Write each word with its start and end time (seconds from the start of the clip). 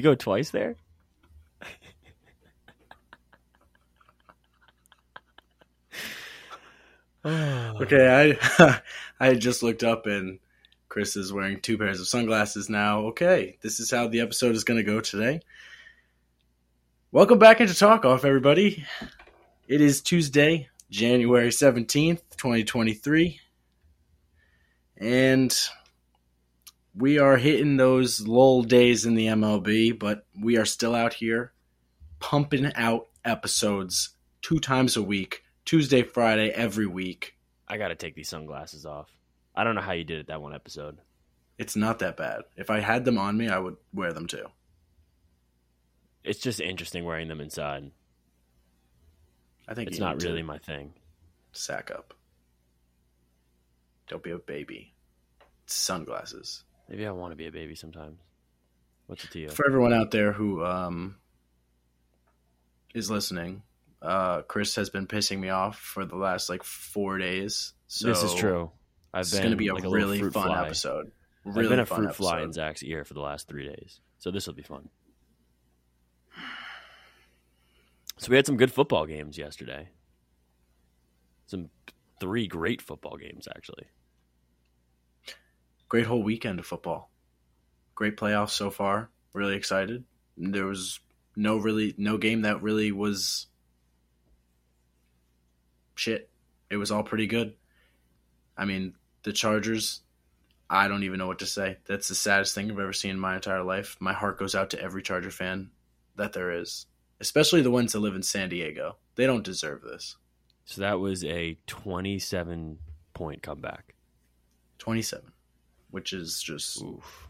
We 0.00 0.02
go 0.02 0.14
twice 0.14 0.48
there? 0.48 0.76
Okay, 7.26 8.38
I 8.48 8.80
I 9.20 9.34
just 9.34 9.62
looked 9.62 9.84
up 9.84 10.06
and 10.06 10.38
Chris 10.88 11.16
is 11.16 11.34
wearing 11.34 11.60
two 11.60 11.76
pairs 11.76 12.00
of 12.00 12.08
sunglasses 12.08 12.70
now. 12.70 13.08
Okay, 13.08 13.58
this 13.60 13.78
is 13.78 13.90
how 13.90 14.08
the 14.08 14.20
episode 14.20 14.54
is 14.54 14.64
going 14.64 14.78
to 14.78 14.90
go 14.90 15.02
today. 15.02 15.40
Welcome 17.12 17.38
back 17.38 17.60
into 17.60 17.74
Talk 17.74 18.06
Off, 18.06 18.24
everybody. 18.24 18.86
It 19.68 19.82
is 19.82 20.00
Tuesday, 20.00 20.70
January 20.88 21.50
17th, 21.50 22.22
2023. 22.38 23.38
And 24.96 25.54
we 26.94 27.18
are 27.18 27.36
hitting 27.36 27.76
those 27.76 28.26
lull 28.26 28.62
days 28.62 29.06
in 29.06 29.14
the 29.14 29.26
MLB, 29.26 29.98
but 29.98 30.26
we 30.40 30.56
are 30.56 30.64
still 30.64 30.94
out 30.94 31.14
here 31.14 31.52
pumping 32.18 32.72
out 32.74 33.08
episodes 33.24 34.10
two 34.42 34.58
times 34.58 34.96
a 34.96 35.02
week, 35.02 35.42
Tuesday, 35.64 36.02
Friday, 36.02 36.50
every 36.50 36.86
week. 36.86 37.36
I 37.68 37.76
got 37.78 37.88
to 37.88 37.94
take 37.94 38.14
these 38.14 38.28
sunglasses 38.28 38.84
off. 38.84 39.10
I 39.54 39.64
don't 39.64 39.74
know 39.74 39.80
how 39.80 39.92
you 39.92 40.04
did 40.04 40.18
it 40.20 40.26
that 40.28 40.42
one 40.42 40.54
episode. 40.54 40.98
It's 41.58 41.76
not 41.76 41.98
that 42.00 42.16
bad. 42.16 42.42
If 42.56 42.70
I 42.70 42.80
had 42.80 43.04
them 43.04 43.18
on 43.18 43.36
me, 43.36 43.48
I 43.48 43.58
would 43.58 43.76
wear 43.92 44.12
them 44.12 44.26
too. 44.26 44.46
It's 46.24 46.40
just 46.40 46.60
interesting 46.60 47.04
wearing 47.04 47.28
them 47.28 47.40
inside. 47.40 47.90
I 49.68 49.74
think 49.74 49.88
It's 49.88 49.98
not 49.98 50.22
really 50.22 50.42
my 50.42 50.58
thing. 50.58 50.94
sack 51.52 51.90
up. 51.90 52.14
Don't 54.08 54.22
be 54.22 54.30
a 54.32 54.38
baby. 54.38 54.92
It's 55.64 55.74
sunglasses. 55.74 56.64
Maybe 56.90 57.06
I 57.06 57.12
want 57.12 57.30
to 57.32 57.36
be 57.36 57.46
a 57.46 57.52
baby 57.52 57.76
sometimes. 57.76 58.18
What's 59.06 59.24
it 59.24 59.30
to 59.30 59.38
you? 59.38 59.48
For 59.50 59.66
everyone 59.66 59.92
out 59.92 60.10
there 60.10 60.32
who 60.32 60.64
um, 60.64 61.16
is 62.94 63.10
listening, 63.10 63.62
uh, 64.02 64.42
Chris 64.42 64.74
has 64.74 64.90
been 64.90 65.06
pissing 65.06 65.38
me 65.38 65.50
off 65.50 65.78
for 65.78 66.04
the 66.04 66.16
last 66.16 66.48
like 66.48 66.64
four 66.64 67.18
days. 67.18 67.72
So 67.86 68.08
this 68.08 68.22
is 68.24 68.34
true. 68.34 68.70
I've 69.14 69.22
It's 69.22 69.30
been 69.32 69.40
going 69.42 69.50
to 69.52 69.56
be 69.56 69.68
a 69.68 69.74
like 69.74 69.84
really 69.84 70.20
fun 70.20 70.30
fly. 70.32 70.64
episode. 70.66 71.12
I've 71.46 71.56
Really 71.56 71.68
been 71.68 71.80
a 71.80 71.86
fruit 71.86 72.14
fly 72.14 72.42
in. 72.42 72.52
Zach's 72.52 72.82
ear 72.82 73.04
for 73.04 73.14
the 73.14 73.20
last 73.20 73.48
three 73.48 73.66
days, 73.66 74.00
so 74.18 74.30
this 74.30 74.46
will 74.46 74.54
be 74.54 74.62
fun. 74.62 74.88
So 78.18 78.28
we 78.28 78.36
had 78.36 78.44
some 78.46 78.58
good 78.58 78.70
football 78.72 79.06
games 79.06 79.38
yesterday. 79.38 79.88
Some 81.46 81.70
three 82.20 82.46
great 82.46 82.82
football 82.82 83.16
games 83.16 83.48
actually. 83.48 83.86
Great 85.90 86.06
whole 86.06 86.22
weekend 86.22 86.58
of 86.58 86.64
football. 86.64 87.10
Great 87.94 88.16
playoffs 88.16 88.52
so 88.52 88.70
far. 88.70 89.10
Really 89.34 89.56
excited. 89.56 90.04
There 90.38 90.64
was 90.64 91.00
no 91.36 91.58
really 91.58 91.94
no 91.98 92.16
game 92.16 92.42
that 92.42 92.62
really 92.62 92.92
was 92.92 93.46
shit. 95.94 96.30
It 96.70 96.78
was 96.78 96.90
all 96.90 97.02
pretty 97.02 97.26
good. 97.26 97.54
I 98.56 98.64
mean, 98.64 98.94
the 99.22 99.32
Chargers, 99.32 100.00
I 100.68 100.88
don't 100.88 101.02
even 101.02 101.18
know 101.18 101.26
what 101.26 101.40
to 101.40 101.46
say. 101.46 101.76
That's 101.86 102.08
the 102.08 102.14
saddest 102.14 102.54
thing 102.54 102.70
I've 102.70 102.78
ever 102.78 102.92
seen 102.92 103.12
in 103.12 103.18
my 103.18 103.34
entire 103.34 103.62
life. 103.62 103.96
My 104.00 104.12
heart 104.12 104.38
goes 104.38 104.54
out 104.54 104.70
to 104.70 104.80
every 104.80 105.02
Charger 105.02 105.30
fan 105.30 105.70
that 106.16 106.32
there 106.32 106.52
is, 106.52 106.86
especially 107.20 107.62
the 107.62 107.70
ones 107.70 107.92
that 107.92 108.00
live 108.00 108.14
in 108.14 108.22
San 108.22 108.48
Diego. 108.48 108.96
They 109.16 109.26
don't 109.26 109.44
deserve 109.44 109.82
this. 109.82 110.16
So 110.64 110.82
that 110.82 111.00
was 111.00 111.24
a 111.24 111.58
twenty-seven 111.66 112.78
point 113.12 113.42
comeback. 113.42 113.94
27, 114.78 115.32
which 115.90 116.12
is 116.12 116.42
just 116.42 116.82
Oof. 116.82 117.28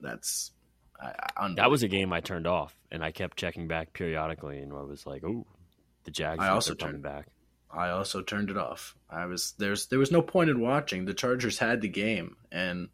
that's 0.00 0.52
I, 1.00 1.12
I, 1.36 1.54
That 1.56 1.70
was 1.70 1.82
a 1.82 1.88
game 1.88 2.12
I 2.12 2.20
turned 2.20 2.46
off, 2.46 2.76
and 2.90 3.02
I 3.04 3.10
kept 3.10 3.36
checking 3.36 3.66
back 3.68 3.92
periodically, 3.92 4.58
and 4.60 4.72
I 4.72 4.82
was 4.82 5.04
like, 5.06 5.24
"Oh, 5.24 5.46
the 6.04 6.10
Jags 6.10 6.40
I 6.40 6.48
are 6.48 6.52
also 6.52 6.74
coming 6.74 6.94
turned- 6.94 7.02
back." 7.02 7.26
I 7.74 7.88
also 7.88 8.20
turned 8.20 8.50
it 8.50 8.58
off. 8.58 8.94
I 9.08 9.24
was 9.26 9.54
there's 9.58 9.86
there 9.86 9.98
was 9.98 10.12
no 10.12 10.20
point 10.22 10.50
in 10.50 10.60
watching. 10.60 11.04
The 11.06 11.14
Chargers 11.14 11.58
had 11.58 11.80
the 11.80 11.88
game, 11.88 12.36
and 12.52 12.88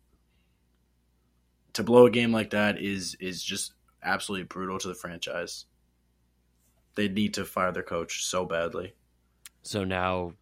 to 1.73 1.83
blow 1.83 2.07
a 2.07 2.11
game 2.11 2.33
like 2.33 2.51
that 2.51 2.81
is 2.81 3.17
is 3.21 3.43
just 3.43 3.73
absolutely 4.03 4.47
brutal 4.47 4.79
to 4.79 4.89
the 4.89 4.95
franchise. 4.95 5.65
They 6.95 7.09
need 7.09 7.35
to 7.35 7.45
fire 7.45 7.73
their 7.73 7.83
coach 7.83 8.25
so 8.25 8.45
badly. 8.45 8.95
So 9.63 9.85
now, 9.85 10.35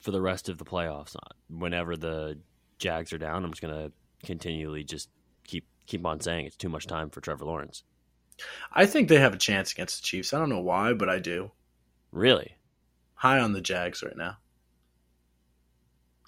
for 0.00 0.10
the 0.10 0.20
rest 0.20 0.48
of 0.48 0.58
the 0.58 0.64
playoffs, 0.64 1.14
whenever 1.48 1.96
the 1.96 2.38
Jags 2.82 3.12
are 3.12 3.18
down, 3.18 3.44
I'm 3.44 3.52
just 3.52 3.62
gonna 3.62 3.92
continually 4.24 4.82
just 4.82 5.08
keep 5.44 5.66
keep 5.86 6.04
on 6.04 6.20
saying 6.20 6.46
it's 6.46 6.56
too 6.56 6.68
much 6.68 6.86
time 6.86 7.10
for 7.10 7.20
Trevor 7.20 7.44
Lawrence. 7.44 7.84
I 8.72 8.86
think 8.86 9.08
they 9.08 9.18
have 9.18 9.34
a 9.34 9.38
chance 9.38 9.72
against 9.72 10.02
the 10.02 10.06
Chiefs. 10.06 10.34
I 10.34 10.38
don't 10.38 10.48
know 10.48 10.60
why, 10.60 10.92
but 10.92 11.08
I 11.08 11.20
do. 11.20 11.52
Really? 12.10 12.56
High 13.14 13.38
on 13.38 13.52
the 13.52 13.60
Jags 13.60 14.02
right 14.02 14.16
now. 14.16 14.38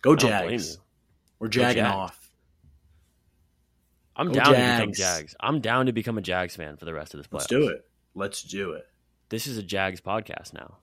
Go 0.01 0.13
I 0.13 0.15
don't 0.17 0.31
blame 0.31 0.51
Jags. 0.51 0.79
We're 1.41 1.49
jagging 1.49 1.83
Jags. 1.83 1.95
off. 1.95 2.31
I'm 4.15 4.29
Go 4.29 4.35
down 4.35 4.45
to 4.45 4.53
become 4.53 4.93
Jags. 4.93 4.99
Jags. 4.99 5.37
I'm 5.41 5.61
down 5.61 5.87
to 5.87 5.93
become 5.93 6.19
a 6.19 6.23
Jags 6.23 6.55
fan 6.55 6.77
for 6.77 6.85
the 6.85 6.95
rest 6.95 7.15
of 7.15 7.19
this 7.19 7.27
playoffs. 7.27 7.33
Let's 7.33 7.47
do 7.47 7.69
it. 7.69 7.85
Let's 8.15 8.43
do 8.43 8.73
it. 8.73 8.87
This 9.29 9.49
is 9.49 9.59
a 9.59 9.63
Jags 9.63 10.01
podcast 10.01 10.53
now. 10.53 10.77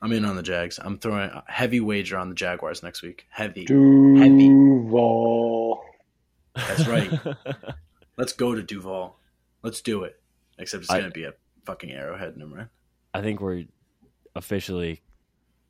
I'm 0.00 0.12
in 0.12 0.24
on 0.24 0.36
the 0.36 0.42
Jags. 0.42 0.78
I'm 0.82 0.98
throwing 0.98 1.30
a 1.30 1.42
heavy 1.48 1.80
wager 1.80 2.16
on 2.18 2.28
the 2.28 2.34
Jaguars 2.34 2.82
next 2.82 3.02
week. 3.02 3.26
Heavy. 3.30 3.64
Duval. 3.66 5.82
That's 6.54 6.86
right. 6.86 7.10
Let's 8.16 8.32
go 8.32 8.54
to 8.54 8.62
Duval. 8.62 9.18
Let's 9.62 9.80
do 9.80 10.04
it. 10.04 10.20
Except 10.58 10.82
it's 10.84 10.90
I- 10.90 11.00
gonna 11.00 11.10
be 11.10 11.24
a 11.24 11.32
fucking 11.64 11.90
arrowhead, 11.90 12.36
never 12.36 12.54
mind. 12.56 12.68
I 13.14 13.22
think 13.22 13.40
we're 13.40 13.64
officially 14.36 15.02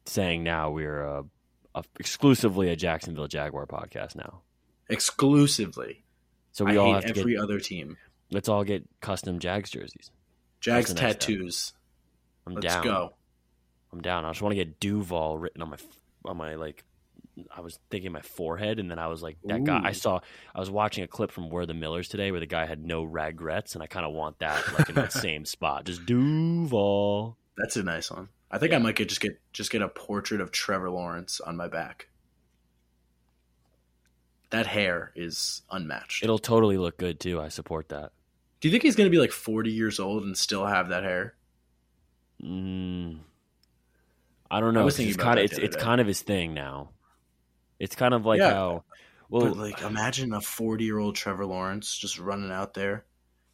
saying 0.07 0.43
now 0.45 0.71
we're 0.71 1.07
uh 1.07 1.23
a, 1.75 1.85
exclusively 2.01 2.71
a 2.71 2.77
Jacksonville 2.77 3.29
Jaguar 3.29 3.67
podcast 3.67 4.17
now. 4.17 4.41
Exclusively. 4.89 6.03
So 6.53 6.67
I 6.67 6.73
we 6.73 6.77
all 6.79 6.95
hate 6.95 7.05
have 7.05 7.15
to 7.15 7.21
every 7.21 7.35
get 7.35 7.43
other 7.43 7.61
team. 7.61 7.97
let's 8.31 8.49
all 8.49 8.65
get 8.65 8.85
custom 9.01 9.39
Jags 9.39 9.71
jerseys. 9.71 10.11
Jags 10.61 10.93
the 10.93 11.01
next 11.01 11.01
step. 11.01 11.21
tattoos. 11.21 11.73
I'm 12.47 12.55
Let's 12.55 12.75
down. 12.75 12.85
go. 12.85 13.15
I'm 13.93 14.01
down. 14.01 14.25
I 14.25 14.31
just 14.31 14.43
want 14.43 14.53
to 14.53 14.57
get 14.57 14.81
Duval 14.81 15.39
written 15.39 15.63
on 15.63 15.71
my 15.71 15.79
on 16.25 16.37
my 16.37 16.55
like. 16.55 16.85
I 17.57 17.61
was 17.61 17.79
thinking 17.89 18.11
my 18.11 18.21
forehead, 18.21 18.81
and 18.81 18.91
then 18.91 18.99
I 18.99 19.07
was 19.07 19.23
like, 19.23 19.37
that 19.45 19.63
guy. 19.63 19.81
I 19.85 19.93
saw. 19.93 20.21
I 20.55 20.59
was 20.59 20.71
watching 20.71 21.05
a 21.05 21.07
clip 21.07 21.31
from 21.31 21.51
We're 21.51 21.67
the 21.67 21.75
Millers 21.75 22.09
today, 22.09 22.33
where 22.33 22.41
the 22.41 22.47
guy 22.47 22.67
had 22.67 22.85
no 22.85 23.05
regrets, 23.05 23.75
and 23.75 23.83
I 23.83 23.87
kind 23.87 24.05
of 24.05 24.13
want 24.13 24.41
that 24.41 24.61
like 24.77 24.89
in 24.89 24.97
that 24.97 25.13
same 25.25 25.45
spot. 25.45 25.85
Just 25.85 26.05
Duval. 26.05 27.37
That's 27.57 27.77
a 27.77 27.83
nice 27.83 28.11
one. 28.11 28.29
I 28.51 28.59
think 28.59 28.73
I 28.73 28.79
might 28.79 28.97
get 28.97 29.09
just 29.09 29.21
get 29.21 29.41
just 29.53 29.71
get 29.71 29.83
a 29.83 29.89
portrait 29.89 30.41
of 30.41 30.51
Trevor 30.51 30.91
Lawrence 30.91 31.41
on 31.41 31.57
my 31.57 31.69
back. 31.69 32.09
That 34.51 34.67
hair 34.67 35.13
is 35.15 35.63
unmatched. 35.71 36.25
It'll 36.25 36.39
totally 36.39 36.79
look 36.79 36.97
good 36.97 37.21
too. 37.21 37.41
I 37.41 37.49
support 37.49 37.91
that. 37.91 38.13
Do 38.61 38.69
you 38.69 38.73
think 38.73 38.83
he's 38.83 38.97
gonna 38.97 39.11
be 39.11 39.19
like 39.19 39.31
40 39.31 39.71
years 39.71 40.01
old 40.01 40.25
and 40.25 40.37
still 40.37 40.67
have 40.67 40.89
that 40.89 41.05
hair? 41.05 41.35
Mm, 42.43 43.19
I 44.51 44.61
don't 44.61 44.75
know. 44.75 44.85
was 44.85 44.99
It's 44.99 45.17
kind 45.17 45.39
of 45.39 45.45
it's 45.45 45.59
it's 45.59 45.77
kind 45.77 46.01
of 46.01 46.07
his 46.07 46.23
thing 46.23 46.55
now. 46.55 46.91
It's 47.79 47.95
kind 47.95 48.15
of 48.15 48.27
like 48.27 48.39
Yeah. 48.39 48.51
how. 48.51 48.85
Well, 49.31 49.49
but 49.49 49.57
like, 49.59 49.83
imagine 49.83 50.33
a 50.33 50.41
40 50.41 50.85
year 50.85 50.99
old 50.99 51.15
Trevor 51.15 51.45
Lawrence 51.45 51.97
just 51.97 52.19
running 52.19 52.51
out 52.51 52.73
there. 52.75 53.05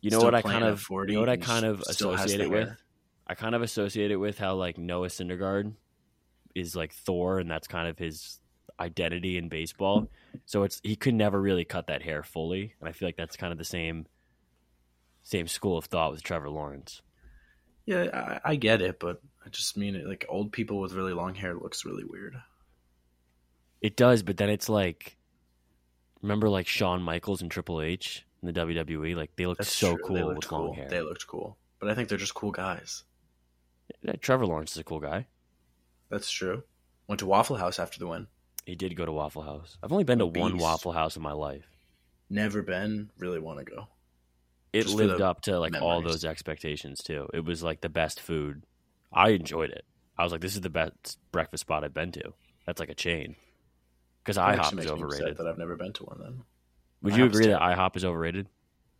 you 0.00 0.10
know 0.10 0.20
what 0.20 0.34
I 0.34 0.42
kind 0.42 0.64
of 0.64 0.80
40 0.80 1.12
you 1.12 1.16
know 1.16 1.22
what 1.22 1.28
I 1.28 1.36
kind 1.36 1.64
of 1.64 1.80
associate 1.80 2.40
it 2.40 2.50
with. 2.50 2.68
hair. 2.68 2.78
I 3.26 3.34
kind 3.34 3.54
of 3.54 3.62
associate 3.62 4.10
it 4.10 4.16
with 4.16 4.38
how 4.38 4.54
like 4.54 4.78
Noah 4.78 5.08
Syndergaard 5.08 5.74
is 6.54 6.76
like 6.76 6.92
Thor, 6.92 7.38
and 7.40 7.50
that's 7.50 7.66
kind 7.66 7.88
of 7.88 7.98
his 7.98 8.38
identity 8.78 9.36
in 9.36 9.48
baseball. 9.48 10.08
So 10.46 10.62
it's 10.62 10.80
he 10.84 10.94
could 10.94 11.14
never 11.14 11.40
really 11.40 11.64
cut 11.64 11.88
that 11.88 12.02
hair 12.02 12.22
fully, 12.22 12.74
and 12.78 12.88
I 12.88 12.92
feel 12.92 13.08
like 13.08 13.16
that's 13.16 13.36
kind 13.36 13.50
of 13.50 13.58
the 13.58 13.64
same 13.64 14.06
same 15.22 15.48
school 15.48 15.78
of 15.78 15.86
thought 15.86 16.12
with 16.12 16.22
Trevor 16.22 16.50
Lawrence. 16.50 17.02
Yeah, 17.86 18.40
I, 18.44 18.52
I 18.52 18.56
get 18.56 18.80
it, 18.80 19.00
but 19.00 19.20
I 19.44 19.48
just 19.50 19.76
mean 19.76 19.94
it 19.94 20.06
like 20.06 20.24
old 20.28 20.52
people 20.52 20.80
with 20.80 20.92
really 20.94 21.12
long 21.12 21.34
hair 21.34 21.54
looks 21.54 21.84
really 21.84 22.04
weird. 22.04 22.36
It 23.80 23.96
does, 23.96 24.22
but 24.22 24.36
then 24.36 24.48
it's 24.48 24.68
like 24.68 25.16
remember 26.22 26.48
like 26.48 26.66
Shawn 26.66 27.02
Michaels 27.02 27.42
and 27.42 27.50
Triple 27.50 27.80
H 27.82 28.24
in 28.42 28.52
the 28.52 28.58
WWE, 28.60 29.14
like 29.16 29.36
they 29.36 29.46
looked 29.46 29.58
That's 29.58 29.72
so 29.72 29.96
true. 29.96 30.04
cool 30.06 30.16
They 30.16 30.22
with 30.24 30.34
looked 30.36 30.52
long 30.52 30.66
cool. 30.66 30.74
hair. 30.74 30.88
They 30.88 31.00
looked 31.02 31.26
cool, 31.26 31.58
but 31.78 31.90
I 31.90 31.94
think 31.94 32.08
they're 32.08 32.18
just 32.18 32.34
cool 32.34 32.50
guys. 32.52 33.04
Yeah, 34.02 34.12
Trevor 34.20 34.46
Lawrence 34.46 34.72
is 34.72 34.78
a 34.78 34.84
cool 34.84 35.00
guy. 35.00 35.26
That's 36.10 36.30
true. 36.30 36.62
Went 37.06 37.18
to 37.20 37.26
Waffle 37.26 37.56
House 37.56 37.78
after 37.78 37.98
the 37.98 38.06
win. 38.06 38.26
He 38.64 38.74
did 38.74 38.96
go 38.96 39.04
to 39.04 39.12
Waffle 39.12 39.42
House. 39.42 39.76
I've 39.82 39.92
only 39.92 40.04
been 40.04 40.20
to 40.20 40.26
one 40.26 40.56
Waffle 40.56 40.92
House 40.92 41.16
in 41.16 41.22
my 41.22 41.32
life. 41.32 41.66
Never 42.30 42.62
been. 42.62 43.10
Really 43.18 43.38
want 43.38 43.58
to 43.58 43.64
go. 43.66 43.88
It 44.72 44.84
Just 44.84 44.94
lived 44.94 45.20
up 45.20 45.42
to 45.42 45.60
like 45.60 45.80
all 45.80 46.00
those 46.02 46.24
expectations 46.24 47.00
too. 47.02 47.28
It 47.34 47.44
was 47.44 47.62
like 47.62 47.80
the 47.82 47.88
best 47.90 48.20
food. 48.20 48.64
I 49.14 49.30
enjoyed 49.30 49.70
it. 49.70 49.84
I 50.18 50.22
was 50.22 50.32
like, 50.32 50.40
this 50.40 50.54
is 50.54 50.60
the 50.60 50.70
best 50.70 51.18
breakfast 51.32 51.62
spot 51.62 51.84
I've 51.84 51.94
been 51.94 52.12
to. 52.12 52.32
That's 52.66 52.80
like 52.80 52.90
a 52.90 52.94
chain. 52.94 53.36
Because 54.22 54.36
IHOP 54.38 54.66
is 54.66 54.72
makes 54.72 54.74
me 54.74 54.82
upset 54.82 54.92
overrated. 54.92 55.36
That 55.36 55.46
I've 55.46 55.58
never 55.58 55.76
been 55.76 55.92
to 55.94 56.04
one. 56.04 56.18
Then 56.20 56.42
Would 57.02 57.16
you 57.16 57.24
IHOP's 57.24 57.36
agree 57.36 57.46
that. 57.48 57.60
IHOP 57.60 57.96
is 57.96 58.04
overrated? 58.04 58.48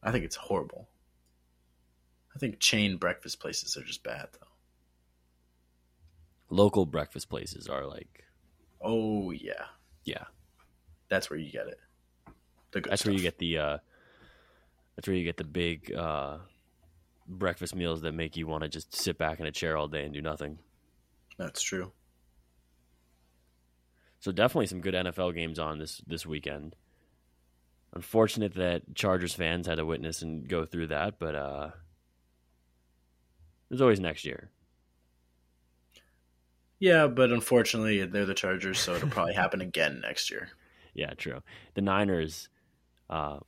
I 0.03 0.13
think 0.13 0.25
it's 0.25 0.37
horrible. 0.37 0.89
I 2.35 2.39
think 2.39 2.59
chain 2.59 2.97
breakfast 2.97 3.41
places 3.41 3.77
are 3.77 3.85
just 3.85 4.03
bad 4.03 4.29
though. 4.33 4.49
Local 6.51 6.85
breakfast 6.85 7.29
places 7.29 7.69
are 7.69 7.87
like, 7.87 8.25
Oh 8.83 9.31
yeah, 9.31 9.65
yeah, 10.05 10.25
that's 11.09 11.31
where 11.31 11.39
you 11.39 11.51
get 11.51 11.69
it. 11.69 11.79
The 12.73 12.81
good 12.83 12.91
that's 12.91 13.05
where 13.07 13.15
you 13.15 13.21
get 13.21 13.39
the 13.39 13.59
uh, 13.59 13.79
that's 14.95 15.09
where 15.09 15.17
you 15.17 15.25
get 15.25 15.39
the 15.39 15.45
big 15.45 15.95
uh, 15.95 16.39
breakfast 17.27 17.75
meals 17.75 18.03
that 18.03 18.13
make 18.13 18.37
you 18.37 18.47
want 18.47 18.63
to 18.63 18.69
just 18.69 18.95
sit 18.95 19.19
back 19.19 19.41
in 19.41 19.47
a 19.47 19.53
chair 19.53 19.77
all 19.77 19.89
day 19.89 20.05
and 20.05 20.13
do 20.13 20.23
nothing. 20.23 20.59
That's 21.39 21.63
true. 21.63 21.93
So 24.21 24.33
definitely 24.33 24.67
some 24.67 24.81
good 24.81 24.95
NFL 24.95 25.35
games 25.35 25.59
on 25.59 25.79
this 25.79 26.01
this 26.07 26.25
weekend. 26.25 26.77
Unfortunate 27.93 28.55
that 28.55 28.95
Chargers 28.95 29.35
fans 29.35 29.67
had 29.67 29.77
to 29.77 29.87
witness 29.87 30.23
and 30.23 30.49
go 30.49 30.65
through 30.65 30.89
that, 30.89 31.19
but 31.19 31.35
uh, 31.35 31.71
there's 33.69 33.83
always 33.83 34.01
next 34.01 34.25
year. 34.25 34.51
Yeah, 36.81 37.07
but 37.07 37.31
unfortunately, 37.31 38.05
they're 38.05 38.27
the 38.27 38.35
Chargers, 38.35 38.79
so 38.79 38.95
it'll 38.95 39.09
probably 39.09 39.35
happen 39.43 39.61
again 39.61 40.01
next 40.01 40.31
year. 40.31 40.49
Yeah, 40.95 41.15
true. 41.15 41.41
The 41.75 41.83
Niners 41.83 42.49
uh, 43.11 43.39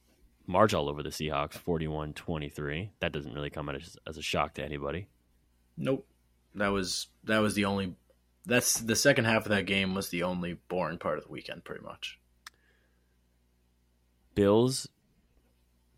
march 0.46 0.74
all 0.74 0.88
over 0.88 1.02
the 1.02 1.10
Seahawks 1.10 1.54
41 1.54 2.12
23. 2.14 2.90
That 3.00 3.12
doesn't 3.12 3.32
really 3.32 3.50
come 3.50 3.68
as, 3.68 3.96
as 4.06 4.16
a 4.16 4.22
shock 4.22 4.54
to 4.54 4.64
anybody. 4.64 5.08
Nope. 5.76 6.06
That 6.54 6.68
was 6.68 7.08
that 7.24 7.38
was 7.38 7.54
the 7.54 7.66
only. 7.66 7.94
That's 8.46 8.74
the 8.74 8.96
second 8.96 9.24
half 9.24 9.44
of 9.44 9.50
that 9.50 9.66
game 9.66 9.94
was 9.94 10.08
the 10.08 10.22
only 10.22 10.58
boring 10.68 10.98
part 10.98 11.18
of 11.18 11.24
the 11.24 11.30
weekend, 11.30 11.64
pretty 11.64 11.84
much. 11.84 12.18
Bills 14.34 14.88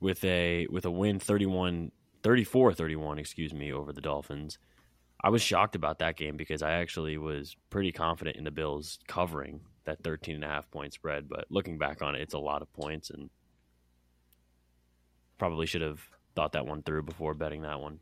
with 0.00 0.24
a 0.24 0.66
with 0.70 0.84
a 0.84 0.90
win 0.90 1.20
31 1.20 1.92
34 2.22 2.72
31, 2.72 3.18
excuse 3.18 3.54
me, 3.54 3.72
over 3.72 3.92
the 3.92 4.00
Dolphins. 4.00 4.58
I 5.22 5.30
was 5.30 5.42
shocked 5.42 5.74
about 5.74 5.98
that 5.98 6.16
game 6.16 6.36
because 6.36 6.62
I 6.62 6.72
actually 6.72 7.18
was 7.18 7.56
pretty 7.70 7.90
confident 7.90 8.36
in 8.36 8.44
the 8.44 8.50
Bills 8.50 8.98
covering 9.08 9.60
that 9.84 10.02
13 10.04 10.36
and 10.36 10.44
a 10.44 10.48
half 10.48 10.70
point 10.70 10.92
spread, 10.92 11.28
but 11.28 11.46
looking 11.50 11.78
back 11.78 12.02
on 12.02 12.14
it, 12.14 12.20
it's 12.20 12.34
a 12.34 12.38
lot 12.38 12.62
of 12.62 12.72
points 12.72 13.10
and 13.10 13.30
probably 15.38 15.66
should 15.66 15.82
have 15.82 16.00
thought 16.34 16.52
that 16.52 16.66
one 16.66 16.82
through 16.82 17.02
before 17.02 17.34
betting 17.34 17.62
that 17.62 17.80
one. 17.80 18.00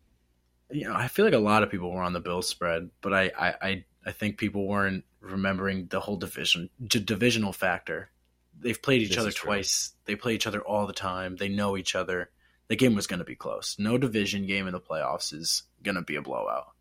You 0.71 0.89
know, 0.89 0.95
I 0.95 1.09
feel 1.09 1.25
like 1.25 1.35
a 1.35 1.39
lot 1.39 1.63
of 1.63 1.71
people 1.71 1.93
were 1.93 2.03
on 2.03 2.13
the 2.13 2.21
Bills 2.21 2.49
spread, 2.49 2.91
but 3.01 3.13
I 3.15 3.31
I 3.39 3.55
I, 3.63 3.85
I 4.07 4.13
think 4.13 4.39
people 4.39 4.67
weren't 4.67 5.05
remembering 5.21 5.87
the 5.87 6.01
whole 6.01 6.17
division 6.17 6.71
d- 6.85 6.99
divisional 7.01 7.53
factor. 7.53 8.11
They've 8.59 8.81
played 8.81 9.03
each 9.03 9.11
This 9.11 9.19
other 9.19 9.29
is 9.29 9.35
true. 9.35 9.49
twice. 9.49 9.93
They 10.07 10.17
play 10.17 10.35
each 10.35 10.47
other 10.47 10.61
all 10.61 10.87
the 10.87 10.93
time. 10.93 11.37
They 11.37 11.49
know 11.49 11.77
each 11.77 11.95
other. 11.95 12.31
The 12.69 12.77
game 12.77 12.95
was 12.95 13.07
going 13.07 13.19
to 13.19 13.25
be 13.25 13.37
close. 13.37 13.77
No 13.79 13.97
division 13.99 14.47
game 14.47 14.67
in 14.67 14.73
the 14.73 14.81
playoffs 14.81 15.33
is 15.33 15.63
going 15.83 15.95
to 15.95 16.03
be 16.03 16.17
a 16.17 16.23
blowout. 16.23 16.73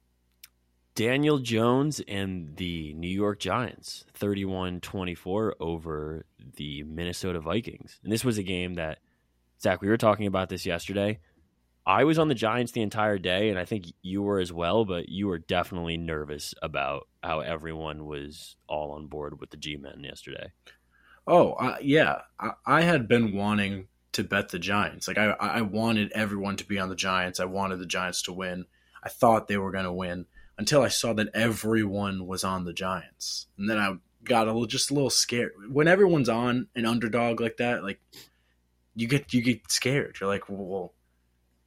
Daniel 0.96 1.40
Jones 1.40 2.02
and 2.08 2.56
the 2.56 2.94
New 2.94 3.10
York 3.10 3.40
Giants, 3.40 4.06
31 4.14 4.80
24 4.80 5.56
over 5.60 6.26
the 6.56 6.84
Minnesota 6.84 7.40
Vikings. 7.42 8.00
And 8.04 8.12
this 8.12 8.24
was 8.24 8.38
a 8.38 8.44
game 8.44 8.76
that, 8.76 9.00
Zach, 9.66 9.82
we 9.82 9.90
were 9.90 9.98
talking 9.98 10.28
about 10.28 10.50
this 10.50 10.64
yesterday. 10.64 11.18
I 11.88 12.04
was 12.04 12.20
on 12.20 12.28
the 12.28 12.36
Giants 12.36 12.72
the 12.72 12.84
entire 12.84 13.18
day, 13.18 13.50
and 13.50 13.58
I 13.58 13.66
think 13.66 13.88
you 14.04 14.22
were 14.22 14.40
as 14.40 14.54
well, 14.54 14.86
but 14.86 15.10
you 15.10 15.26
were 15.26 15.40
definitely 15.40 15.98
nervous 15.98 16.54
about 16.62 17.08
how 17.24 17.40
everyone 17.40 18.06
was 18.06 18.58
all 18.70 18.92
on 18.92 19.08
board 19.08 19.40
with 19.40 19.50
the 19.50 19.58
G 19.58 19.76
Men 19.76 20.04
yesterday. 20.04 20.52
Oh, 21.26 21.54
uh, 21.54 21.78
yeah. 21.82 22.20
I, 22.40 22.52
I 22.64 22.82
had 22.82 23.08
been 23.08 23.36
wanting 23.36 23.88
to 24.12 24.24
bet 24.24 24.50
the 24.50 24.60
Giants. 24.60 25.08
Like 25.08 25.18
I, 25.18 25.32
I 25.40 25.62
wanted 25.62 26.12
everyone 26.12 26.58
to 26.58 26.68
be 26.68 26.78
on 26.78 26.90
the 26.90 26.96
Giants. 26.96 27.40
I 27.40 27.46
wanted 27.46 27.80
the 27.80 27.88
Giants 27.88 28.22
to 28.24 28.34
win. 28.34 28.66
I 29.04 29.10
thought 29.10 29.48
they 29.48 29.58
were 29.58 29.72
going 29.72 29.86
to 29.86 29.92
win 29.92 30.28
until 30.60 30.84
I 30.84 30.90
saw 30.90 31.14
that 31.14 31.30
everyone 31.34 32.28
was 32.28 32.44
on 32.44 32.66
the 32.66 32.74
Giants, 32.74 33.48
and 33.58 33.68
then 33.68 33.80
I 33.80 33.96
got 34.24 34.48
a 34.48 34.52
little, 34.52 34.68
just 34.68 34.92
a 34.92 34.94
little 34.94 35.10
scared. 35.10 35.54
When 35.72 35.88
everyone's 35.88 36.30
on 36.30 36.68
an 36.76 36.86
underdog 36.86 37.42
like 37.42 37.58
that, 37.58 37.84
like 37.84 38.00
you 38.96 39.08
get 39.08 39.34
you 39.34 39.42
get 39.42 39.72
scared. 39.72 40.18
You're 40.20 40.30
like, 40.30 40.44
well, 40.48 40.94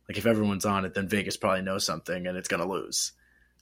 like 0.08 0.19
if 0.19 0.26
everyone's 0.26 0.64
on 0.64 0.84
it, 0.84 0.94
then 0.94 1.08
Vegas 1.08 1.36
probably 1.36 1.62
knows 1.62 1.84
something 1.84 2.26
and 2.26 2.36
it's 2.36 2.48
going 2.48 2.62
to 2.62 2.69
lose. 2.69 3.12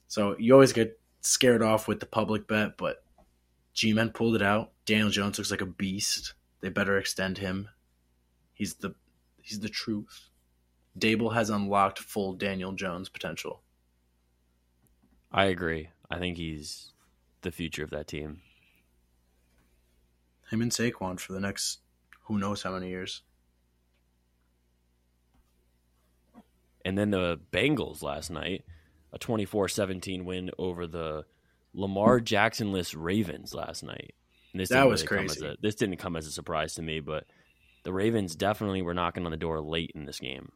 So 0.07 0.35
you 0.39 0.53
always 0.53 0.73
get 0.73 0.99
scared 1.21 1.61
off 1.61 1.87
with 1.87 1.99
the 1.99 2.05
public 2.05 2.47
bet, 2.47 2.77
but 2.77 3.03
G-Men 3.73 4.11
pulled 4.11 4.35
it 4.35 4.41
out. 4.41 4.71
Daniel 4.85 5.09
Jones 5.09 5.37
looks 5.37 5.51
like 5.51 5.61
a 5.61 5.65
beast. 5.65 6.33
They 6.61 6.69
better 6.69 6.97
extend 6.97 7.37
him. 7.37 7.69
He's 8.53 8.75
the 8.75 8.95
he's 9.41 9.59
the 9.59 9.69
truth. 9.69 10.29
Daboll 10.97 11.33
has 11.33 11.49
unlocked 11.49 11.99
full 11.99 12.33
Daniel 12.33 12.71
Jones 12.71 13.09
potential. 13.09 13.61
I 15.31 15.45
agree. 15.45 15.89
I 16.09 16.17
think 16.17 16.37
he's 16.37 16.93
the 17.41 17.51
future 17.51 17.83
of 17.83 17.91
that 17.91 18.07
team. 18.07 18.41
Him 20.49 20.61
and 20.61 20.71
Saquon 20.71 21.19
for 21.19 21.33
the 21.33 21.39
next 21.39 21.79
who 22.23 22.39
knows 22.39 22.63
how 22.63 22.71
many 22.71 22.89
years. 22.89 23.21
And 26.87 26.97
then 26.97 27.11
the 27.11 27.37
Bengals 27.51 28.01
last 28.01 28.31
night, 28.31 28.63
a 29.11 29.19
24-17 29.19 30.23
win 30.23 30.51
over 30.57 30.87
the 30.87 31.25
Lamar 31.73 32.21
Jackson-less 32.21 32.93
Ravens 32.93 33.53
last 33.53 33.83
night. 33.83 34.15
And 34.53 34.61
this 34.61 34.69
That 34.69 34.77
didn't 34.77 34.91
was 34.91 35.01
really 35.01 35.07
come 35.07 35.27
crazy. 35.27 35.45
As 35.45 35.51
a, 35.51 35.57
this 35.61 35.75
didn't 35.75 35.97
come 35.97 36.15
as 36.15 36.27
a 36.27 36.31
surprise 36.31 36.75
to 36.75 36.81
me, 36.81 37.01
but 37.01 37.25
the 37.83 37.91
Ravens 37.91 38.37
definitely 38.37 38.81
were 38.83 38.93
knocking 38.93 39.25
on 39.25 39.31
the 39.31 39.37
door 39.37 39.59
late 39.59 39.91
in 39.95 40.05
this 40.05 40.21
game. 40.21 40.53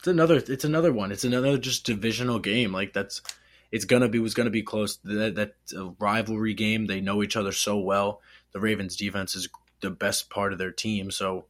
It's 0.00 0.08
another 0.08 0.38
it's 0.38 0.64
another 0.64 0.92
one. 0.92 1.12
It's 1.12 1.24
another 1.24 1.56
just 1.56 1.86
divisional 1.86 2.40
game. 2.40 2.72
Like 2.72 2.92
that's 2.92 3.22
it's 3.70 3.84
gonna 3.84 4.08
be 4.08 4.18
was 4.18 4.34
gonna 4.34 4.50
be 4.50 4.64
close. 4.64 4.96
That 5.04 5.36
that's 5.36 5.72
a 5.72 5.84
uh, 5.84 5.90
rivalry 6.00 6.52
game. 6.52 6.86
They 6.86 7.00
know 7.00 7.22
each 7.22 7.36
other 7.36 7.52
so 7.52 7.78
well. 7.78 8.22
The 8.50 8.58
Ravens 8.58 8.96
defense 8.96 9.36
is 9.36 9.48
the 9.82 9.90
best 9.90 10.30
part 10.30 10.52
of 10.52 10.58
their 10.58 10.72
team, 10.72 11.12
so 11.12 11.46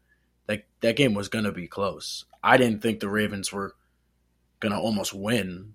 that 0.46 0.66
that 0.80 0.96
game 0.96 1.14
was 1.14 1.28
gonna 1.28 1.52
be 1.52 1.68
close. 1.68 2.24
I 2.42 2.56
didn't 2.56 2.82
think 2.82 3.00
the 3.00 3.08
Ravens 3.08 3.52
were 3.52 3.74
gonna 4.60 4.80
almost 4.80 5.12
win. 5.12 5.74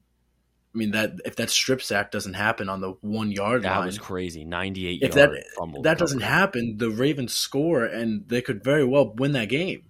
I 0.73 0.77
mean 0.77 0.91
that 0.91 1.13
if 1.25 1.35
that 1.35 1.49
strip 1.49 1.81
sack 1.81 2.11
doesn't 2.11 2.33
happen 2.33 2.69
on 2.69 2.79
the 2.79 2.91
one 3.01 3.31
yard 3.31 3.63
That 3.63 3.71
line, 3.71 3.79
that 3.81 3.85
was 3.87 3.97
crazy. 3.97 4.45
98 4.45 5.01
if 5.01 5.13
that 5.13 5.29
fumble. 5.57 5.81
that 5.81 5.97
doesn't 5.97 6.21
happen, 6.21 6.77
the 6.77 6.89
Ravens 6.89 7.33
score 7.33 7.83
and 7.83 8.27
they 8.27 8.41
could 8.41 8.63
very 8.63 8.85
well 8.85 9.13
win 9.13 9.33
that 9.33 9.49
game. 9.49 9.83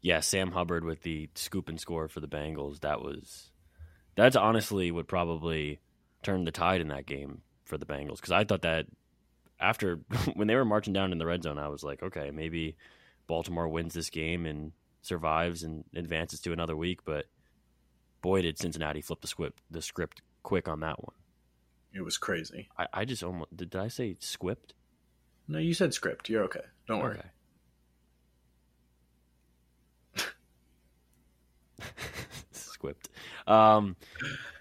Yeah, 0.00 0.20
Sam 0.20 0.52
Hubbard 0.52 0.84
with 0.84 1.02
the 1.02 1.28
scoop 1.34 1.68
and 1.68 1.80
score 1.80 2.08
for 2.08 2.20
the 2.20 2.28
Bengals. 2.28 2.80
That 2.80 3.02
was 3.02 3.50
that's 4.14 4.36
honestly 4.36 4.90
what 4.92 5.08
probably 5.08 5.80
turned 6.22 6.46
the 6.46 6.52
tide 6.52 6.80
in 6.80 6.88
that 6.88 7.06
game 7.06 7.42
for 7.64 7.78
the 7.78 7.86
Bengals 7.86 8.16
because 8.16 8.32
I 8.32 8.44
thought 8.44 8.62
that 8.62 8.86
after 9.60 10.00
when 10.34 10.48
they 10.48 10.54
were 10.54 10.64
marching 10.64 10.92
down 10.92 11.12
in 11.12 11.18
the 11.18 11.26
red 11.26 11.42
zone, 11.42 11.58
I 11.58 11.68
was 11.68 11.82
like, 11.82 12.02
okay, 12.02 12.30
maybe 12.30 12.76
Baltimore 13.26 13.68
wins 13.68 13.94
this 13.94 14.10
game 14.10 14.46
and 14.46 14.72
survives 15.02 15.62
and 15.62 15.84
advances 15.94 16.40
to 16.40 16.52
another 16.52 16.76
week. 16.76 17.04
But 17.04 17.26
boy, 18.22 18.42
did 18.42 18.58
Cincinnati 18.58 19.00
flip 19.00 19.20
the 19.20 19.28
script 19.28 19.62
the 19.70 19.82
script 19.82 20.22
quick 20.42 20.68
on 20.68 20.80
that 20.80 21.02
one. 21.02 21.14
It 21.94 22.02
was 22.02 22.18
crazy. 22.18 22.68
I, 22.78 22.86
I 22.92 23.04
just 23.04 23.22
almost 23.22 23.56
did, 23.56 23.70
did 23.70 23.80
I 23.80 23.88
say 23.88 24.14
squipped? 24.20 24.72
No, 25.46 25.58
you 25.58 25.72
said 25.72 25.94
script. 25.94 26.28
You're 26.28 26.44
okay. 26.44 26.60
Don't 26.86 27.00
worry. 27.00 27.18
Okay. 27.18 27.28
Squipped. 32.52 33.08
Um, 33.46 33.96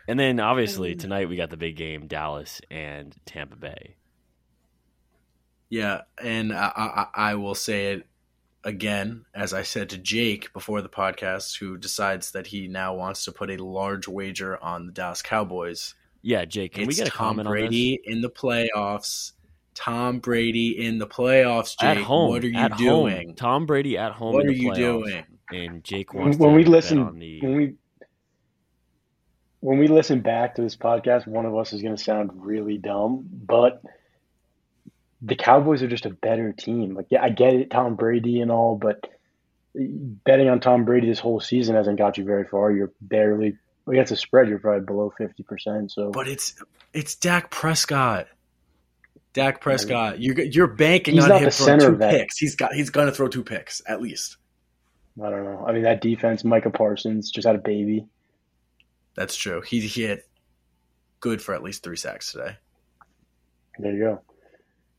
and 0.07 0.19
then 0.19 0.39
obviously 0.39 0.95
tonight 0.95 1.27
we 1.29 1.35
got 1.35 1.49
the 1.49 1.57
big 1.57 1.75
game, 1.75 2.07
Dallas 2.07 2.61
and 2.71 3.13
Tampa 3.25 3.57
Bay. 3.57 3.96
Yeah, 5.69 6.01
and 6.21 6.53
I, 6.53 6.71
I, 6.75 7.31
I 7.31 7.35
will 7.35 7.55
say 7.55 7.93
it 7.93 8.07
again, 8.63 9.25
as 9.33 9.53
I 9.53 9.63
said 9.63 9.89
to 9.89 9.97
Jake 9.97 10.53
before 10.53 10.81
the 10.81 10.89
podcast, 10.89 11.59
who 11.59 11.77
decides 11.77 12.31
that 12.31 12.47
he 12.47 12.67
now 12.67 12.95
wants 12.95 13.25
to 13.25 13.31
put 13.31 13.49
a 13.49 13.63
large 13.63 14.07
wager 14.07 14.61
on 14.63 14.85
the 14.85 14.91
Dallas 14.91 15.21
Cowboys. 15.21 15.95
Yeah, 16.21 16.45
Jake, 16.45 16.73
can 16.73 16.83
we 16.83 16.89
it's 16.89 16.97
get 16.97 17.07
a 17.07 17.11
Tom 17.11 17.35
comment 17.35 17.47
Brady 17.47 17.99
in 18.03 18.21
the 18.21 18.29
playoffs. 18.29 19.33
Tom 19.73 20.19
Brady 20.19 20.69
in 20.83 20.97
the 20.97 21.07
playoffs, 21.07 21.77
Jake. 21.79 21.89
At 21.89 21.97
home. 21.97 22.29
What 22.29 22.43
are 22.43 22.47
you 22.47 22.57
at 22.57 22.77
doing? 22.77 23.27
Home. 23.27 23.35
Tom 23.35 23.65
Brady 23.65 23.97
at 23.97 24.11
home. 24.11 24.33
What 24.33 24.43
in 24.45 24.49
are 24.49 24.53
you 24.53 24.71
playoffs. 24.71 24.75
doing? 24.75 25.23
And 25.51 25.83
Jake 25.83 26.13
wants 26.13 26.37
when 26.37 26.49
to 26.49 26.55
we 26.55 26.63
bet 26.63 26.71
listen 26.71 26.99
on 26.99 27.19
the. 27.19 27.41
when 27.41 27.55
we 27.55 27.73
when 29.59 29.79
we 29.79 29.87
listen 29.87 30.21
back 30.21 30.55
to 30.55 30.61
this 30.61 30.75
podcast, 30.75 31.27
one 31.27 31.45
of 31.45 31.55
us 31.55 31.73
is 31.73 31.81
going 31.81 31.95
to 31.95 32.01
sound 32.01 32.31
really 32.35 32.77
dumb, 32.77 33.27
but 33.31 33.81
the 35.21 35.35
Cowboys 35.35 35.81
are 35.83 35.87
just 35.87 36.05
a 36.05 36.09
better 36.11 36.53
team. 36.53 36.93
Like, 36.95 37.07
yeah, 37.09 37.23
I 37.23 37.29
get 37.29 37.53
it, 37.53 37.71
Tom 37.71 37.95
Brady 37.95 38.41
and 38.41 38.51
all, 38.51 38.75
but 38.77 39.07
betting 39.75 40.49
on 40.49 40.59
Tom 40.59 40.85
Brady 40.85 41.07
this 41.07 41.19
whole 41.19 41.39
season 41.39 41.75
hasn't 41.75 41.97
got 41.97 42.17
you 42.17 42.23
very 42.23 42.45
far. 42.45 42.71
You're 42.71 42.91
barely 43.01 43.57
against 43.87 44.11
a 44.11 44.15
spread. 44.15 44.49
You're 44.49 44.59
probably 44.59 44.85
below 44.85 45.13
fifty 45.17 45.43
percent. 45.43 45.91
So, 45.91 46.11
But 46.11 46.27
it's 46.27 46.55
it's 46.93 47.15
Dak 47.15 47.49
Prescott. 47.51 48.27
Dak 49.33 49.61
Prescott. 49.61 50.19
You're 50.19 50.39
you're 50.41 50.67
banking 50.67 51.15
He's 51.15 51.23
on 51.23 51.29
not 51.29 51.39
him 51.39 51.45
the 51.45 51.51
throwing 51.51 51.79
center 51.79 51.91
two 51.93 51.97
that. 51.99 52.11
picks. 52.11 52.37
He's 52.37 52.55
got 52.55 52.73
he's 52.73 52.89
gonna 52.89 53.11
throw 53.11 53.27
two 53.27 53.43
picks 53.43 53.81
at 53.87 54.01
least. 54.01 54.37
I 55.23 55.29
don't 55.29 55.43
know. 55.45 55.65
I 55.67 55.73
mean, 55.73 55.83
that 55.83 56.01
defense, 56.01 56.43
Micah 56.43 56.69
Parsons 56.69 57.31
just 57.31 57.47
had 57.47 57.55
a 57.55 57.59
baby. 57.59 58.07
That's 59.15 59.35
true. 59.35 59.61
He 59.61 59.79
he 59.81 60.05
hit 60.05 60.27
good 61.19 61.41
for 61.41 61.53
at 61.55 61.63
least 61.63 61.83
three 61.83 61.97
sacks 61.97 62.31
today. 62.31 62.57
There 63.79 63.93
you 63.93 63.99
go. 63.99 64.21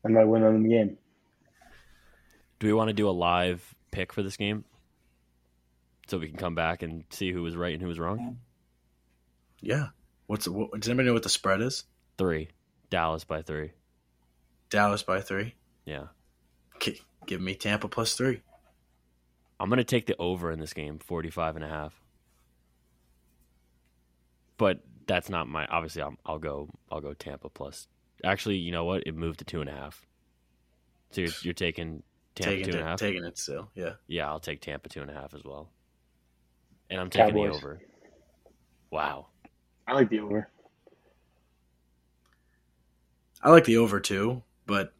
I 0.05 0.09
might 0.09 0.25
win 0.25 0.41
them 0.41 0.63
the 0.63 0.69
game. 0.69 0.97
Do 2.59 2.67
we 2.67 2.73
want 2.73 2.89
to 2.89 2.93
do 2.93 3.09
a 3.09 3.11
live 3.11 3.75
pick 3.91 4.13
for 4.13 4.23
this 4.23 4.37
game? 4.37 4.65
So 6.07 6.17
we 6.17 6.27
can 6.27 6.37
come 6.37 6.55
back 6.55 6.81
and 6.81 7.03
see 7.09 7.31
who 7.31 7.43
was 7.43 7.55
right 7.55 7.73
and 7.73 7.81
who 7.81 7.87
was 7.87 7.99
wrong? 7.99 8.39
Yeah. 9.61 9.87
What's 10.27 10.47
what, 10.47 10.79
does 10.79 10.89
anybody 10.89 11.07
know 11.07 11.13
what 11.13 11.23
the 11.23 11.29
spread 11.29 11.61
is? 11.61 11.83
Three. 12.17 12.49
Dallas 12.89 13.23
by 13.23 13.41
three. 13.41 13.71
Dallas 14.69 15.03
by 15.03 15.21
three. 15.21 15.55
Yeah. 15.85 16.07
Okay, 16.75 16.99
give 17.25 17.41
me 17.41 17.55
Tampa 17.55 17.87
plus 17.87 18.13
three. 18.13 18.41
I'm 19.59 19.69
going 19.69 19.77
to 19.77 19.83
take 19.83 20.05
the 20.05 20.15
over 20.17 20.51
in 20.51 20.59
this 20.59 20.73
game, 20.73 20.99
45 20.99 21.57
and 21.57 21.65
a 21.65 21.67
half. 21.67 21.93
But 24.57 24.79
that's 25.07 25.29
not 25.29 25.47
my 25.47 25.65
obviously 25.67 26.01
I'll, 26.01 26.15
I'll 26.25 26.39
go 26.39 26.69
I'll 26.91 27.01
go 27.01 27.13
Tampa 27.13 27.49
plus. 27.49 27.87
Actually, 28.23 28.57
you 28.57 28.71
know 28.71 28.85
what? 28.85 29.03
It 29.05 29.15
moved 29.15 29.39
to 29.39 29.45
two 29.45 29.61
and 29.61 29.69
a 29.69 29.73
half. 29.73 30.05
So 31.11 31.21
you're, 31.21 31.31
you're 31.41 31.53
taking 31.53 32.03
Tampa 32.35 32.51
taking 32.51 32.65
two 32.65 32.71
and 32.71 32.79
it, 32.79 32.83
a 32.83 32.85
half. 32.87 32.99
taking 32.99 33.23
it 33.23 33.37
still. 33.37 33.69
Yeah. 33.75 33.93
Yeah, 34.07 34.27
I'll 34.27 34.39
take 34.39 34.61
Tampa 34.61 34.89
two 34.89 35.01
and 35.01 35.09
a 35.09 35.13
half 35.13 35.33
as 35.33 35.43
well. 35.43 35.69
And 36.89 36.99
I'm 36.99 37.09
taking 37.09 37.33
the 37.35 37.49
over. 37.49 37.79
Wow. 38.91 39.27
I 39.87 39.93
like 39.93 40.09
the 40.09 40.19
over. 40.19 40.49
I 43.41 43.49
like 43.51 43.63
the 43.65 43.77
over 43.77 43.99
too, 43.99 44.43
but 44.65 44.93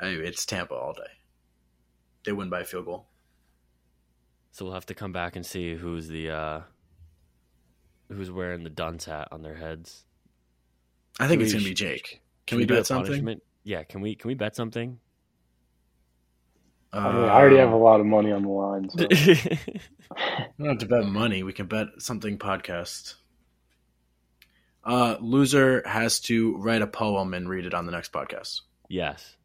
anyway, 0.00 0.26
it's 0.26 0.44
Tampa 0.44 0.74
all 0.74 0.92
day. 0.92 1.02
They 2.24 2.32
win 2.32 2.50
by 2.50 2.60
a 2.60 2.64
field 2.64 2.84
goal. 2.84 3.06
So 4.52 4.64
we'll 4.64 4.74
have 4.74 4.86
to 4.86 4.94
come 4.94 5.12
back 5.12 5.36
and 5.36 5.44
see 5.46 5.74
who's 5.74 6.08
the 6.08 6.30
uh 6.30 6.60
who's 8.10 8.30
wearing 8.30 8.62
the 8.62 8.70
dunce 8.70 9.04
hat 9.06 9.28
on 9.32 9.42
their 9.42 9.54
heads. 9.54 10.04
I 11.18 11.28
think 11.28 11.40
Can 11.40 11.46
it's 11.46 11.54
we- 11.54 11.60
gonna 11.60 11.70
be 11.70 11.74
Jake. 11.74 12.20
Can, 12.46 12.58
we, 12.58 12.64
do 12.64 12.74
a 12.74 12.76
bet 12.78 12.86
something? 12.86 13.06
punishment? 13.06 13.42
Yeah, 13.64 13.82
can 13.84 14.00
we 14.00 14.14
can 14.14 14.28
we 14.28 14.34
bet 14.34 14.54
something? 14.56 14.98
I, 16.92 17.12
mean, 17.12 17.24
I 17.24 17.30
already 17.30 17.56
have 17.56 17.72
a 17.72 17.76
lot 17.76 18.00
of 18.00 18.06
money 18.06 18.32
on 18.32 18.42
the 18.42 18.48
line. 18.48 18.88
So. 18.90 19.06
We 20.58 20.64
don't 20.64 20.68
have 20.68 20.78
to 20.78 20.86
bet 20.86 21.04
money. 21.04 21.42
We 21.42 21.52
can 21.52 21.66
bet 21.66 21.88
something 21.98 22.38
podcast. 22.38 23.16
Uh, 24.84 25.16
loser 25.20 25.82
has 25.84 26.20
to 26.20 26.56
write 26.58 26.80
a 26.80 26.86
poem 26.86 27.34
and 27.34 27.48
read 27.48 27.66
it 27.66 27.74
on 27.74 27.86
the 27.86 27.92
next 27.92 28.12
podcast. 28.12 28.60
yes. 28.88 29.36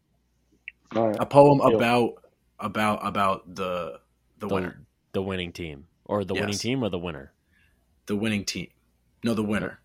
All 0.95 1.07
right. 1.07 1.17
A 1.19 1.25
poem 1.25 1.57
Deal. 1.59 1.75
about 1.77 2.13
about 2.59 3.05
about 3.07 3.55
the 3.55 3.99
the 4.37 4.47
The, 4.47 4.53
winner, 4.53 4.81
the 5.13 5.21
winning 5.21 5.51
team. 5.51 5.87
Or 6.05 6.23
the 6.23 6.33
winning 6.33 6.57
team 6.57 6.83
or 6.83 6.89
the 6.89 6.99
winner. 6.99 7.31
the 8.05 8.15
winning 8.15 8.45
team. 8.45 8.67
No, 9.23 9.33
the 9.33 9.43
winner. 9.43 9.79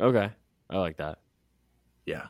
Okay. 0.00 0.30
I 0.70 0.78
like 0.78 0.96
that. 0.98 1.18
Yeah. 2.06 2.26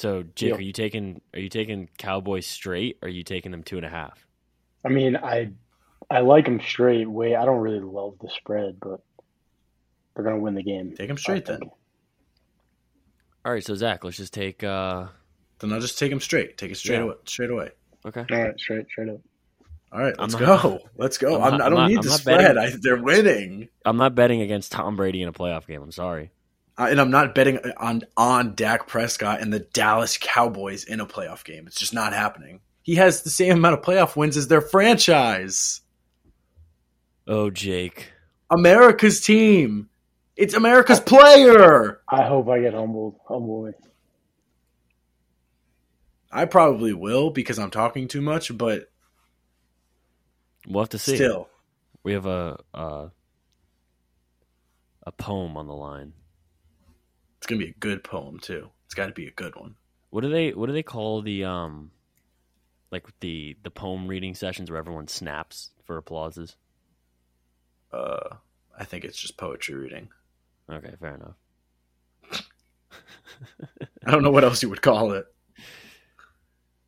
So 0.00 0.22
Jake, 0.22 0.52
Deal. 0.52 0.56
are 0.56 0.60
you 0.62 0.72
taking 0.72 1.20
are 1.34 1.40
you 1.40 1.50
taking 1.50 1.90
Cowboys 1.98 2.46
straight 2.46 2.96
or 3.02 3.08
are 3.08 3.10
you 3.10 3.22
taking 3.22 3.52
them 3.52 3.62
two 3.62 3.76
and 3.76 3.84
a 3.84 3.90
half? 3.90 4.26
I 4.82 4.88
mean, 4.88 5.14
I 5.14 5.50
I 6.10 6.20
like 6.20 6.46
them 6.46 6.58
straight. 6.58 7.06
Way 7.06 7.34
I 7.36 7.44
don't 7.44 7.58
really 7.60 7.80
love 7.80 8.14
the 8.18 8.30
spread, 8.30 8.78
but 8.80 9.00
they're 10.14 10.24
gonna 10.24 10.38
win 10.38 10.54
the 10.54 10.62
game. 10.62 10.94
Take 10.96 11.08
them 11.08 11.18
straight 11.18 11.44
then. 11.44 11.60
All 13.44 13.52
right, 13.52 13.62
so 13.62 13.74
Zach, 13.74 14.02
let's 14.02 14.16
just 14.16 14.32
take 14.32 14.64
uh 14.64 15.08
Then 15.58 15.70
I'll 15.70 15.80
just 15.80 15.98
take 15.98 16.08
them 16.10 16.20
straight. 16.20 16.56
Take 16.56 16.70
it 16.70 16.76
straight 16.78 16.96
Yeah. 16.96 17.02
away. 17.02 17.14
Straight 17.26 17.50
away. 17.50 17.68
okay. 18.06 18.24
All 18.30 18.42
right, 18.42 18.58
straight 18.58 18.86
straight 18.88 19.10
up. 19.10 19.20
All 19.92 20.00
right, 20.00 20.14
I'm 20.18 20.30
let's 20.30 20.40
not- 20.40 20.62
go. 20.62 20.78
Let's 20.96 21.18
go. 21.18 21.36
I'm 21.42 21.42
I'm 21.42 21.50
not- 21.50 21.58
not, 21.58 21.60
I 21.60 21.64
I'm 21.66 21.70
don't 21.72 21.78
not- 21.80 21.88
need 21.88 21.96
I'm 21.98 22.02
the 22.04 22.10
spread. 22.10 22.56
I, 22.56 22.70
they're 22.80 23.02
winning, 23.02 23.68
I'm 23.84 23.98
not 23.98 24.14
betting 24.14 24.40
against 24.40 24.72
Tom 24.72 24.96
Brady 24.96 25.20
in 25.20 25.28
a 25.28 25.32
playoff 25.34 25.66
game. 25.66 25.82
I'm 25.82 25.92
sorry. 25.92 26.30
Uh, 26.80 26.86
and 26.90 27.00
I'm 27.00 27.10
not 27.10 27.34
betting 27.34 27.58
on 27.76 28.02
on 28.16 28.54
Dak 28.54 28.86
Prescott 28.86 29.40
and 29.40 29.52
the 29.52 29.60
Dallas 29.60 30.18
Cowboys 30.20 30.84
in 30.84 31.00
a 31.00 31.06
playoff 31.06 31.44
game. 31.44 31.66
It's 31.66 31.78
just 31.78 31.92
not 31.92 32.12
happening. 32.12 32.60
He 32.82 32.94
has 32.94 33.22
the 33.22 33.30
same 33.30 33.58
amount 33.58 33.74
of 33.74 33.82
playoff 33.84 34.16
wins 34.16 34.36
as 34.36 34.48
their 34.48 34.62
franchise. 34.62 35.82
Oh, 37.26 37.50
Jake. 37.50 38.12
America's 38.50 39.20
team. 39.20 39.90
It's 40.36 40.54
America's 40.54 41.00
player. 41.00 42.00
I 42.08 42.24
hope 42.24 42.48
I 42.48 42.60
get 42.60 42.72
humbled. 42.72 43.16
Humble 43.28 43.64
me. 43.66 43.72
I 46.32 46.46
probably 46.46 46.94
will 46.94 47.30
because 47.30 47.58
I'm 47.58 47.70
talking 47.70 48.08
too 48.08 48.22
much, 48.22 48.56
but 48.56 48.90
We'll 50.66 50.82
have 50.84 50.90
to 50.90 50.98
see. 50.98 51.16
still, 51.16 51.48
We 52.04 52.12
have 52.12 52.26
a 52.26 52.58
uh, 52.72 53.08
a 55.02 55.12
poem 55.12 55.56
on 55.56 55.66
the 55.66 55.74
line. 55.74 56.12
It's 57.40 57.46
gonna 57.46 57.58
be 57.58 57.70
a 57.70 57.74
good 57.80 58.04
poem 58.04 58.38
too. 58.38 58.68
It's 58.84 58.94
got 58.94 59.06
to 59.06 59.12
be 59.12 59.26
a 59.26 59.30
good 59.32 59.56
one. 59.56 59.76
What 60.10 60.20
do 60.22 60.28
they 60.30 60.50
what 60.52 60.66
do 60.66 60.72
they 60.72 60.82
call 60.82 61.22
the 61.22 61.44
um 61.44 61.90
like 62.90 63.06
the 63.20 63.56
the 63.62 63.70
poem 63.70 64.06
reading 64.08 64.34
sessions 64.34 64.70
where 64.70 64.78
everyone 64.78 65.08
snaps 65.08 65.70
for 65.84 65.96
applauses? 65.96 66.56
Uh, 67.92 68.36
I 68.78 68.84
think 68.84 69.04
it's 69.04 69.18
just 69.18 69.36
poetry 69.36 69.74
reading. 69.76 70.08
Okay, 70.70 70.92
fair 71.00 71.14
enough. 71.14 71.34
I 74.06 74.10
don't 74.10 74.22
know 74.22 74.30
what 74.30 74.44
else 74.44 74.62
you 74.62 74.68
would 74.70 74.82
call 74.82 75.12
it. 75.12 75.26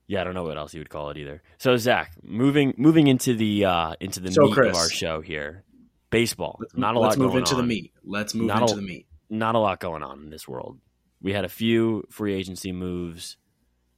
Yeah, 0.06 0.20
I 0.20 0.24
don't 0.24 0.34
know 0.34 0.42
what 0.44 0.58
else 0.58 0.74
you 0.74 0.80
would 0.80 0.90
call 0.90 1.10
it 1.10 1.16
either. 1.16 1.42
So 1.58 1.76
Zach, 1.76 2.12
moving 2.22 2.74
moving 2.76 3.06
into 3.06 3.34
the 3.34 3.64
uh 3.64 3.94
into 4.00 4.20
the 4.20 4.30
So, 4.32 4.42
meat 4.46 4.54
Chris. 4.54 4.70
of 4.76 4.76
our 4.82 4.88
show 4.90 5.20
here. 5.20 5.64
Baseball. 6.10 6.58
Let's, 6.60 6.76
not 6.76 6.94
a 6.94 6.98
let's 6.98 7.16
lot 7.16 7.22
Let's 7.24 7.32
move 7.32 7.38
into 7.38 7.54
the 7.54 7.62
on. 7.62 7.68
meat. 7.68 7.92
Let's 8.04 8.34
move 8.34 8.48
Not 8.48 8.62
into 8.62 8.74
a- 8.74 8.76
the 8.76 8.82
meat. 8.82 9.06
Not 9.32 9.54
a 9.54 9.58
lot 9.58 9.80
going 9.80 10.02
on 10.02 10.20
in 10.20 10.30
this 10.30 10.46
world. 10.46 10.78
We 11.22 11.32
had 11.32 11.46
a 11.46 11.48
few 11.48 12.04
free 12.10 12.34
agency 12.34 12.70
moves. 12.70 13.38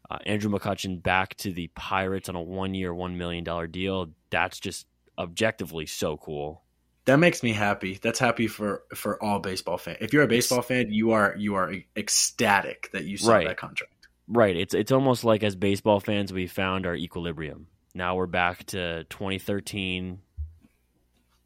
Uh, 0.08 0.18
Andrew 0.26 0.50
McCutchen 0.50 1.02
back 1.02 1.34
to 1.38 1.52
the 1.52 1.68
Pirates 1.74 2.28
on 2.28 2.36
a 2.36 2.40
one 2.40 2.72
year, 2.74 2.94
one 2.94 3.18
million 3.18 3.42
dollar 3.42 3.66
deal. 3.66 4.10
That's 4.30 4.60
just 4.60 4.86
objectively 5.18 5.86
so 5.86 6.16
cool. 6.18 6.62
That 7.06 7.16
makes 7.18 7.42
me 7.42 7.52
happy. 7.52 7.98
That's 8.00 8.18
happy 8.20 8.46
for 8.46 8.84
for 8.94 9.20
all 9.22 9.40
baseball 9.40 9.76
fans. 9.76 9.98
If 10.00 10.12
you're 10.12 10.22
a 10.22 10.28
baseball 10.28 10.62
fan, 10.62 10.92
you 10.92 11.10
are 11.12 11.34
you 11.36 11.56
are 11.56 11.74
ecstatic 11.96 12.90
that 12.92 13.04
you 13.04 13.16
saw 13.16 13.32
Right. 13.32 13.48
that 13.48 13.56
contract. 13.56 14.06
Right. 14.28 14.56
It's 14.56 14.72
it's 14.72 14.92
almost 14.92 15.24
like 15.24 15.42
as 15.42 15.56
baseball 15.56 15.98
fans 15.98 16.32
we 16.32 16.46
found 16.46 16.86
our 16.86 16.94
equilibrium. 16.94 17.66
Now 17.92 18.14
we're 18.14 18.26
back 18.26 18.64
to 18.66 19.04
2013. 19.10 20.20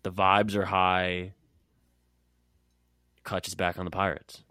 The 0.03 0.13
vibes 0.13 0.55
are 0.57 0.65
high. 0.65 1.33
Kutch 3.29 3.47
is 3.47 3.55
back 3.55 3.79
on 3.79 3.85
the 3.85 3.91
Pirates. 3.91 4.43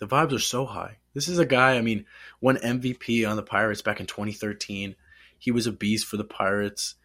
The 0.00 0.08
vibes 0.08 0.32
are 0.32 0.40
so 0.40 0.66
high. 0.66 0.98
This 1.14 1.28
is 1.28 1.38
a 1.38 1.46
guy. 1.46 1.76
I 1.76 1.82
mean, 1.82 2.04
won 2.40 2.56
MVP 2.56 3.28
on 3.28 3.36
the 3.36 3.42
Pirates 3.44 3.80
back 3.80 4.00
in 4.00 4.06
2013. 4.06 4.96
He 5.38 5.50
was 5.52 5.68
a 5.68 5.72
beast 5.72 6.06
for 6.06 6.16
the 6.16 6.24
Pirates. 6.24 6.96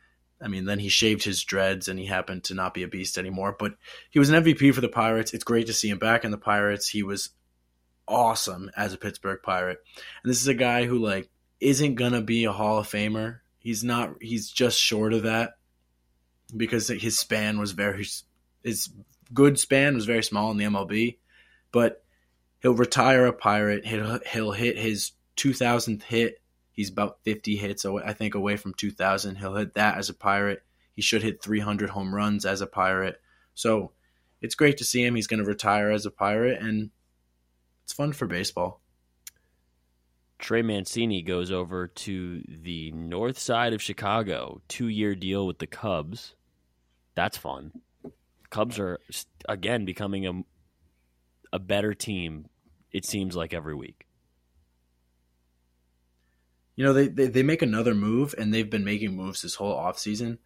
I 0.42 0.48
mean, 0.48 0.66
then 0.66 0.80
he 0.80 0.90
shaved 0.90 1.24
his 1.24 1.44
dreads 1.44 1.88
and 1.88 2.00
he 2.00 2.08
happened 2.08 2.46
to 2.46 2.56
not 2.56 2.74
be 2.74 2.82
a 2.82 2.88
beast 2.88 3.20
anymore. 3.20 3.56
But 3.58 3.76
he 4.10 4.18
was 4.18 4.32
an 4.32 4.44
MVP 4.44 4.74
for 4.74 4.82
the 4.82 4.90
Pirates. 4.90 5.34
It's 5.34 5.44
great 5.44 5.68
to 5.68 5.74
see 5.74 5.90
him 5.90 6.00
back 6.00 6.26
in 6.26 6.32
the 6.32 6.38
Pirates. 6.38 6.90
He 6.90 7.04
was 7.04 7.30
awesome 8.08 8.72
as 8.76 8.92
a 8.92 8.98
Pittsburgh 8.98 9.40
Pirate. 9.44 9.80
And 10.24 10.32
this 10.32 10.42
is 10.42 10.48
a 10.48 10.56
guy 10.56 10.86
who 10.86 10.98
like 10.98 11.30
isn't 11.60 11.96
gonna 11.96 12.22
be 12.22 12.46
a 12.46 12.52
Hall 12.52 12.80
of 12.80 12.88
Famer. 12.88 13.40
He's 13.60 13.84
not. 13.84 14.16
He's 14.20 14.50
just 14.50 14.80
short 14.80 15.14
of 15.14 15.24
that 15.24 15.52
because 16.56 16.88
his 16.88 17.18
span 17.20 17.60
was 17.60 17.72
very 17.72 18.06
his 18.64 18.90
good 19.34 19.60
span 19.60 19.96
was 19.96 20.06
very 20.06 20.24
small 20.24 20.52
in 20.52 20.58
the 20.58 20.66
MLB. 20.66 21.18
But 21.72 22.04
he'll 22.62 22.74
retire 22.74 23.26
a 23.26 23.34
Pirate. 23.34 23.86
He'll 23.86 24.20
he'll 24.32 24.52
hit 24.52 24.78
his 24.78 25.12
2000th 25.38 26.04
hit. 26.04 26.42
He's 26.72 26.90
about 26.90 27.20
50 27.24 27.56
hits 27.56 27.86
away, 27.86 28.04
I 28.06 28.14
think, 28.14 28.34
away 28.36 28.58
from 28.58 28.74
2000. 28.74 29.36
He'll 29.36 29.56
hit 29.56 29.76
that 29.76 29.98
as 29.98 30.10
a 30.10 30.14
Pirate. 30.14 30.64
He 30.96 31.02
should 31.02 31.24
hit 31.24 31.44
300 31.44 31.90
home 31.92 32.14
runs 32.14 32.46
as 32.46 32.62
a 32.62 32.68
Pirate. 32.68 33.22
So 33.54 33.92
it's 34.42 34.56
great 34.56 34.78
to 34.78 34.84
see 34.84 35.04
him. 35.04 35.16
He's 35.16 35.28
going 35.28 35.40
to 35.40 35.46
retire 35.46 35.92
as 35.92 36.06
a 36.06 36.12
Pirate, 36.12 36.62
and 36.62 36.90
it's 37.84 37.94
fun 37.94 38.14
for 38.14 38.28
baseball. 38.28 38.82
Trey 40.40 40.62
Mancini 40.62 41.22
goes 41.22 41.52
over 41.52 41.88
to 41.88 42.44
the 42.48 42.92
north 42.92 43.40
side 43.40 43.74
of 43.74 43.82
Chicago, 43.82 44.62
two 44.68 44.88
year 44.88 45.16
deal 45.16 45.48
with 45.48 45.60
the 45.60 45.68
Cubs. 45.68 46.36
That's 47.16 47.38
fun. 47.38 47.72
Cubs 48.54 48.78
are 48.78 49.00
again 49.50 49.84
becoming 49.84 50.28
a 50.28 50.44
a 51.52 51.58
better 51.58 51.96
team. 51.96 52.46
It 52.92 53.04
seems 53.04 53.36
like 53.36 53.52
every 53.52 53.74
week. 53.74 54.06
You 56.76 56.86
know, 56.86 56.94
they, 56.94 57.08
they, 57.08 57.26
they 57.26 57.42
make 57.42 57.64
another 57.64 57.96
move, 57.96 58.36
and 58.38 58.54
they've 58.54 58.70
been 58.70 58.84
making 58.84 59.16
moves 59.16 59.42
this 59.42 59.56
whole 59.56 59.76
offseason. 59.76 60.38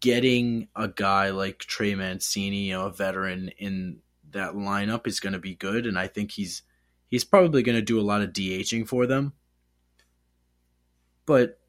Getting 0.00 0.68
a 0.74 0.88
guy 0.88 1.28
like 1.28 1.58
Trey 1.58 1.94
Mancini, 1.94 2.68
you 2.68 2.72
know, 2.72 2.86
a 2.86 2.92
veteran 2.92 3.50
in 3.58 3.98
that 4.30 4.54
lineup 4.54 5.06
is 5.06 5.20
going 5.20 5.34
to 5.34 5.38
be 5.38 5.54
good, 5.54 5.86
and 5.86 5.98
I 5.98 6.06
think 6.06 6.30
he's 6.30 6.62
he's 7.08 7.24
probably 7.24 7.62
going 7.62 7.76
to 7.76 7.82
do 7.82 8.00
a 8.00 8.02
lot 8.02 8.22
of 8.22 8.30
DHing 8.30 8.88
for 8.88 9.06
them. 9.06 9.34
But 11.26 11.60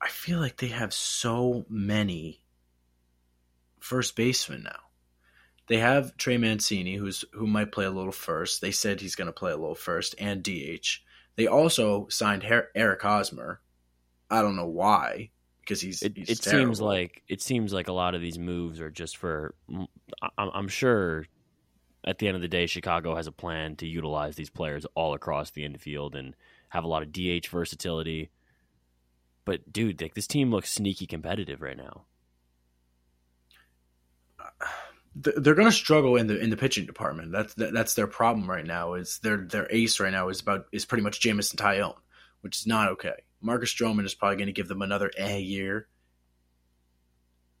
I 0.00 0.08
feel 0.08 0.40
like 0.40 0.56
they 0.56 0.68
have 0.68 0.92
so 0.92 1.64
many 1.68 2.40
first 3.86 4.16
baseman 4.16 4.64
now. 4.64 4.80
They 5.68 5.78
have 5.78 6.16
Trey 6.16 6.36
Mancini, 6.36 6.96
who's 6.96 7.24
who 7.32 7.46
might 7.46 7.72
play 7.72 7.84
a 7.84 7.90
little 7.90 8.12
first. 8.12 8.60
They 8.60 8.72
said 8.72 9.00
he's 9.00 9.16
going 9.16 9.26
to 9.26 9.32
play 9.32 9.52
a 9.52 9.56
little 9.56 9.74
first 9.74 10.14
and 10.18 10.42
DH. 10.42 11.00
They 11.36 11.46
also 11.46 12.06
signed 12.08 12.42
Her- 12.44 12.68
Eric 12.74 13.02
Hosmer. 13.02 13.60
I 14.30 14.42
don't 14.42 14.56
know 14.56 14.66
why 14.66 15.30
because 15.60 15.80
he's. 15.80 16.02
It, 16.02 16.16
he's 16.16 16.30
it 16.30 16.44
seems 16.44 16.80
like 16.80 17.22
it 17.28 17.42
seems 17.42 17.72
like 17.72 17.88
a 17.88 17.92
lot 17.92 18.14
of 18.14 18.20
these 18.20 18.38
moves 18.38 18.80
are 18.80 18.90
just 18.90 19.16
for. 19.16 19.54
I'm 20.38 20.68
sure 20.68 21.26
at 22.04 22.18
the 22.18 22.28
end 22.28 22.36
of 22.36 22.42
the 22.42 22.48
day, 22.48 22.66
Chicago 22.66 23.16
has 23.16 23.26
a 23.26 23.32
plan 23.32 23.76
to 23.76 23.86
utilize 23.86 24.36
these 24.36 24.50
players 24.50 24.86
all 24.94 25.14
across 25.14 25.50
the 25.50 25.64
infield 25.64 26.14
and 26.14 26.34
have 26.68 26.84
a 26.84 26.88
lot 26.88 27.02
of 27.02 27.12
DH 27.12 27.48
versatility. 27.48 28.30
But 29.44 29.72
dude, 29.72 30.00
like, 30.00 30.14
this 30.14 30.28
team 30.28 30.50
looks 30.50 30.72
sneaky 30.72 31.06
competitive 31.06 31.60
right 31.60 31.76
now. 31.76 32.04
Th- 35.22 35.36
they're 35.38 35.54
going 35.54 35.68
to 35.68 35.72
struggle 35.72 36.16
in 36.16 36.26
the 36.26 36.38
in 36.38 36.50
the 36.50 36.56
pitching 36.56 36.86
department. 36.86 37.32
That's 37.32 37.54
that's 37.54 37.94
their 37.94 38.06
problem 38.06 38.48
right 38.50 38.66
now. 38.66 38.94
Is 38.94 39.18
their 39.22 39.38
their 39.38 39.66
ace 39.70 39.98
right 40.00 40.12
now 40.12 40.28
is 40.28 40.40
about 40.40 40.66
is 40.72 40.84
pretty 40.84 41.02
much 41.02 41.20
Jameson 41.20 41.58
Taillon, 41.58 41.94
which 42.42 42.58
is 42.58 42.66
not 42.66 42.88
okay. 42.88 43.24
Marcus 43.40 43.72
Stroman 43.72 44.04
is 44.04 44.14
probably 44.14 44.36
going 44.36 44.46
to 44.46 44.52
give 44.52 44.68
them 44.68 44.82
another 44.82 45.10
eh 45.16 45.38
year, 45.38 45.88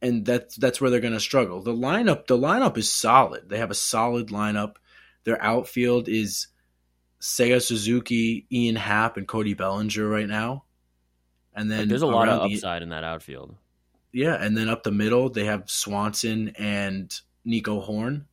and 0.02 0.24
that's 0.26 0.56
that's 0.56 0.80
where 0.80 0.90
they're 0.90 1.00
going 1.00 1.12
to 1.14 1.20
struggle. 1.20 1.62
The 1.62 1.72
lineup 1.72 2.26
the 2.26 2.36
lineup 2.38 2.76
is 2.76 2.92
solid. 2.92 3.48
They 3.48 3.58
have 3.58 3.70
a 3.70 3.74
solid 3.74 4.28
lineup. 4.28 4.74
Their 5.24 5.42
outfield 5.42 6.08
is 6.08 6.48
Seiya 7.20 7.62
Suzuki, 7.62 8.46
Ian 8.52 8.76
Happ, 8.76 9.16
and 9.16 9.26
Cody 9.26 9.54
Bellinger 9.54 10.06
right 10.06 10.28
now. 10.28 10.64
And 11.54 11.70
then 11.70 11.80
Like, 11.80 11.88
there's 11.88 12.02
a 12.02 12.06
lot 12.06 12.28
of 12.28 12.38
around 12.40 12.50
the- 12.50 12.56
upside 12.56 12.82
in 12.82 12.90
that 12.90 13.02
outfield. 13.02 13.56
Yeah, 14.16 14.34
and 14.34 14.56
then 14.56 14.70
up 14.70 14.82
the 14.82 14.90
middle 14.90 15.28
they 15.28 15.44
have 15.44 15.68
Swanson 15.68 16.52
and 16.58 17.14
Nico 17.44 17.80
Horn. 17.80 18.26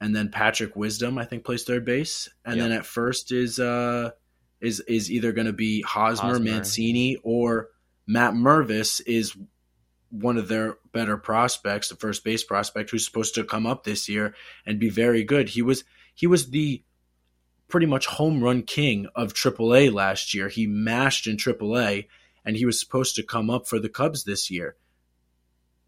And 0.00 0.14
then 0.14 0.30
Patrick 0.30 0.76
Wisdom, 0.76 1.18
I 1.18 1.24
think, 1.24 1.44
plays 1.44 1.64
third 1.64 1.84
base. 1.84 2.28
And 2.44 2.56
Yep. 2.56 2.62
then 2.64 2.72
at 2.78 2.86
first 2.86 3.32
is 3.32 3.58
uh 3.58 4.12
is 4.60 4.80
is 4.80 5.10
either 5.10 5.32
gonna 5.32 5.52
be 5.52 5.82
Hosmer, 5.82 6.34
Hosmer. 6.34 6.44
Mancini, 6.44 7.16
or 7.24 7.70
Matt 8.06 8.34
Mervis 8.34 9.00
is 9.04 9.36
one 10.10 10.36
of 10.36 10.46
their 10.46 10.78
better 10.92 11.16
prospects, 11.16 11.88
the 11.88 11.96
first 11.96 12.22
base 12.22 12.44
prospect 12.44 12.90
who's 12.90 13.04
supposed 13.04 13.34
to 13.34 13.42
come 13.42 13.66
up 13.66 13.82
this 13.82 14.08
year 14.08 14.34
and 14.64 14.78
be 14.78 14.90
very 14.90 15.24
good. 15.24 15.48
He 15.48 15.62
was 15.62 15.82
he 16.14 16.28
was 16.28 16.50
the 16.50 16.84
pretty 17.66 17.86
much 17.86 18.06
home 18.06 18.44
run 18.44 18.62
king 18.62 19.08
of 19.16 19.34
AAA 19.34 19.92
last 19.92 20.34
year. 20.34 20.48
He 20.48 20.68
mashed 20.68 21.26
in 21.26 21.36
AAA 21.36 22.06
and 22.44 22.56
he 22.56 22.66
was 22.66 22.78
supposed 22.78 23.16
to 23.16 23.22
come 23.22 23.50
up 23.50 23.66
for 23.66 23.78
the 23.78 23.88
Cubs 23.88 24.24
this 24.24 24.50
year. 24.50 24.76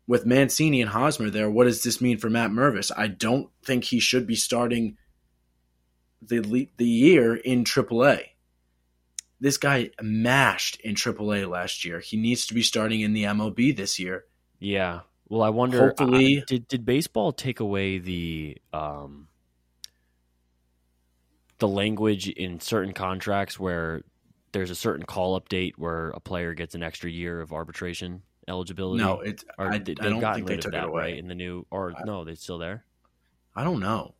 With 0.06 0.24
Mancini 0.24 0.80
and 0.80 0.90
Hosmer 0.90 1.30
there, 1.30 1.50
what 1.50 1.64
does 1.64 1.82
this 1.82 2.00
mean 2.00 2.18
for 2.18 2.30
Matt 2.30 2.50
Mervis? 2.50 2.92
I 2.96 3.08
don't 3.08 3.50
think 3.64 3.84
he 3.84 3.98
should 3.98 4.26
be 4.26 4.36
starting 4.36 4.96
the 6.22 6.68
the 6.76 6.86
year 6.86 7.34
in 7.34 7.64
AAA. 7.64 8.20
This 9.40 9.58
guy 9.58 9.90
mashed 10.00 10.80
in 10.80 10.94
AAA 10.94 11.48
last 11.48 11.84
year. 11.84 12.00
He 12.00 12.16
needs 12.16 12.46
to 12.46 12.54
be 12.54 12.62
starting 12.62 13.00
in 13.00 13.12
the 13.12 13.24
MLB 13.24 13.76
this 13.76 13.98
year. 13.98 14.24
Yeah. 14.60 15.00
Well, 15.28 15.42
I 15.42 15.50
wonder. 15.50 15.78
Hopefully- 15.88 16.38
I- 16.38 16.44
did 16.46 16.68
did 16.68 16.86
baseball 16.86 17.32
take 17.32 17.58
away 17.60 17.98
the 17.98 18.56
um 18.72 19.28
the 21.58 21.68
language 21.68 22.28
in 22.28 22.60
certain 22.60 22.92
contracts 22.92 23.58
where 23.58 24.02
there's 24.56 24.70
a 24.70 24.74
certain 24.74 25.04
call 25.04 25.34
up 25.36 25.48
date 25.50 25.74
where 25.78 26.08
a 26.10 26.20
player 26.20 26.54
gets 26.54 26.74
an 26.74 26.82
extra 26.82 27.10
year 27.10 27.40
of 27.42 27.52
arbitration 27.52 28.22
eligibility? 28.48 29.02
No, 29.04 29.20
it. 29.20 29.44
or 29.58 29.66
I, 29.72 29.78
they- 29.78 29.94
I 30.00 30.08
don't 30.08 30.34
think 30.34 30.46
they 30.46 30.56
took 30.56 30.72
that 30.72 30.84
it 30.84 30.88
away. 30.88 31.02
right 31.02 31.18
in 31.18 31.28
the 31.28 31.34
new. 31.34 31.66
Or 31.70 31.92
I- 31.96 32.04
no, 32.04 32.24
they're 32.24 32.36
still 32.36 32.58
there. 32.58 32.84
I 33.54 33.64
don't 33.64 33.80
know. 33.80 34.14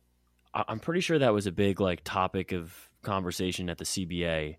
I- 0.53 0.65
I'm 0.67 0.79
pretty 0.79 1.01
sure 1.01 1.17
that 1.17 1.33
was 1.33 1.47
a 1.47 1.51
big 1.51 1.79
like 1.81 2.03
topic 2.03 2.51
of 2.51 2.71
conversation 3.01 3.69
at 3.69 3.77
the 3.79 3.85
CBA 3.85 4.57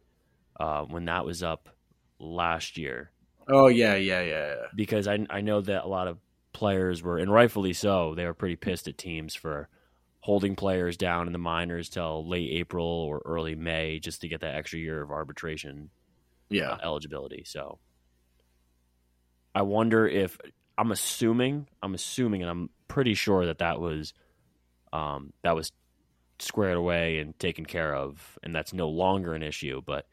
uh, 0.59 0.83
when 0.85 1.05
that 1.05 1.25
was 1.25 1.43
up 1.45 1.69
last 2.19 2.77
year. 2.77 3.11
Oh 3.47 3.69
yeah, 3.69 3.95
yeah, 3.95 4.21
yeah. 4.23 4.47
yeah. 4.49 4.55
because 4.75 5.07
I 5.07 5.25
I 5.31 5.41
know 5.43 5.61
that 5.61 5.85
a 5.85 5.89
lot 5.89 6.09
of 6.09 6.19
players 6.53 7.03
were, 7.03 7.19
and 7.19 7.33
rightfully 7.33 7.73
so, 7.73 8.15
they 8.17 8.25
were 8.25 8.35
pretty 8.35 8.57
pissed 8.57 8.89
at 8.89 8.99
teams 8.99 9.35
for 9.35 9.69
holding 10.29 10.55
players 10.55 10.99
down 10.99 11.27
in 11.27 11.33
the 11.33 11.39
minors 11.39 11.89
till 11.89 12.29
late 12.29 12.51
April 12.51 12.85
or 12.85 13.23
early 13.25 13.55
May 13.55 13.99
just 13.99 14.21
to 14.21 14.29
get 14.29 14.43
that 14.43 14.57
extra 14.57 14.79
year 14.79 15.01
of 15.01 15.11
arbitration 15.11 15.89
Yeah. 16.51 16.73
uh, 16.73 16.79
eligibility. 16.83 17.45
So 17.47 17.79
I 19.55 19.63
wonder 19.63 20.07
if 20.07 20.37
I'm 20.77 20.93
assuming 20.93 21.67
I'm 21.83 21.95
assuming 21.95 22.43
and 22.43 22.51
I'm 22.51 22.69
pretty 22.89 23.15
sure 23.15 23.47
that 23.47 23.61
that 23.61 23.81
was 23.81 24.13
um, 24.93 25.33
that 25.45 25.57
was 25.57 25.73
squared 26.41 26.77
away 26.77 27.21
and 27.21 27.39
taken 27.39 27.65
care 27.65 27.95
of, 27.95 28.39
and 28.43 28.55
that's 28.55 28.75
no 28.75 28.91
longer 28.91 29.33
an 29.33 29.43
issue. 29.43 29.81
But 29.81 30.05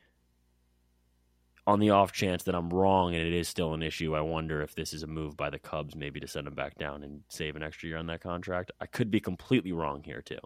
on 1.68 1.80
the 1.80 1.90
off 1.90 2.12
chance 2.12 2.44
that 2.44 2.56
I'm 2.56 2.70
wrong 2.70 3.16
and 3.16 3.26
it 3.26 3.34
is 3.34 3.48
still 3.48 3.74
an 3.74 3.82
issue, 3.82 4.16
I 4.16 4.22
wonder 4.22 4.62
if 4.62 4.76
this 4.76 4.94
is 4.94 5.04
a 5.04 5.08
move 5.08 5.36
by 5.36 5.50
the 5.50 5.60
Cubs 5.60 5.96
maybe 5.96 6.20
to 6.20 6.28
send 6.28 6.48
him 6.48 6.54
back 6.54 6.78
down 6.78 7.04
and 7.04 7.24
save 7.30 7.56
an 7.56 7.64
extra 7.64 7.90
year 7.90 7.98
on 7.98 8.08
that 8.08 8.22
contract. 8.22 8.72
I 8.80 8.86
could 8.86 9.10
be 9.10 9.20
completely 9.20 9.72
wrong 9.72 10.04
here 10.04 10.22
too. 10.22 10.40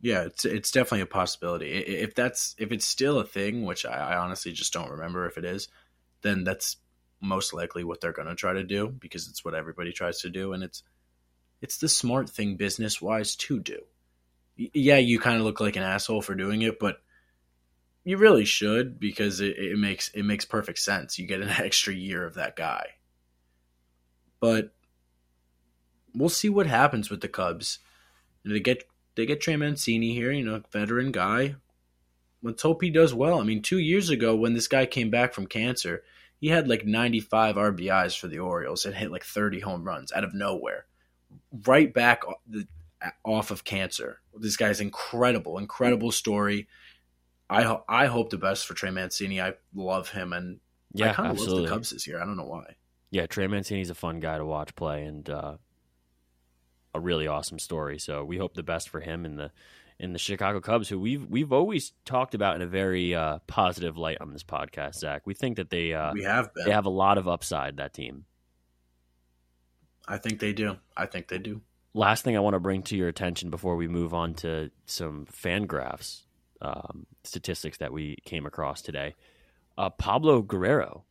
Yeah, 0.00 0.22
it's 0.22 0.44
it's 0.44 0.70
definitely 0.70 1.00
a 1.02 1.06
possibility. 1.06 1.72
If 1.72 2.14
that's 2.14 2.54
if 2.58 2.70
it's 2.70 2.86
still 2.86 3.18
a 3.18 3.24
thing, 3.24 3.64
which 3.64 3.84
I, 3.84 4.14
I 4.14 4.16
honestly 4.18 4.52
just 4.52 4.72
don't 4.72 4.90
remember 4.90 5.26
if 5.26 5.38
it 5.38 5.44
is, 5.44 5.68
then 6.22 6.44
that's 6.44 6.76
most 7.20 7.52
likely 7.52 7.82
what 7.82 8.00
they're 8.00 8.12
going 8.12 8.28
to 8.28 8.36
try 8.36 8.52
to 8.52 8.62
do 8.62 8.88
because 8.88 9.28
it's 9.28 9.44
what 9.44 9.54
everybody 9.54 9.92
tries 9.92 10.20
to 10.20 10.30
do, 10.30 10.52
and 10.52 10.62
it's 10.62 10.84
it's 11.60 11.78
the 11.78 11.88
smart 11.88 12.30
thing 12.30 12.56
business 12.56 13.02
wise 13.02 13.34
to 13.36 13.58
do. 13.58 13.80
Yeah, 14.56 14.98
you 14.98 15.18
kind 15.18 15.38
of 15.38 15.42
look 15.42 15.60
like 15.60 15.76
an 15.76 15.82
asshole 15.82 16.22
for 16.22 16.34
doing 16.34 16.62
it, 16.62 16.78
but 16.78 16.98
you 18.04 18.16
really 18.16 18.44
should 18.44 18.98
because 18.98 19.40
it, 19.40 19.56
it 19.58 19.78
makes 19.78 20.08
it 20.08 20.24
makes 20.24 20.44
perfect 20.44 20.78
sense. 20.78 21.18
You 21.18 21.26
get 21.26 21.40
an 21.40 21.48
extra 21.58 21.94
year 21.94 22.24
of 22.24 22.34
that 22.34 22.56
guy, 22.56 22.86
but 24.40 24.72
we'll 26.14 26.28
see 26.28 26.48
what 26.48 26.66
happens 26.66 27.10
with 27.10 27.20
the 27.20 27.28
Cubs. 27.28 27.78
They 28.44 28.60
get 28.60 28.84
they 29.14 29.26
get 29.26 29.40
Trey 29.40 29.56
Mancini 29.56 30.14
here, 30.14 30.32
you 30.32 30.44
know, 30.44 30.62
veteran 30.72 31.12
guy. 31.12 31.56
Let's 32.42 32.62
hope 32.62 32.82
he 32.82 32.90
does 32.90 33.12
well. 33.12 33.40
I 33.40 33.42
mean, 33.42 33.62
two 33.62 33.78
years 33.78 34.10
ago 34.10 34.36
when 34.36 34.54
this 34.54 34.68
guy 34.68 34.86
came 34.86 35.10
back 35.10 35.34
from 35.34 35.48
cancer, 35.48 36.04
he 36.40 36.48
had 36.48 36.68
like 36.68 36.86
95 36.86 37.56
RBIs 37.56 38.16
for 38.16 38.28
the 38.28 38.38
Orioles 38.38 38.86
and 38.86 38.94
hit 38.94 39.10
like 39.10 39.24
30 39.24 39.60
home 39.60 39.82
runs 39.82 40.12
out 40.12 40.22
of 40.22 40.34
nowhere, 40.34 40.86
right 41.66 41.92
back 41.92 42.22
off 43.24 43.50
of 43.50 43.64
cancer. 43.64 44.20
This 44.38 44.56
guy's 44.56 44.80
incredible, 44.80 45.58
incredible 45.58 46.12
story. 46.12 46.68
I 47.50 47.62
ho- 47.62 47.84
I 47.88 48.06
hope 48.06 48.30
the 48.30 48.38
best 48.38 48.66
for 48.66 48.74
Trey 48.74 48.90
Mancini. 48.90 49.40
I 49.40 49.54
love 49.74 50.10
him, 50.10 50.32
and 50.32 50.60
I 50.96 51.06
Yeah, 51.06 51.14
kind 51.14 51.30
of 51.30 51.38
love 51.38 51.62
the 51.62 51.68
Cubs 51.68 51.90
this 51.90 52.06
year. 52.06 52.20
I 52.20 52.24
don't 52.24 52.36
know 52.36 52.44
why. 52.44 52.76
Yeah, 53.10 53.26
Trey 53.26 53.46
Mancini's 53.46 53.90
a 53.90 53.94
fun 53.94 54.20
guy 54.20 54.36
to 54.36 54.44
watch 54.44 54.74
play 54.74 55.04
and 55.04 55.28
uh, 55.30 55.56
a 56.94 57.00
really 57.00 57.26
awesome 57.26 57.58
story. 57.58 57.98
So 57.98 58.22
we 58.24 58.36
hope 58.36 58.54
the 58.54 58.62
best 58.62 58.90
for 58.90 59.00
him 59.00 59.24
in 59.24 59.36
the 59.36 59.50
in 59.98 60.12
the 60.12 60.18
Chicago 60.18 60.60
Cubs, 60.60 60.88
who 60.88 60.98
we've 61.00 61.26
we've 61.26 61.52
always 61.52 61.92
talked 62.04 62.34
about 62.34 62.56
in 62.56 62.62
a 62.62 62.66
very 62.66 63.14
uh, 63.14 63.38
positive 63.46 63.96
light 63.96 64.18
on 64.20 64.32
this 64.32 64.44
podcast. 64.44 64.96
Zach, 64.96 65.26
we 65.26 65.32
think 65.34 65.56
that 65.56 65.70
they 65.70 65.94
uh, 65.94 66.12
we 66.12 66.24
have 66.24 66.52
been. 66.52 66.66
they 66.66 66.72
have 66.72 66.86
a 66.86 66.90
lot 66.90 67.16
of 67.16 67.26
upside. 67.26 67.78
That 67.78 67.94
team. 67.94 68.26
I 70.06 70.18
think 70.18 70.38
they 70.40 70.52
do. 70.52 70.76
I 70.96 71.06
think 71.06 71.28
they 71.28 71.38
do. 71.38 71.62
Last 71.94 72.24
thing 72.24 72.36
I 72.36 72.40
want 72.40 72.54
to 72.54 72.60
bring 72.60 72.82
to 72.84 72.96
your 72.96 73.08
attention 73.08 73.50
before 73.50 73.76
we 73.76 73.88
move 73.88 74.14
on 74.14 74.34
to 74.34 74.70
some 74.86 75.26
Fangraphs 75.26 76.22
um, 76.60 77.06
statistics 77.24 77.78
that 77.78 77.92
we 77.92 78.16
came 78.24 78.46
across 78.46 78.82
today. 78.82 79.14
Uh, 79.76 79.90
Pablo 79.90 80.42
Guerrero 80.42 81.04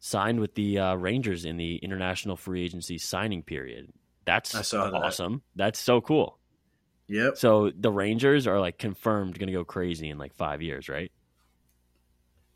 signed 0.00 0.40
with 0.40 0.54
the 0.54 0.78
uh, 0.78 0.94
Rangers 0.94 1.44
in 1.44 1.56
the 1.56 1.76
international 1.76 2.36
free 2.36 2.64
agency 2.64 2.98
signing 2.98 3.42
period. 3.42 3.92
That's 4.24 4.54
I 4.54 4.62
saw 4.62 4.90
that. 4.90 4.96
awesome. 4.96 5.42
That's 5.54 5.78
so 5.78 6.00
cool. 6.00 6.38
Yep. 7.08 7.36
So 7.36 7.70
the 7.78 7.90
Rangers 7.90 8.46
are 8.46 8.58
like 8.58 8.78
confirmed 8.78 9.38
going 9.38 9.48
to 9.48 9.52
go 9.52 9.64
crazy 9.64 10.08
in 10.08 10.18
like 10.18 10.34
five 10.34 10.62
years, 10.62 10.88
right? 10.88 11.12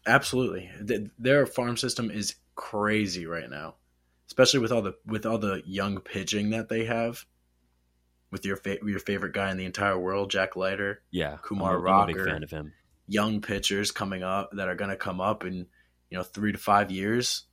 Absolutely, 0.06 0.70
Th- 0.86 1.10
their 1.18 1.44
farm 1.44 1.76
system 1.76 2.10
is 2.10 2.36
crazy 2.54 3.26
right 3.26 3.50
now, 3.50 3.74
especially 4.26 4.60
with 4.60 4.72
all 4.72 4.80
the 4.80 4.94
with 5.04 5.26
all 5.26 5.36
the 5.36 5.62
young 5.66 6.00
pitching 6.00 6.50
that 6.50 6.70
they 6.70 6.84
have. 6.86 7.26
With 8.30 8.44
your 8.44 8.56
fa- 8.56 8.78
your 8.84 8.98
favorite 8.98 9.32
guy 9.32 9.50
in 9.50 9.56
the 9.56 9.64
entire 9.64 9.98
world, 9.98 10.30
Jack 10.30 10.54
Leiter, 10.56 11.00
Yeah, 11.10 11.38
Kumar 11.42 11.78
I'm, 11.78 11.86
a- 11.86 11.90
I'm 11.90 12.02
a 12.02 12.06
big 12.08 12.16
Rocker. 12.16 12.30
fan 12.30 12.42
of 12.42 12.50
him. 12.50 12.72
young 13.06 13.40
pitchers 13.40 13.90
coming 13.90 14.22
up 14.22 14.50
that 14.52 14.68
are 14.68 14.74
going 14.74 14.90
to 14.90 14.96
come 14.96 15.20
up 15.20 15.44
in 15.44 15.66
you 16.10 16.18
know 16.18 16.22
three 16.22 16.52
to 16.52 16.58
five 16.58 16.90
years. 16.90 17.44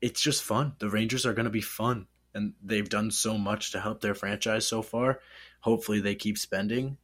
It's 0.00 0.22
just 0.22 0.42
fun. 0.42 0.72
The 0.78 0.88
Rangers 0.88 1.26
are 1.26 1.34
going 1.34 1.44
to 1.44 1.50
be 1.50 1.60
fun, 1.60 2.06
and 2.34 2.54
they've 2.62 2.88
done 2.88 3.10
so 3.10 3.36
much 3.36 3.72
to 3.72 3.80
help 3.80 4.00
their 4.00 4.14
franchise 4.14 4.66
so 4.66 4.80
far. 4.82 5.20
Hopefully, 5.60 6.00
they 6.00 6.14
keep 6.14 6.38
spending. 6.38 6.96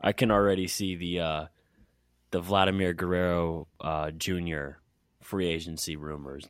I 0.00 0.12
can 0.12 0.30
already 0.30 0.68
see 0.68 0.94
the 0.94 1.20
uh, 1.20 1.46
the 2.30 2.40
Vladimir 2.40 2.94
Guerrero 2.94 3.66
uh, 3.80 4.12
Jr. 4.12 4.78
free 5.22 5.48
agency 5.48 5.96
rumors 5.96 6.46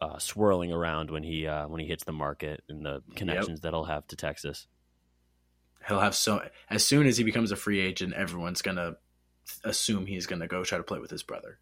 uh, 0.00 0.18
swirling 0.18 0.72
around 0.72 1.10
when 1.10 1.22
he 1.22 1.46
uh, 1.46 1.66
when 1.68 1.80
he 1.80 1.86
hits 1.86 2.04
the 2.04 2.12
market 2.12 2.62
and 2.68 2.84
the 2.84 3.02
connections 3.14 3.58
yep. 3.58 3.62
that 3.62 3.72
he'll 3.72 3.84
have 3.84 4.06
to 4.08 4.16
Texas. 4.16 4.66
He'll 5.88 6.00
have 6.00 6.14
so 6.14 6.42
as 6.68 6.84
soon 6.84 7.06
as 7.06 7.16
he 7.16 7.24
becomes 7.24 7.52
a 7.52 7.56
free 7.56 7.80
agent, 7.80 8.14
everyone's 8.14 8.62
gonna 8.62 8.96
assume 9.64 10.06
he's 10.06 10.26
gonna 10.26 10.48
go 10.48 10.64
try 10.64 10.78
to 10.78 10.84
play 10.84 10.98
with 10.98 11.10
his 11.10 11.22
brother. 11.22 11.58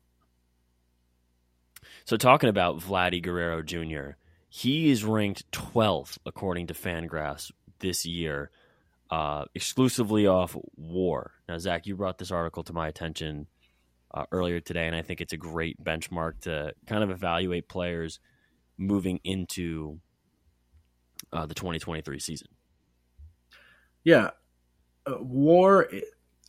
So 2.04 2.16
talking 2.16 2.50
about 2.50 2.80
Vladdy 2.80 3.22
Guerrero 3.22 3.62
Jr., 3.62 4.16
he 4.48 4.90
is 4.90 5.04
ranked 5.04 5.50
12th 5.52 6.18
according 6.26 6.68
to 6.68 6.74
Fangraphs 6.74 7.50
this 7.78 8.04
year, 8.04 8.50
uh, 9.10 9.46
exclusively 9.54 10.26
off 10.26 10.56
WAR. 10.76 11.32
Now, 11.48 11.58
Zach, 11.58 11.86
you 11.86 11.96
brought 11.96 12.18
this 12.18 12.30
article 12.30 12.62
to 12.64 12.72
my 12.72 12.88
attention 12.88 13.46
uh, 14.14 14.24
earlier 14.30 14.60
today, 14.60 14.86
and 14.86 14.94
I 14.94 15.02
think 15.02 15.20
it's 15.20 15.32
a 15.32 15.36
great 15.36 15.82
benchmark 15.82 16.40
to 16.42 16.72
kind 16.86 17.02
of 17.02 17.10
evaluate 17.10 17.68
players 17.68 18.20
moving 18.78 19.20
into 19.24 19.98
uh, 21.32 21.46
the 21.46 21.54
2023 21.54 22.18
season. 22.20 22.48
Yeah, 24.04 24.30
uh, 25.06 25.16
WAR 25.20 25.90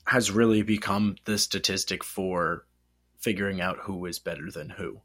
has 0.06 0.30
really 0.30 0.62
become 0.62 1.16
the 1.26 1.38
statistic 1.38 2.04
for 2.04 2.66
figuring 3.20 3.62
out 3.62 3.80
who 3.82 4.06
is 4.06 4.20
better 4.20 4.52
than 4.52 4.70
who 4.70 5.02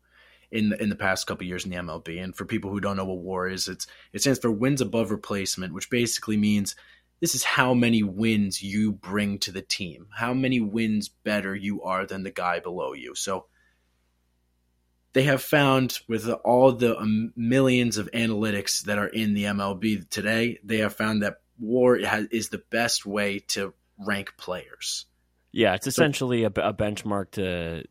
in 0.51 0.71
the, 0.71 0.83
in 0.83 0.89
the 0.91 0.97
past 0.97 1.27
couple 1.27 1.47
years 1.47 1.65
in 1.65 1.71
the 1.71 1.77
MLB. 1.77 2.23
And 2.23 2.37
for 2.37 2.45
people 2.45 2.71
who 2.71 2.81
don't 2.81 2.97
know 2.97 3.05
what 3.05 3.19
WAR 3.19 3.49
is, 3.49 3.69
it's 3.69 3.87
it 4.13 4.21
stands 4.21 4.39
for 4.39 4.51
wins 4.51 4.81
above 4.81 5.11
replacement, 5.11 5.73
which 5.73 5.89
basically 5.89 6.37
means 6.37 6.77
this 7.21 7.35
is 7.35 7.45
how 7.45 7.75
many 7.75 8.03
wins 8.03 8.63
you 8.63 8.93
bring 8.93 9.39
to 9.41 9.53
the 9.53 9.63
team, 9.63 10.07
how 10.11 10.33
many 10.35 10.61
wins 10.61 11.09
better 11.09 11.55
you 11.55 11.83
are 11.83 12.07
than 12.07 12.23
the 12.23 12.31
guy 12.31 12.61
below 12.61 12.95
you. 12.95 13.15
So 13.15 13.47
they 15.13 15.25
have 15.25 15.43
found 15.43 15.99
with 16.09 16.29
all 16.29 16.73
the 16.73 16.99
um, 16.99 17.33
millions 17.37 17.99
of 17.99 18.11
analytics 18.13 18.85
that 18.85 18.99
are 18.99 19.07
in 19.07 19.35
the 19.35 19.45
MLB 19.45 20.09
today, 20.09 20.59
they 20.65 20.79
have 20.79 20.95
found 20.95 21.23
that 21.23 21.41
WAR 21.59 21.97
is 21.97 22.49
the 22.49 22.63
best 22.71 23.05
way 23.05 23.41
to 23.49 23.75
rank 23.99 24.35
players. 24.37 25.07
Yeah, 25.53 25.75
it's 25.75 25.87
essentially 25.87 26.43
so, 26.43 26.53
a, 26.57 26.69
a, 26.69 26.75
benchmark 26.75 27.33
to 27.33 27.85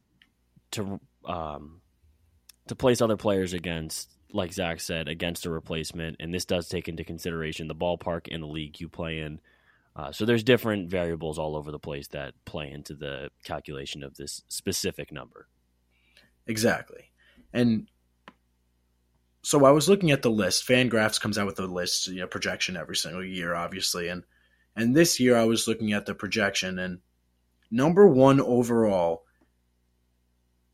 to 0.72 1.00
um, 1.26 1.82
to 2.68 2.76
place 2.76 3.02
other 3.02 3.18
players 3.18 3.54
against, 3.54 4.10
like 4.32 4.54
Zach 4.54 4.80
said, 4.80 5.08
against 5.08 5.46
a 5.46 5.50
replacement. 5.50 6.18
And 6.20 6.34
this 6.34 6.46
does 6.46 6.68
take 6.68 6.88
into 6.88 7.04
consideration 7.04 7.68
the 7.68 7.76
ballpark 7.76 8.28
and 8.32 8.44
the 8.44 8.48
league 8.48 8.80
you 8.80 8.89
play 8.89 9.20
in. 9.20 9.39
Uh, 9.96 10.12
so 10.12 10.26
there's 10.26 10.44
different 10.44 10.89
variables 10.89 11.38
all 11.38 11.56
over 11.56 11.72
the 11.72 11.80
place 11.80 12.08
that 12.10 12.34
play 12.46 12.72
into 12.72 12.94
the 12.94 13.30
calculation 13.44 14.04
of 14.04 14.15
this 14.15 14.44
specific 14.48 15.12
number. 15.12 15.48
Exactly. 16.48 17.12
And 17.54 17.88
so 19.42 19.65
I 19.65 19.72
was 19.72 19.89
looking 19.89 20.12
at 20.12 20.22
the 20.22 20.32
list. 20.32 20.68
Fangraphs 20.68 21.20
comes 21.20 21.38
out 21.38 21.48
with 21.48 21.60
a 21.60 21.65
list, 21.65 22.08
you 22.08 22.20
know, 22.20 22.28
projection 22.28 22.78
every 22.78 22.96
single 22.96 23.24
year, 23.24 23.56
obviously. 23.56 24.08
And 24.08 24.24
and 24.76 24.96
this 24.96 25.20
year 25.20 25.36
I 25.36 25.46
was 25.46 25.68
looking 25.68 25.92
at 25.92 26.06
the 26.06 26.13
projection 26.13 26.80
and 26.80 27.00
number 27.72 28.08
one 28.08 28.39
overall 28.39 29.24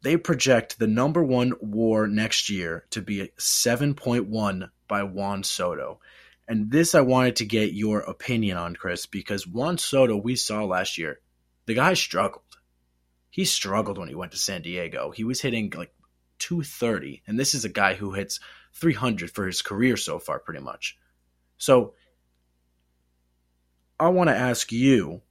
they 0.01 0.17
project 0.17 0.77
the 0.77 0.88
number 0.88 1.23
one 1.23 1.53
war 1.60 2.08
next 2.08 2.49
year 2.49 2.86
to 2.91 3.01
be 3.01 3.29
7.1 3.38 4.69
by 4.88 5.03
Juan 5.03 5.43
Soto. 5.43 5.99
And 6.47 6.69
this 6.69 6.93
I 6.93 7.01
wanted 7.01 7.38
to 7.38 7.45
get 7.45 7.73
your 7.73 8.01
opinion 8.01 8.58
on, 8.58 8.75
Chris, 8.75 9.05
because 9.08 9.47
Juan 9.47 9.77
Soto, 9.77 10.15
we 10.15 10.36
saw 10.36 10.63
last 10.63 10.97
year, 10.97 11.19
the 11.65 11.73
guy 11.73 11.95
struggled. 11.95 12.43
He 13.31 13.45
struggled 13.45 13.97
when 13.97 14.08
he 14.08 14.15
went 14.15 14.31
to 14.34 14.38
San 14.38 14.62
Diego. 14.62 15.12
He 15.12 15.23
was 15.23 15.41
hitting 15.41 15.73
like 15.75 15.93
230, 16.39 17.23
and 17.25 17.39
this 17.39 17.53
is 17.53 17.65
a 17.65 17.69
guy 17.69 17.95
who 17.95 18.12
hits 18.13 18.39
300 18.73 19.31
for 19.31 19.47
his 19.47 19.62
career 19.62 19.97
so 19.97 20.19
far, 20.19 20.39
pretty 20.39 20.62
much. 20.62 20.97
So 21.58 21.93
I 23.99 24.10
want 24.10 24.29
to 24.29 24.36
ask 24.36 24.71
you 24.71 25.21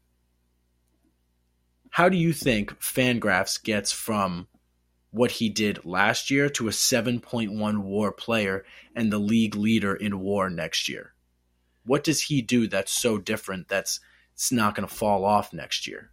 how 1.90 2.08
do 2.08 2.16
you 2.16 2.32
think 2.32 2.80
Fangraphs 2.80 3.62
gets 3.62 3.92
from 3.92 4.48
what 5.14 5.30
he 5.30 5.48
did 5.48 5.84
last 5.84 6.28
year 6.28 6.48
to 6.50 6.66
a 6.66 6.72
7.1 6.72 7.78
war 7.78 8.10
player 8.10 8.64
and 8.96 9.12
the 9.12 9.18
league 9.18 9.54
leader 9.54 9.94
in 9.94 10.18
war 10.18 10.50
next 10.50 10.88
year? 10.88 11.14
What 11.86 12.02
does 12.02 12.22
he 12.22 12.42
do 12.42 12.66
that's 12.66 12.90
so 12.90 13.18
different 13.18 13.68
that's 13.68 14.00
it's 14.32 14.50
not 14.50 14.74
going 14.74 14.88
to 14.88 14.92
fall 14.92 15.24
off 15.24 15.52
next 15.52 15.86
year? 15.86 16.10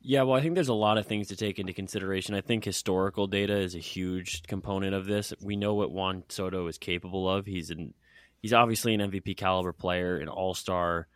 Yeah, 0.00 0.22
well, 0.22 0.36
I 0.38 0.40
think 0.40 0.54
there's 0.54 0.68
a 0.68 0.74
lot 0.74 0.96
of 0.96 1.06
things 1.06 1.26
to 1.28 1.36
take 1.36 1.58
into 1.58 1.72
consideration. 1.72 2.36
I 2.36 2.40
think 2.40 2.64
historical 2.64 3.26
data 3.26 3.56
is 3.56 3.74
a 3.74 3.80
huge 3.80 4.44
component 4.44 4.94
of 4.94 5.06
this. 5.06 5.34
We 5.42 5.56
know 5.56 5.74
what 5.74 5.90
Juan 5.90 6.22
Soto 6.28 6.68
is 6.68 6.78
capable 6.78 7.28
of. 7.28 7.46
He's 7.46 7.70
an 7.70 7.94
he's 8.40 8.52
obviously 8.52 8.94
an 8.94 9.00
MVP 9.00 9.36
caliber 9.36 9.72
player, 9.72 10.18
an 10.18 10.28
All 10.28 10.54
Star, 10.54 11.08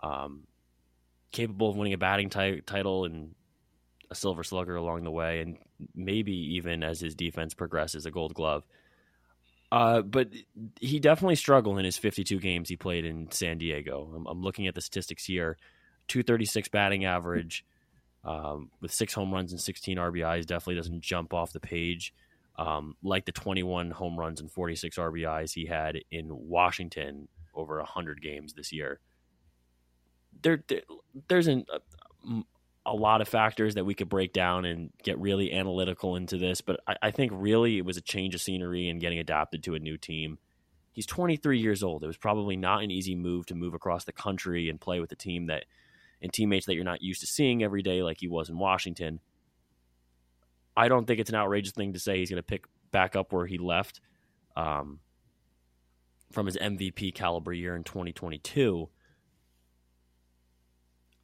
um, 0.00 0.44
capable 1.32 1.70
of 1.70 1.76
winning 1.76 1.92
a 1.92 1.98
batting 1.98 2.30
t- 2.30 2.60
title 2.60 3.04
and 3.04 3.34
a 4.12 4.14
Silver 4.14 4.44
Slugger 4.44 4.76
along 4.76 5.04
the 5.04 5.10
way, 5.10 5.40
and 5.40 5.58
maybe 5.94 6.32
even 6.54 6.84
as 6.84 7.00
his 7.00 7.14
defense 7.14 7.54
progresses, 7.54 8.06
a 8.06 8.10
Gold 8.10 8.34
Glove. 8.34 8.64
Uh, 9.72 10.02
but 10.02 10.28
he 10.80 11.00
definitely 11.00 11.34
struggled 11.34 11.78
in 11.78 11.84
his 11.84 11.96
52 11.96 12.38
games 12.38 12.68
he 12.68 12.76
played 12.76 13.06
in 13.06 13.30
San 13.30 13.56
Diego. 13.56 14.12
I'm, 14.14 14.26
I'm 14.26 14.42
looking 14.42 14.66
at 14.66 14.74
the 14.74 14.82
statistics 14.82 15.24
here: 15.24 15.56
236 16.08 16.68
batting 16.68 17.06
average, 17.06 17.64
um, 18.22 18.70
with 18.80 18.92
six 18.92 19.14
home 19.14 19.32
runs 19.32 19.50
and 19.52 19.60
16 19.60 19.96
RBIs. 19.96 20.46
Definitely 20.46 20.76
doesn't 20.76 21.00
jump 21.00 21.32
off 21.32 21.52
the 21.52 21.60
page. 21.60 22.14
Um, 22.58 22.96
like 23.02 23.24
the 23.24 23.32
21 23.32 23.90
home 23.90 24.18
runs 24.18 24.40
and 24.40 24.50
46 24.50 24.98
RBIs 24.98 25.54
he 25.54 25.64
had 25.64 25.98
in 26.10 26.28
Washington 26.28 27.28
over 27.54 27.78
100 27.78 28.20
games 28.20 28.52
this 28.52 28.72
year. 28.72 29.00
There, 30.42 30.62
there 30.68 30.82
there's 31.28 31.46
an, 31.46 31.64
a 31.72 31.80
lot 32.86 33.20
of 33.20 33.28
factors 33.28 33.74
that 33.74 33.84
we 33.84 33.94
could 33.94 34.08
break 34.08 34.32
down 34.32 34.64
and 34.64 34.90
get 35.02 35.18
really 35.18 35.52
analytical 35.52 36.16
into 36.16 36.36
this, 36.36 36.60
but 36.60 36.80
I, 36.86 36.96
I, 37.02 37.10
think 37.12 37.30
really 37.32 37.78
it 37.78 37.84
was 37.84 37.96
a 37.96 38.00
change 38.00 38.34
of 38.34 38.40
scenery 38.40 38.88
and 38.88 39.00
getting 39.00 39.20
adapted 39.20 39.62
to 39.64 39.74
a 39.74 39.78
new 39.78 39.96
team. 39.96 40.38
He's 40.92 41.06
23 41.06 41.60
years 41.60 41.82
old. 41.82 42.02
It 42.02 42.08
was 42.08 42.16
probably 42.16 42.56
not 42.56 42.82
an 42.82 42.90
easy 42.90 43.14
move 43.14 43.46
to 43.46 43.54
move 43.54 43.74
across 43.74 44.04
the 44.04 44.12
country 44.12 44.68
and 44.68 44.80
play 44.80 44.98
with 44.98 45.12
a 45.12 45.16
team 45.16 45.46
that 45.46 45.64
and 46.20 46.32
teammates 46.32 46.66
that 46.66 46.74
you're 46.74 46.84
not 46.84 47.02
used 47.02 47.20
to 47.20 47.26
seeing 47.26 47.62
every 47.62 47.82
day, 47.82 48.02
like 48.02 48.18
he 48.20 48.28
was 48.28 48.48
in 48.48 48.58
Washington. 48.58 49.20
I 50.76 50.88
don't 50.88 51.06
think 51.06 51.20
it's 51.20 51.30
an 51.30 51.36
outrageous 51.36 51.72
thing 51.72 51.92
to 51.92 51.98
say 51.98 52.18
he's 52.18 52.30
going 52.30 52.38
to 52.38 52.42
pick 52.42 52.64
back 52.92 53.16
up 53.16 53.32
where 53.32 53.46
he 53.46 53.58
left 53.58 54.00
um, 54.56 55.00
from 56.30 56.46
his 56.46 56.56
MVP 56.56 57.14
caliber 57.14 57.52
year 57.52 57.74
in 57.74 57.84
2022. 57.84 58.88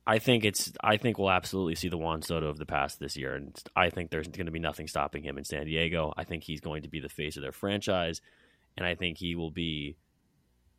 I 0.09 0.18
think 0.21 0.47
it's. 0.47 0.73
I 0.83 0.97
think 0.97 1.18
we'll 1.18 1.31
absolutely 1.31 1.75
see 1.75 1.90
the 1.90 1.99
Juan 1.99 2.23
Soto 2.23 2.49
of 2.49 2.57
the 2.57 2.64
past 2.64 2.99
this 2.99 3.14
year, 3.14 3.35
and 3.35 3.55
I 3.77 3.90
think 3.90 4.11
there's 4.11 4.27
going 4.27 4.47
to 4.47 4.53
be 4.53 4.59
nothing 4.59 4.88
stopping 4.88 5.23
him 5.23 5.37
in 5.37 5.44
San 5.44 5.66
Diego. 5.66 6.14
I 6.16 6.25
think 6.25 6.44
he's 6.44 6.62
going 6.62 6.85
to 6.85 6.88
be 6.88 6.99
the 6.99 7.11
face 7.11 7.37
of 7.37 7.42
their 7.42 7.53
franchise, 7.53 8.23
and 8.79 8.87
I 8.87 8.94
think 8.94 9.18
he 9.18 9.35
will 9.35 9.51
be 9.51 9.99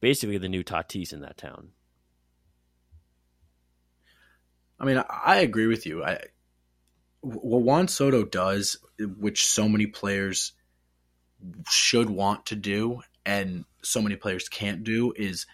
basically 0.02 0.40
the 0.40 0.50
new 0.50 0.64
Tatis 0.64 1.14
in 1.14 1.22
that 1.22 1.38
town. 1.38 1.70
I 4.80 4.86
mean, 4.86 5.04
I 5.08 5.42
agree 5.42 5.68
with 5.68 5.86
you. 5.86 6.04
I 6.04 6.22
what 7.22 7.62
Juan 7.62 7.88
Soto 7.88 8.24
does, 8.24 8.78
which 8.98 9.46
so 9.46 9.70
many 9.70 9.86
players 9.86 10.54
should 11.70 12.10
want 12.10 12.48
to 12.48 12.56
do, 12.56 13.02
and 13.28 13.66
so 13.84 14.02
many 14.02 14.16
players 14.16 14.50
can't 14.50 14.84
do, 14.84 15.14
is 15.16 15.46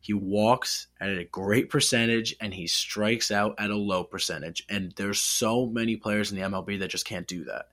he 0.00 0.14
walks 0.14 0.86
at 0.98 1.10
a 1.10 1.24
great 1.24 1.68
percentage 1.68 2.34
and 2.40 2.54
he 2.54 2.66
strikes 2.66 3.30
out 3.30 3.54
at 3.58 3.70
a 3.70 3.76
low 3.76 4.02
percentage. 4.02 4.64
And 4.68 4.92
there's 4.96 5.20
so 5.20 5.66
many 5.66 5.96
players 5.96 6.32
in 6.32 6.38
the 6.38 6.48
MLB 6.48 6.78
that 6.78 6.90
just 6.90 7.04
can't 7.04 7.26
do 7.26 7.44
that. 7.44 7.66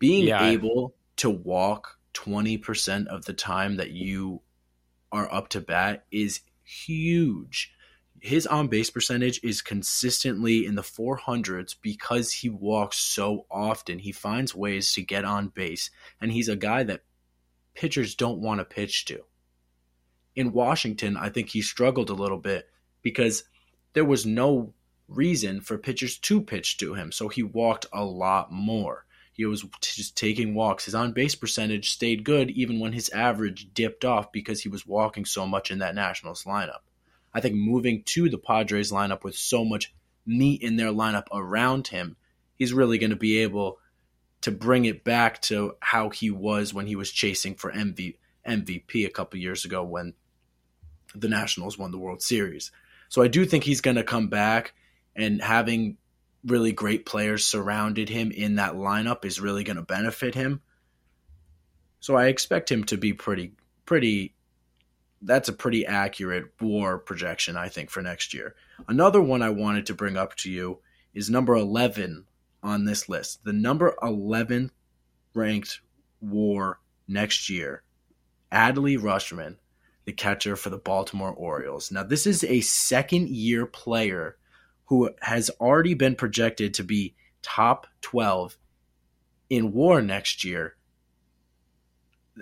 Being 0.00 0.26
yeah. 0.26 0.48
able 0.48 0.96
to 1.18 1.30
walk 1.30 1.98
20% 2.14 3.06
of 3.06 3.24
the 3.24 3.32
time 3.32 3.76
that 3.76 3.92
you 3.92 4.42
are 5.12 5.32
up 5.32 5.48
to 5.50 5.60
bat 5.60 6.04
is 6.10 6.40
huge. 6.64 7.72
His 8.20 8.46
on 8.46 8.66
base 8.66 8.90
percentage 8.90 9.38
is 9.44 9.62
consistently 9.62 10.66
in 10.66 10.74
the 10.74 10.82
400s 10.82 11.76
because 11.80 12.32
he 12.32 12.48
walks 12.48 12.98
so 12.98 13.46
often. 13.48 14.00
He 14.00 14.10
finds 14.10 14.54
ways 14.54 14.92
to 14.94 15.02
get 15.02 15.24
on 15.24 15.48
base, 15.48 15.90
and 16.20 16.32
he's 16.32 16.48
a 16.48 16.56
guy 16.56 16.82
that 16.82 17.02
pitchers 17.74 18.16
don't 18.16 18.40
want 18.40 18.58
to 18.58 18.64
pitch 18.64 19.04
to 19.04 19.22
in 20.36 20.52
Washington, 20.52 21.16
I 21.16 21.30
think 21.30 21.48
he 21.48 21.62
struggled 21.62 22.10
a 22.10 22.14
little 22.14 22.38
bit 22.38 22.68
because 23.02 23.44
there 23.94 24.04
was 24.04 24.26
no 24.26 24.74
reason 25.08 25.60
for 25.60 25.78
pitchers 25.78 26.18
to 26.18 26.42
pitch 26.42 26.76
to 26.76 26.94
him. 26.94 27.10
So 27.10 27.28
he 27.28 27.42
walked 27.42 27.86
a 27.92 28.04
lot 28.04 28.52
more. 28.52 29.06
He 29.32 29.44
was 29.46 29.64
just 29.80 30.16
taking 30.16 30.54
walks. 30.54 30.84
His 30.84 30.94
on 30.94 31.12
base 31.12 31.34
percentage 31.34 31.90
stayed 31.90 32.24
good 32.24 32.50
even 32.50 32.80
when 32.80 32.92
his 32.92 33.08
average 33.10 33.72
dipped 33.74 34.04
off 34.04 34.32
because 34.32 34.62
he 34.62 34.68
was 34.68 34.86
walking 34.86 35.24
so 35.24 35.46
much 35.46 35.70
in 35.70 35.78
that 35.80 35.94
Nationals 35.94 36.44
lineup. 36.44 36.80
I 37.34 37.40
think 37.40 37.54
moving 37.54 38.02
to 38.06 38.30
the 38.30 38.38
Padres 38.38 38.92
lineup 38.92 39.24
with 39.24 39.36
so 39.36 39.64
much 39.64 39.94
meat 40.24 40.62
in 40.62 40.76
their 40.76 40.90
lineup 40.90 41.26
around 41.32 41.88
him, 41.88 42.16
he's 42.56 42.72
really 42.72 42.98
going 42.98 43.10
to 43.10 43.16
be 43.16 43.38
able 43.38 43.78
to 44.40 44.50
bring 44.50 44.84
it 44.84 45.04
back 45.04 45.42
to 45.42 45.76
how 45.80 46.08
he 46.08 46.30
was 46.30 46.72
when 46.72 46.86
he 46.86 46.96
was 46.96 47.10
chasing 47.10 47.54
for 47.54 47.70
MV, 47.70 48.16
MVP 48.46 49.06
a 49.06 49.10
couple 49.10 49.38
years 49.38 49.64
ago 49.64 49.84
when 49.84 50.14
the 51.20 51.28
Nationals 51.28 51.78
won 51.78 51.90
the 51.90 51.98
World 51.98 52.22
Series. 52.22 52.70
So 53.08 53.22
I 53.22 53.28
do 53.28 53.44
think 53.44 53.64
he's 53.64 53.80
going 53.80 53.96
to 53.96 54.02
come 54.02 54.28
back 54.28 54.74
and 55.14 55.40
having 55.40 55.96
really 56.44 56.72
great 56.72 57.06
players 57.06 57.44
surrounded 57.44 58.08
him 58.08 58.30
in 58.30 58.56
that 58.56 58.74
lineup 58.74 59.24
is 59.24 59.40
really 59.40 59.64
going 59.64 59.76
to 59.76 59.82
benefit 59.82 60.34
him. 60.34 60.60
So 62.00 62.14
I 62.14 62.26
expect 62.26 62.70
him 62.70 62.84
to 62.84 62.96
be 62.96 63.12
pretty 63.12 63.52
pretty 63.84 64.34
that's 65.22 65.48
a 65.48 65.52
pretty 65.52 65.86
accurate 65.86 66.52
war 66.60 66.98
projection 66.98 67.56
I 67.56 67.68
think 67.68 67.90
for 67.90 68.02
next 68.02 68.34
year. 68.34 68.54
Another 68.86 69.20
one 69.20 69.42
I 69.42 69.50
wanted 69.50 69.86
to 69.86 69.94
bring 69.94 70.16
up 70.16 70.36
to 70.36 70.50
you 70.50 70.80
is 71.14 71.30
number 71.30 71.54
11 71.54 72.26
on 72.62 72.84
this 72.84 73.08
list. 73.08 73.44
The 73.44 73.52
number 73.52 73.94
11 74.02 74.70
ranked 75.34 75.80
war 76.20 76.80
next 77.08 77.48
year. 77.48 77.82
Adley 78.52 78.98
Rutschman, 78.98 79.56
the 80.06 80.12
catcher 80.12 80.56
for 80.56 80.70
the 80.70 80.78
Baltimore 80.78 81.32
Orioles. 81.32 81.92
Now 81.92 82.04
this 82.04 82.26
is 82.26 82.42
a 82.44 82.60
second 82.62 83.28
year 83.28 83.66
player 83.66 84.38
who 84.86 85.10
has 85.20 85.50
already 85.60 85.94
been 85.94 86.14
projected 86.14 86.74
to 86.74 86.84
be 86.84 87.14
top 87.42 87.86
12 88.00 88.56
in 89.50 89.72
war 89.72 90.00
next 90.00 90.44
year. 90.44 90.76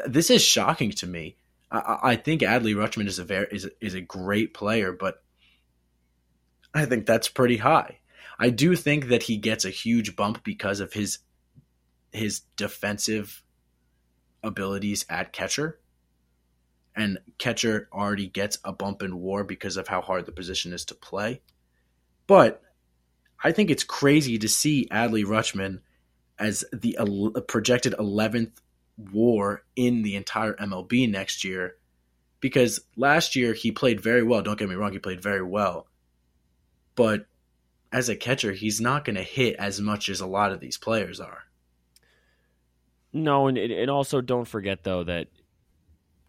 This 0.07 0.31
is 0.31 0.43
shocking 0.43 0.91
to 0.93 1.07
me. 1.07 1.37
I, 1.71 1.99
I 2.03 2.17
think 2.17 2.43
Adley 2.43 2.75
Rutschman 2.75 3.07
is 3.07 3.19
a 3.19 3.25
very 3.25 3.49
is 3.51 3.69
is 3.81 3.95
a 3.95 4.01
great 4.01 4.55
player, 4.55 4.93
but 4.93 5.23
I 6.75 6.85
think 6.85 7.07
that's 7.07 7.29
pretty 7.29 7.57
high. 7.59 7.99
I 8.39 8.51
do 8.51 8.75
think 8.77 9.09
that 9.09 9.25
he 9.25 9.37
gets 9.37 9.65
a 9.65 9.71
huge 9.71 10.17
bump 10.17 10.45
because 10.45 10.81
of 10.81 10.93
his 10.93 11.19
his 12.13 12.41
defensive 12.57 13.43
abilities 14.43 15.07
at 15.09 15.33
catcher. 15.33 15.79
And 16.97 17.19
catcher 17.39 17.89
already 17.93 18.29
gets 18.29 18.59
a 18.65 18.73
bump 18.73 19.03
in 19.03 19.21
war 19.21 19.43
because 19.43 19.77
of 19.77 19.89
how 19.89 20.01
hard 20.01 20.27
the 20.27 20.33
position 20.33 20.73
is 20.73 20.85
to 20.87 20.95
play. 20.95 21.41
But 22.27 22.63
I 23.43 23.53
think 23.53 23.71
it's 23.71 23.85
crazy 23.85 24.39
to 24.39 24.49
see 24.49 24.89
Adley 24.91 25.25
Rutschman 25.25 25.81
as 26.39 26.65
the 26.73 26.97
projected 27.49 27.95
11th 27.95 28.53
war 29.13 29.65
in 29.75 30.03
the 30.03 30.17
entire 30.17 30.55
MLB 30.55 31.11
next 31.11 31.45
year 31.45 31.77
because 32.41 32.81
last 32.97 33.37
year 33.37 33.55
he 33.55 33.73
played 33.73 34.01
very 34.01 34.23
well. 34.23 34.43
Don't 34.43 34.59
get 34.59 34.69
me 34.69 34.75
wrong, 34.75 34.93
he 34.93 34.99
played 34.99 35.23
very 35.23 35.43
well. 35.43 35.87
But 36.95 37.27
as 37.93 38.09
a 38.09 38.17
catcher, 38.17 38.53
he's 38.53 38.81
not 38.81 39.05
going 39.05 39.17
to 39.17 39.23
hit 39.23 39.57
as 39.57 39.81
much 39.81 40.09
as 40.09 40.21
a 40.21 40.27
lot 40.27 40.53
of 40.53 40.61
these 40.61 40.77
players 40.77 41.21
are. 41.21 41.45
No, 43.13 43.47
and 43.47 43.57
and 43.57 43.91
also 43.91 44.21
don't 44.21 44.47
forget 44.47 44.83
though 44.83 45.05
that 45.05 45.29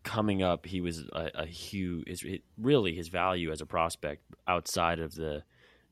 coming 0.05 0.41
up, 0.41 0.65
he 0.65 0.79
was 0.79 0.99
a, 1.11 1.31
a 1.35 1.45
huge, 1.45 2.07
his, 2.07 2.25
really 2.57 2.95
his 2.95 3.09
value 3.09 3.51
as 3.51 3.59
a 3.59 3.65
prospect 3.65 4.23
outside 4.47 4.99
of 4.99 5.15
the 5.15 5.43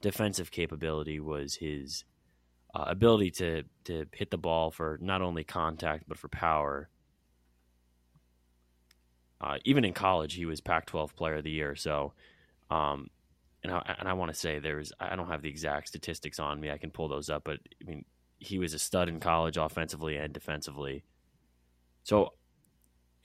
defensive 0.01 0.51
capability 0.51 1.19
was 1.19 1.55
his 1.55 2.05
uh, 2.75 2.85
ability 2.87 3.31
to 3.31 3.63
to 3.83 4.05
hit 4.13 4.31
the 4.31 4.37
ball 4.37 4.71
for 4.71 4.97
not 5.01 5.21
only 5.21 5.43
contact 5.43 6.05
but 6.07 6.17
for 6.17 6.29
power. 6.29 6.89
Uh, 9.41 9.57
even 9.65 9.83
in 9.83 9.91
college, 9.91 10.35
he 10.35 10.45
was 10.45 10.61
Pac-12 10.61 11.13
Player 11.15 11.35
of 11.35 11.43
the 11.43 11.51
Year. 11.51 11.75
So, 11.75 12.13
um, 12.71 13.09
and 13.61 13.73
I, 13.73 13.95
and 13.99 14.07
I 14.07 14.13
want 14.13 14.31
to 14.31 14.39
say 14.39 14.59
there's 14.59 14.93
I 14.99 15.15
don't 15.17 15.27
have 15.27 15.41
the 15.41 15.49
exact 15.49 15.89
statistics 15.89 16.39
on 16.39 16.61
me. 16.61 16.71
I 16.71 16.77
can 16.77 16.91
pull 16.91 17.09
those 17.09 17.29
up, 17.29 17.43
but 17.43 17.57
I 17.81 17.89
mean 17.89 18.05
he 18.39 18.59
was 18.59 18.73
a 18.73 18.79
stud 18.79 19.09
in 19.09 19.19
college, 19.19 19.57
offensively 19.57 20.17
and 20.17 20.33
defensively. 20.33 21.03
So, 22.03 22.33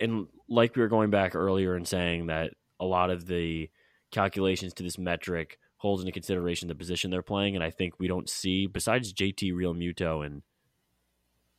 and 0.01 0.27
like 0.49 0.77
we 0.77 0.83
were 0.83 0.89
going 0.89 1.11
back 1.11 1.35
earlier 1.35 1.75
and 1.75 1.87
saying 1.87 2.27
that 2.27 2.53
a 2.81 2.85
lot 2.85 3.11
of 3.11 3.27
the 3.27 3.71
calculations 4.11 4.73
to 4.75 4.83
this 4.83 4.99
metric 4.99 5.59
holds 5.79 6.03
into 6.03 6.13
consideration 6.13 6.69
the 6.69 6.75
position 6.75 7.11
they're 7.11 7.23
playing. 7.23 7.55
And 7.55 7.65
I 7.65 7.71
think 7.71 7.99
we 7.99 8.09
don't 8.09 8.29
see, 8.29 8.67
besides 8.67 9.13
JT 9.13 9.53
Realmuto 9.53 10.25
and 10.25 10.43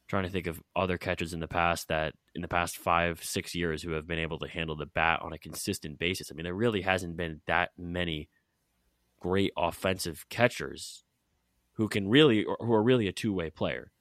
trying 0.08 0.24
to 0.24 0.30
think 0.30 0.48
of 0.48 0.62
other 0.76 0.98
catchers 0.98 1.34
in 1.34 1.40
the 1.40 1.48
past 1.48 1.88
that 1.88 2.14
in 2.34 2.42
the 2.42 2.48
past 2.48 2.78
five, 2.78 3.24
six 3.24 3.54
years 3.54 3.84
who 3.84 3.92
have 3.92 4.08
been 4.08 4.20
able 4.20 4.40
to 4.40 4.48
handle 4.48 4.76
the 4.76 4.88
bat 4.88 5.22
on 5.22 5.34
a 5.34 5.38
consistent 5.38 6.00
basis. 6.00 6.32
I 6.32 6.36
mean, 6.36 6.44
there 6.44 6.54
really 6.54 6.82
hasn't 6.82 7.16
been 7.16 7.42
that 7.46 7.70
many 7.78 8.28
great 9.20 9.52
offensive 9.58 10.26
catchers 10.30 11.04
who 11.74 11.88
can 11.88 12.10
really, 12.10 12.46
who 12.60 12.74
are 12.74 12.84
really 12.84 13.08
a 13.08 13.12
two 13.12 13.32
way 13.32 13.50
player. 13.50 13.92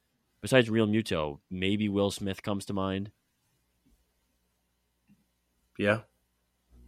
Besides 0.41 0.69
Realmuto, 0.69 1.39
maybe 1.51 1.89
Will 1.89 2.11
Smith 2.11 2.41
comes 2.41 2.65
to 2.65 2.73
mind. 2.73 3.11
Yeah. 5.79 6.01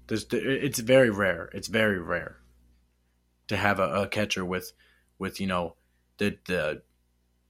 There's, 0.07 0.27
it's 0.31 0.79
very 0.79 1.09
rare. 1.09 1.49
It's 1.53 1.69
very 1.69 1.97
rare 1.97 2.37
to 3.47 3.55
have 3.55 3.79
a, 3.79 4.03
a 4.03 4.07
catcher 4.07 4.45
with 4.45 4.73
with 5.17 5.39
you 5.39 5.47
know 5.47 5.75
the 6.17 6.37
the 6.45 6.81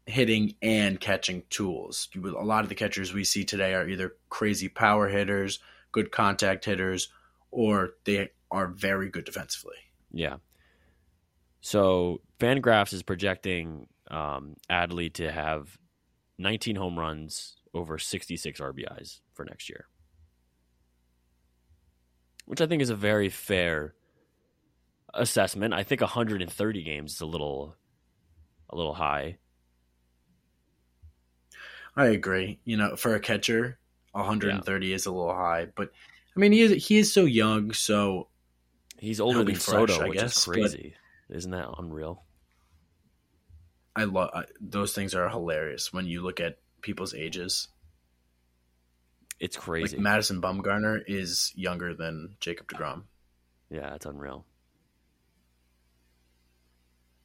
hitting 0.05 0.55
and 0.61 0.99
catching 0.99 1.43
tools. 1.49 2.07
A 2.15 2.29
lot 2.29 2.63
of 2.63 2.69
the 2.69 2.75
catchers 2.75 3.13
we 3.13 3.23
see 3.23 3.43
today 3.43 3.73
are 3.73 3.87
either 3.87 4.15
crazy 4.29 4.69
power 4.69 5.07
hitters, 5.07 5.59
good 5.91 6.11
contact 6.11 6.65
hitters, 6.65 7.09
or 7.49 7.95
they 8.05 8.29
are 8.51 8.67
very 8.67 9.09
good 9.09 9.25
defensively. 9.25 9.77
Yeah. 10.11 10.37
So 11.61 12.21
Fangraphs 12.39 12.93
is 12.93 13.03
projecting 13.03 13.87
um, 14.09 14.55
Adley 14.69 15.11
to 15.13 15.31
have 15.31 15.77
19 16.37 16.75
home 16.75 16.99
runs 16.99 17.55
over 17.73 17.97
66 17.97 18.59
RBIs 18.59 19.21
for 19.33 19.45
next 19.45 19.69
year, 19.69 19.87
which 22.51 22.59
I 22.59 22.67
think 22.67 22.81
is 22.81 22.89
a 22.89 22.95
very 22.97 23.29
fair 23.29 23.93
assessment. 25.13 25.73
I 25.73 25.83
think 25.83 26.01
130 26.01 26.83
games 26.83 27.13
is 27.13 27.21
a 27.21 27.25
little 27.25 27.77
a 28.69 28.75
little 28.75 28.93
high. 28.93 29.37
I 31.95 32.07
agree. 32.07 32.59
You 32.65 32.75
know, 32.75 32.97
for 32.97 33.15
a 33.15 33.21
catcher, 33.21 33.79
130 34.11 34.85
yeah. 34.85 34.95
is 34.95 35.05
a 35.05 35.11
little 35.11 35.33
high, 35.33 35.69
but 35.73 35.91
I 36.35 36.39
mean, 36.41 36.51
he 36.51 36.59
is 36.59 36.85
he 36.85 36.97
is 36.97 37.13
so 37.13 37.23
young, 37.23 37.71
so 37.71 38.27
he's 38.99 39.21
older 39.21 39.45
than 39.45 39.55
fresh, 39.55 39.89
Soto, 39.89 40.01
I 40.01 40.09
which 40.09 40.19
guess, 40.19 40.35
is 40.35 40.43
crazy. 40.43 40.95
Isn't 41.29 41.51
that 41.51 41.69
unreal? 41.77 42.21
I 43.95 44.03
love 44.03 44.29
those 44.59 44.91
things 44.91 45.15
are 45.15 45.29
hilarious 45.29 45.93
when 45.93 46.05
you 46.05 46.21
look 46.21 46.41
at 46.41 46.57
people's 46.81 47.13
ages. 47.13 47.69
It's 49.41 49.57
crazy. 49.57 49.97
Like 49.97 50.03
Madison 50.03 50.39
Bumgarner 50.39 51.01
is 51.07 51.51
younger 51.55 51.95
than 51.95 52.35
Jacob 52.39 52.67
DeGrom. 52.67 53.03
Yeah, 53.71 53.95
it's 53.95 54.05
unreal. 54.05 54.45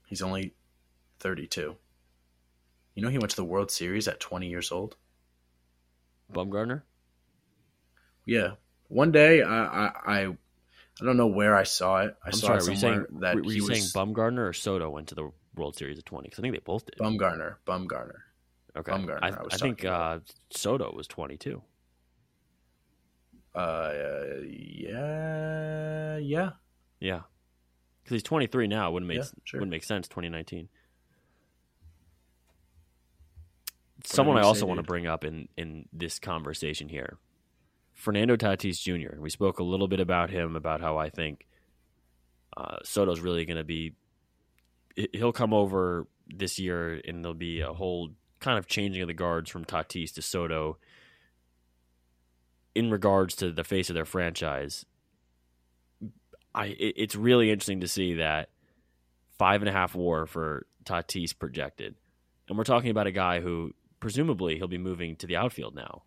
He's 0.07 0.23
only 0.23 0.55
32. 1.21 1.77
You 2.95 3.03
know 3.03 3.11
he 3.11 3.19
went 3.19 3.31
to 3.31 3.37
the 3.37 3.45
World 3.45 3.71
Series 3.71 4.09
at 4.09 4.19
20 4.19 4.49
years 4.49 4.73
old? 4.73 4.97
Bumgarner? 6.33 6.83
Yeah. 8.25 8.53
One 8.89 9.13
day 9.13 9.43
I 9.43 9.65
I 9.67 9.93
I, 10.07 10.27
I 10.27 11.05
don't 11.05 11.19
know 11.19 11.27
where 11.27 11.55
I 11.55 11.65
saw 11.65 11.99
it. 11.99 12.17
I 12.25 12.29
I'm 12.29 12.33
saw 12.33 12.47
sorry, 12.47 12.59
it 12.59 12.65
were 12.65 12.71
you 12.71 12.77
somewhere 12.77 13.07
saying, 13.11 13.21
that 13.21 13.37
were 13.37 13.43
he 13.43 13.57
you 13.57 13.67
was 13.67 13.79
saying 13.79 13.89
Bumgarner 14.15 14.49
or 14.49 14.53
Soto 14.55 14.89
went 14.89 15.09
to 15.09 15.15
the 15.15 15.31
World 15.55 15.77
Series 15.77 15.99
at 15.99 16.07
20? 16.07 16.31
Because 16.31 16.39
I 16.39 16.43
think 16.43 16.55
they 16.55 16.63
both 16.65 16.87
did. 16.87 16.97
Bumgarner. 16.99 17.57
Bumgarner. 17.67 18.21
Okay. 18.75 18.91
Bumgarner. 18.91 19.19
I, 19.21 19.29
I 19.29 19.37
I 19.53 19.57
think 19.59 19.85
uh, 19.85 20.21
Soto 20.49 20.95
was 20.97 21.07
22. 21.09 21.61
Uh, 23.57 24.41
yeah, 24.47 26.19
yeah. 26.19 26.51
Yeah. 27.01 27.21
Because 28.03 28.17
he's 28.17 28.23
23 28.23 28.67
now. 28.69 28.91
Wouldn't 28.91 29.09
make 29.09 29.19
Yeah, 29.19 29.25
sure. 29.45 29.61
wouldn't 29.61 29.71
make 29.71 29.85
sense. 29.85 30.09
2019. 30.09 30.69
Someone 34.05 34.37
I 34.37 34.43
also 34.43 34.61
say, 34.61 34.67
want 34.67 34.79
to 34.79 34.85
bring 34.85 35.07
up 35.07 35.25
in 35.25 35.49
in 35.57 35.89
this 35.93 36.19
conversation 36.19 36.89
here, 36.89 37.19
Fernando 37.95 38.37
Tatis 38.37 38.81
Jr. 38.81 39.19
We 39.21 39.31
spoke 39.31 39.59
a 39.59 39.65
little 39.65 39.89
bit 39.89 40.01
about 40.01 40.31
him 40.31 40.55
about 40.55 40.81
how 40.81 40.97
I 40.99 41.11
think 41.11 41.47
uh, 42.57 42.77
Soto's 42.85 43.21
really 43.21 43.45
going 43.47 43.57
to 43.57 43.65
be. 43.65 43.95
He'll 45.13 45.33
come 45.33 45.53
over 45.53 46.07
this 46.29 46.59
year, 46.59 47.01
and 47.07 47.25
there'll 47.25 47.35
be 47.35 47.61
a 47.63 47.73
whole 47.73 48.11
kind 48.39 48.59
of 48.59 48.67
changing 48.67 49.03
of 49.03 49.09
the 49.09 49.15
guards 49.15 49.51
from 49.51 49.65
Tatis 49.65 50.13
to 50.15 50.23
Soto 50.23 50.79
in 52.77 52.91
regards 52.91 53.35
to 53.37 53.51
the 53.51 53.65
face 53.65 53.89
of 53.91 53.95
their 53.95 54.05
franchise. 54.05 54.85
I 56.55 56.67
it, 56.67 56.95
it's 56.97 57.17
really 57.17 57.51
interesting 57.51 57.81
to 57.81 57.89
see 57.89 58.15
that 58.15 58.51
five 59.39 59.63
and 59.63 59.69
a 59.69 59.73
half 59.73 59.95
WAR 59.95 60.27
for 60.27 60.67
Tatis 60.85 61.37
projected, 61.37 61.95
and 62.49 62.57
we're 62.57 62.65
talking 62.65 62.91
about 62.91 63.07
a 63.07 63.13
guy 63.13 63.41
who 63.41 63.73
presumably 64.01 64.57
he'll 64.57 64.69
be 64.69 64.79
moving 64.79 65.17
to 65.17 65.27
the 65.27 65.37
outfield 65.37 65.75
now. 65.75 66.03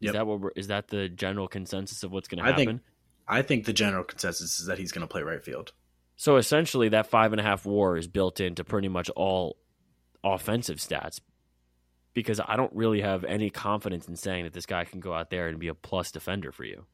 Is 0.00 0.06
Yep. 0.06 0.14
that 0.14 0.26
what 0.26 0.40
we're, 0.40 0.50
is 0.56 0.66
that 0.66 0.88
the 0.88 1.08
general 1.08 1.48
consensus 1.48 2.02
of 2.02 2.12
what's 2.12 2.28
going 2.28 2.38
to 2.38 2.44
I 2.44 2.48
happen? 2.50 2.66
think 2.66 2.80
I 3.28 3.42
think 3.42 3.64
the 3.64 3.72
general 3.72 4.04
consensus 4.04 4.58
is 4.60 4.66
that 4.66 4.78
he's 4.78 4.92
going 4.92 5.06
to 5.06 5.10
play 5.10 5.22
right 5.22 5.42
field. 5.42 5.72
So 6.16 6.36
essentially, 6.36 6.88
that 6.90 7.06
five 7.06 7.32
and 7.32 7.40
a 7.40 7.44
half 7.44 7.64
WAR 7.66 7.96
is 7.96 8.06
built 8.08 8.40
into 8.40 8.64
pretty 8.64 8.88
much 8.88 9.10
all 9.10 9.56
offensive 10.24 10.78
stats 10.78 11.20
because 12.16 12.40
I 12.40 12.56
don't 12.56 12.72
really 12.74 13.02
have 13.02 13.24
any 13.24 13.50
confidence 13.50 14.08
in 14.08 14.16
saying 14.16 14.44
that 14.44 14.54
this 14.54 14.64
guy 14.64 14.84
can 14.84 15.00
go 15.00 15.12
out 15.12 15.28
there 15.28 15.48
and 15.48 15.58
be 15.58 15.68
a 15.68 15.74
plus 15.74 16.10
defender 16.10 16.50
for 16.50 16.64
you. 16.64 16.86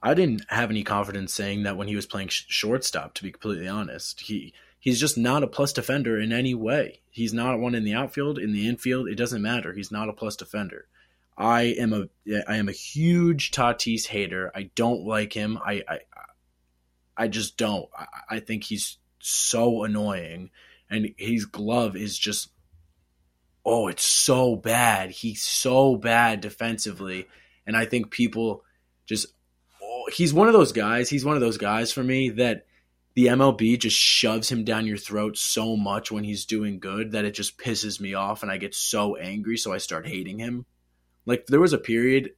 I 0.00 0.14
didn't 0.14 0.44
have 0.48 0.70
any 0.70 0.84
confidence 0.84 1.34
saying 1.34 1.64
that 1.64 1.76
when 1.76 1.88
he 1.88 1.96
was 1.96 2.06
playing 2.06 2.28
sh- 2.28 2.44
shortstop. 2.46 3.14
To 3.14 3.24
be 3.24 3.32
completely 3.32 3.66
honest, 3.66 4.20
he 4.20 4.54
he's 4.78 5.00
just 5.00 5.18
not 5.18 5.42
a 5.42 5.48
plus 5.48 5.72
defender 5.72 6.20
in 6.20 6.32
any 6.32 6.54
way. 6.54 7.00
He's 7.10 7.34
not 7.34 7.58
one 7.58 7.74
in 7.74 7.82
the 7.82 7.94
outfield, 7.94 8.38
in 8.38 8.52
the 8.52 8.68
infield. 8.68 9.08
It 9.08 9.16
doesn't 9.16 9.42
matter. 9.42 9.72
He's 9.72 9.90
not 9.90 10.08
a 10.08 10.12
plus 10.12 10.36
defender. 10.36 10.86
I 11.36 11.62
am 11.76 11.92
a 11.92 12.04
I 12.46 12.58
am 12.58 12.68
a 12.68 12.72
huge 12.72 13.50
Tatis 13.50 14.06
hater. 14.06 14.52
I 14.54 14.70
don't 14.76 15.04
like 15.04 15.32
him. 15.32 15.58
I 15.66 15.82
I, 15.88 15.98
I 17.16 17.26
just 17.26 17.56
don't. 17.56 17.88
I, 17.98 18.36
I 18.36 18.38
think 18.38 18.62
he's 18.62 18.98
so 19.18 19.82
annoying, 19.82 20.50
and 20.88 21.12
his 21.18 21.44
glove 21.44 21.96
is 21.96 22.16
just 22.16 22.50
oh, 23.66 23.88
it's 23.88 24.04
so 24.04 24.54
bad. 24.54 25.10
He's 25.10 25.42
so 25.42 25.96
bad 25.96 26.40
defensively, 26.40 27.26
and 27.66 27.76
I 27.76 27.84
think 27.84 28.10
people 28.10 28.64
just 29.06 29.26
oh, 29.82 30.08
he's 30.14 30.32
one 30.32 30.46
of 30.46 30.54
those 30.54 30.72
guys. 30.72 31.10
He's 31.10 31.24
one 31.24 31.34
of 31.34 31.40
those 31.40 31.58
guys 31.58 31.92
for 31.92 32.02
me 32.02 32.30
that 32.30 32.66
the 33.14 33.26
MLB 33.26 33.78
just 33.78 33.96
shoves 33.96 34.50
him 34.50 34.64
down 34.64 34.86
your 34.86 34.98
throat 34.98 35.36
so 35.36 35.76
much 35.76 36.12
when 36.12 36.22
he's 36.22 36.44
doing 36.44 36.78
good 36.78 37.12
that 37.12 37.24
it 37.24 37.32
just 37.32 37.58
pisses 37.58 37.98
me 37.98 38.14
off 38.14 38.42
and 38.42 38.52
I 38.52 38.58
get 38.58 38.74
so 38.74 39.16
angry 39.16 39.56
so 39.56 39.72
I 39.72 39.78
start 39.78 40.06
hating 40.06 40.38
him. 40.38 40.66
Like 41.24 41.46
there 41.46 41.60
was 41.60 41.72
a 41.72 41.78
period 41.78 42.32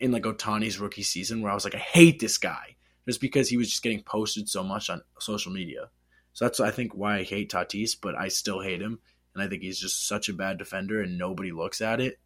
in 0.00 0.10
like 0.10 0.24
Ohtani's 0.24 0.80
rookie 0.80 1.04
season 1.04 1.40
where 1.40 1.52
I 1.52 1.54
was 1.54 1.64
like 1.64 1.76
I 1.76 1.78
hate 1.78 2.18
this 2.18 2.36
guy 2.36 2.76
just 3.06 3.20
because 3.20 3.48
he 3.48 3.56
was 3.56 3.70
just 3.70 3.82
getting 3.82 4.02
posted 4.02 4.48
so 4.48 4.64
much 4.64 4.90
on 4.90 5.02
social 5.20 5.52
media. 5.52 5.88
So 6.32 6.44
that's 6.44 6.58
I 6.58 6.72
think 6.72 6.94
why 6.94 7.18
I 7.18 7.22
hate 7.22 7.52
Tatis, 7.52 7.96
but 7.98 8.16
I 8.16 8.26
still 8.26 8.60
hate 8.60 8.82
him 8.82 8.98
and 9.34 9.42
I 9.42 9.48
think 9.48 9.62
he's 9.62 9.78
just 9.78 10.06
such 10.06 10.28
a 10.28 10.32
bad 10.32 10.58
defender 10.58 11.02
and 11.02 11.18
nobody 11.18 11.50
looks 11.52 11.80
at 11.80 12.00
it. 12.00 12.18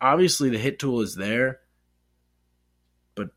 Obviously 0.00 0.50
the 0.50 0.58
hit 0.58 0.78
tool 0.78 1.00
is 1.00 1.14
there, 1.14 1.60
but 3.14 3.30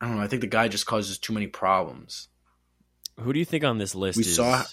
I 0.00 0.06
don't 0.06 0.16
know. 0.16 0.22
I 0.22 0.28
think 0.28 0.42
the 0.42 0.46
guy 0.48 0.68
just 0.68 0.86
causes 0.86 1.18
too 1.18 1.32
many 1.32 1.48
problems. 1.48 2.28
Who 3.18 3.32
do 3.32 3.38
you 3.38 3.44
think 3.44 3.64
on 3.64 3.78
this 3.78 3.94
list 3.94 4.16
We 4.16 4.24
is, 4.24 4.36
saw- 4.36 4.64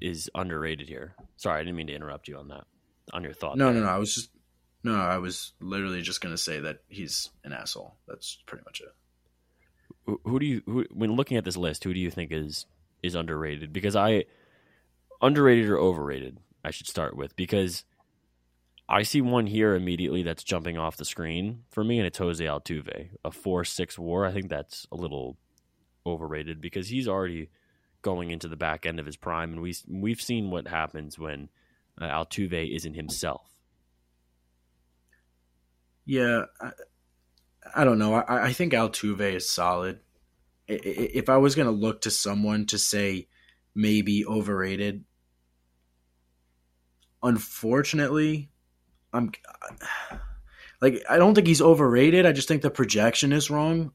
is 0.00 0.30
underrated 0.34 0.88
here? 0.88 1.14
Sorry, 1.36 1.60
I 1.60 1.64
didn't 1.64 1.76
mean 1.76 1.88
to 1.88 1.94
interrupt 1.94 2.28
you 2.28 2.36
on 2.36 2.48
that. 2.48 2.64
On 3.12 3.22
your 3.22 3.32
thought. 3.34 3.56
No, 3.56 3.66
there. 3.66 3.80
no, 3.80 3.86
no. 3.86 3.92
I 3.92 3.98
was 3.98 4.14
just 4.14 4.30
no. 4.82 4.94
I 4.94 5.18
was 5.18 5.52
literally 5.60 6.00
just 6.00 6.20
gonna 6.22 6.38
say 6.38 6.60
that 6.60 6.78
he's 6.88 7.28
an 7.44 7.52
asshole. 7.52 7.96
That's 8.08 8.38
pretty 8.46 8.64
much 8.64 8.80
it. 8.80 8.88
Who, 10.06 10.20
who 10.24 10.38
do 10.38 10.46
you 10.46 10.62
who, 10.64 10.86
when 10.90 11.14
looking 11.14 11.36
at 11.36 11.44
this 11.44 11.56
list? 11.56 11.84
Who 11.84 11.92
do 11.92 12.00
you 12.00 12.10
think 12.10 12.32
is 12.32 12.64
is 13.02 13.14
underrated? 13.14 13.74
Because 13.74 13.94
I 13.94 14.24
underrated 15.24 15.68
or 15.70 15.78
overrated. 15.78 16.38
I 16.64 16.70
should 16.70 16.86
start 16.86 17.16
with 17.16 17.34
because 17.36 17.84
I 18.88 19.02
see 19.02 19.22
one 19.22 19.46
here 19.46 19.74
immediately 19.74 20.22
that's 20.22 20.44
jumping 20.44 20.76
off 20.76 20.96
the 20.96 21.04
screen 21.04 21.64
for 21.70 21.82
me, 21.82 21.98
and 21.98 22.06
it's 22.06 22.18
Jose 22.18 22.44
Altuve, 22.44 23.08
a 23.24 23.30
four 23.30 23.64
six 23.64 23.98
WAR. 23.98 24.26
I 24.26 24.32
think 24.32 24.48
that's 24.48 24.86
a 24.92 24.96
little 24.96 25.38
overrated 26.06 26.60
because 26.60 26.88
he's 26.88 27.08
already 27.08 27.48
going 28.02 28.30
into 28.30 28.48
the 28.48 28.56
back 28.56 28.84
end 28.84 29.00
of 29.00 29.06
his 29.06 29.16
prime, 29.16 29.52
and 29.52 29.62
we 29.62 29.74
we've 29.88 30.20
seen 30.20 30.50
what 30.50 30.68
happens 30.68 31.18
when 31.18 31.48
uh, 32.00 32.08
Altuve 32.08 32.74
isn't 32.74 32.94
himself. 32.94 33.50
Yeah, 36.04 36.42
I, 36.60 36.70
I 37.74 37.84
don't 37.84 37.98
know. 37.98 38.14
I, 38.14 38.48
I 38.48 38.52
think 38.52 38.74
Altuve 38.74 39.34
is 39.34 39.50
solid. 39.50 40.00
If 40.68 41.30
I 41.30 41.38
was 41.38 41.54
gonna 41.54 41.70
look 41.70 42.02
to 42.02 42.10
someone 42.10 42.66
to 42.66 42.78
say 42.78 43.28
maybe 43.74 44.26
overrated, 44.26 45.04
unfortunately, 47.24 48.50
I'm 49.12 49.32
like 50.80 51.02
I 51.08 51.16
don't 51.16 51.34
think 51.34 51.48
he's 51.48 51.62
overrated. 51.62 52.26
I 52.26 52.32
just 52.32 52.46
think 52.46 52.62
the 52.62 52.70
projection 52.70 53.32
is 53.32 53.50
wrong. 53.50 53.92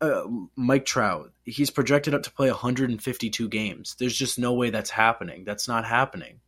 Uh, 0.00 0.24
Mike 0.56 0.84
Trout, 0.84 1.32
he's 1.44 1.70
projected 1.70 2.12
up 2.12 2.24
to 2.24 2.32
play 2.32 2.48
152 2.48 3.48
games. 3.48 3.94
There's 3.98 4.16
just 4.16 4.38
no 4.38 4.52
way 4.52 4.70
that's 4.70 4.90
happening. 4.90 5.44
That's 5.44 5.68
not 5.68 5.84
happening. 5.84 6.40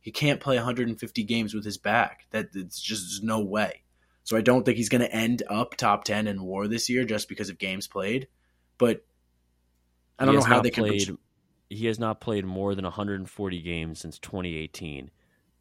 He 0.00 0.12
can't 0.12 0.40
play 0.40 0.56
150 0.56 1.24
games 1.24 1.52
with 1.52 1.64
his 1.64 1.76
back. 1.76 2.26
That 2.30 2.50
it's 2.54 2.80
just 2.80 3.22
no 3.24 3.40
way. 3.40 3.82
So 4.22 4.36
I 4.36 4.42
don't 4.42 4.64
think 4.64 4.76
he's 4.76 4.88
going 4.88 5.00
to 5.00 5.12
end 5.12 5.42
up 5.50 5.76
top 5.76 6.04
10 6.04 6.28
in 6.28 6.42
WAR 6.42 6.68
this 6.68 6.88
year 6.88 7.04
just 7.04 7.28
because 7.28 7.50
of 7.50 7.58
games 7.58 7.88
played. 7.88 8.28
But 8.78 9.04
I 10.18 10.24
don't 10.24 10.36
know 10.36 10.42
how 10.42 10.60
they 10.60 10.70
can. 10.70 10.84
played. 10.84 11.16
He 11.68 11.86
has 11.86 11.98
not 11.98 12.20
played 12.20 12.44
more 12.44 12.74
than 12.74 12.84
140 12.84 13.62
games 13.62 13.98
since 13.98 14.18
2018. 14.20 15.10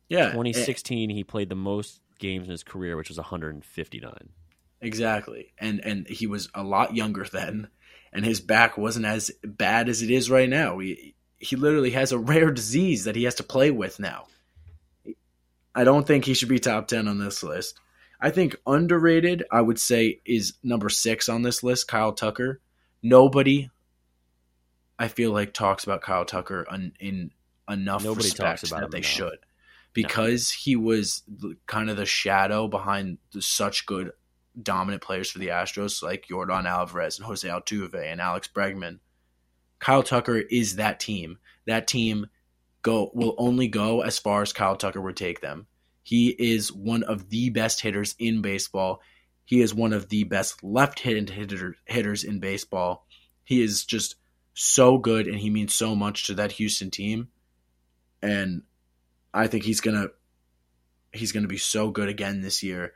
Yeah, 0.10 0.26
eh. 0.26 0.32
2016, 0.32 1.10
he 1.10 1.24
played 1.24 1.50
the 1.50 1.56
most 1.56 2.02
games 2.19 2.48
in 2.48 2.52
his 2.52 2.63
career, 2.63 2.98
which 2.98 3.10
was 3.10 3.17
159. 3.17 4.30
Exactly. 4.82 5.54
And 5.58 5.80
and 5.84 6.08
he 6.08 6.28
was 6.28 6.50
a 6.54 6.63
lot 6.63 6.95
younger 6.95 7.26
then 7.32 7.69
and 8.12 8.26
his 8.26 8.39
back 8.39 8.78
wasn't 8.78 9.06
as 9.06 9.32
bad 9.43 9.89
as 9.89 10.02
it 10.02 10.10
is 10.10 10.30
right 10.30 10.50
now. 10.50 10.80
He 10.80 11.15
he 11.38 11.56
literally 11.56 11.91
has 11.91 12.12
a 12.12 12.17
rare 12.17 12.52
disease 12.52 13.06
that 13.06 13.15
he 13.15 13.24
has 13.24 13.36
to 13.36 13.43
play 13.43 13.72
with 13.72 14.00
now. 14.00 14.28
I 15.74 15.84
don't 15.84 16.06
think 16.06 16.26
he 16.26 16.34
should 16.34 16.50
be 16.50 16.60
top 16.60 16.88
10 16.88 17.08
on 17.08 17.19
this 17.19 17.43
list. 17.43 17.80
I 18.19 18.32
think 18.32 18.58
underrated, 18.67 19.45
I 19.50 19.62
would 19.62 19.80
say 19.80 20.19
is 20.26 20.56
number 20.63 20.89
6 20.89 21.30
on 21.30 21.43
this 21.43 21.63
list, 21.63 21.88
Kyle 21.88 22.12
Tucker. 22.12 22.60
Nobody 23.02 23.69
I 24.98 25.08
feel 25.08 25.32
like 25.32 25.54
talks 25.54 25.86
about 25.86 26.02
Kyle 26.02 26.26
Tucker 26.26 26.65
in, 26.74 26.91
in 27.00 27.32
enough 27.69 28.04
Nobody 28.04 28.28
respect 28.28 28.60
talks 28.62 28.69
about 28.69 28.82
that 28.82 28.91
they 28.91 28.98
enough. 28.98 29.10
should 29.10 29.39
because 29.93 30.52
he 30.52 30.75
was 30.75 31.23
kind 31.65 31.89
of 31.89 31.97
the 31.97 32.06
shadow 32.06 32.67
behind 32.67 33.17
such 33.39 33.86
good 33.86 34.12
dominant 34.62 35.02
players 35.02 35.30
for 35.30 35.39
the 35.39 35.47
Astros 35.47 36.04
like 36.04 36.28
Yordan 36.28 36.65
Alvarez 36.65 37.17
and 37.17 37.25
Jose 37.25 37.47
Altuve 37.47 37.95
and 37.95 38.21
Alex 38.21 38.49
Bregman. 38.54 38.99
Kyle 39.80 40.04
Tucker 40.04 40.38
is 40.38 40.75
that 40.75 40.99
team. 40.99 41.38
That 41.65 41.88
team 41.88 42.28
go 42.82 43.12
will 43.13 43.36
only 43.38 43.67
go 43.67 44.02
as 44.02 44.19
far 44.19 44.41
as 44.41 44.54
Kyle 44.54 44.75
Tucker 44.75 45.02
would 45.02 45.17
take 45.17 45.41
them. 45.41 45.67
He 46.04 46.30
is 46.30 46.71
one 46.71 47.04
of 47.04 47.30
the 47.30 47.49
best 47.49 47.82
hitters 47.82 48.15
in 48.19 48.41
baseball. 48.41 49.02
He 49.45 49.62
is 49.62 49.73
one 49.73 49.93
of 49.93 50.10
the 50.10 50.23
best 50.23 50.63
left-handed 50.63 51.30
hitter, 51.30 51.75
hitters 51.86 52.23
in 52.23 52.39
baseball. 52.39 53.06
He 53.43 53.62
is 53.62 53.86
just 53.86 54.15
so 54.54 54.97
good 54.97 55.28
and 55.28 55.38
he 55.38 55.49
means 55.49 55.73
so 55.73 55.95
much 55.95 56.28
to 56.28 56.34
that 56.36 56.54
Houston 56.54 56.91
team. 56.91 57.30
And 58.21 58.63
I 59.34 59.48
think 59.48 59.63
he's 59.63 59.82
gonna 59.82 60.08
he's 61.13 61.32
gonna 61.32 61.48
be 61.48 61.58
so 61.58 61.92
good 61.92 62.10
again 62.10 62.42
this 62.42 62.63
year. 62.63 62.94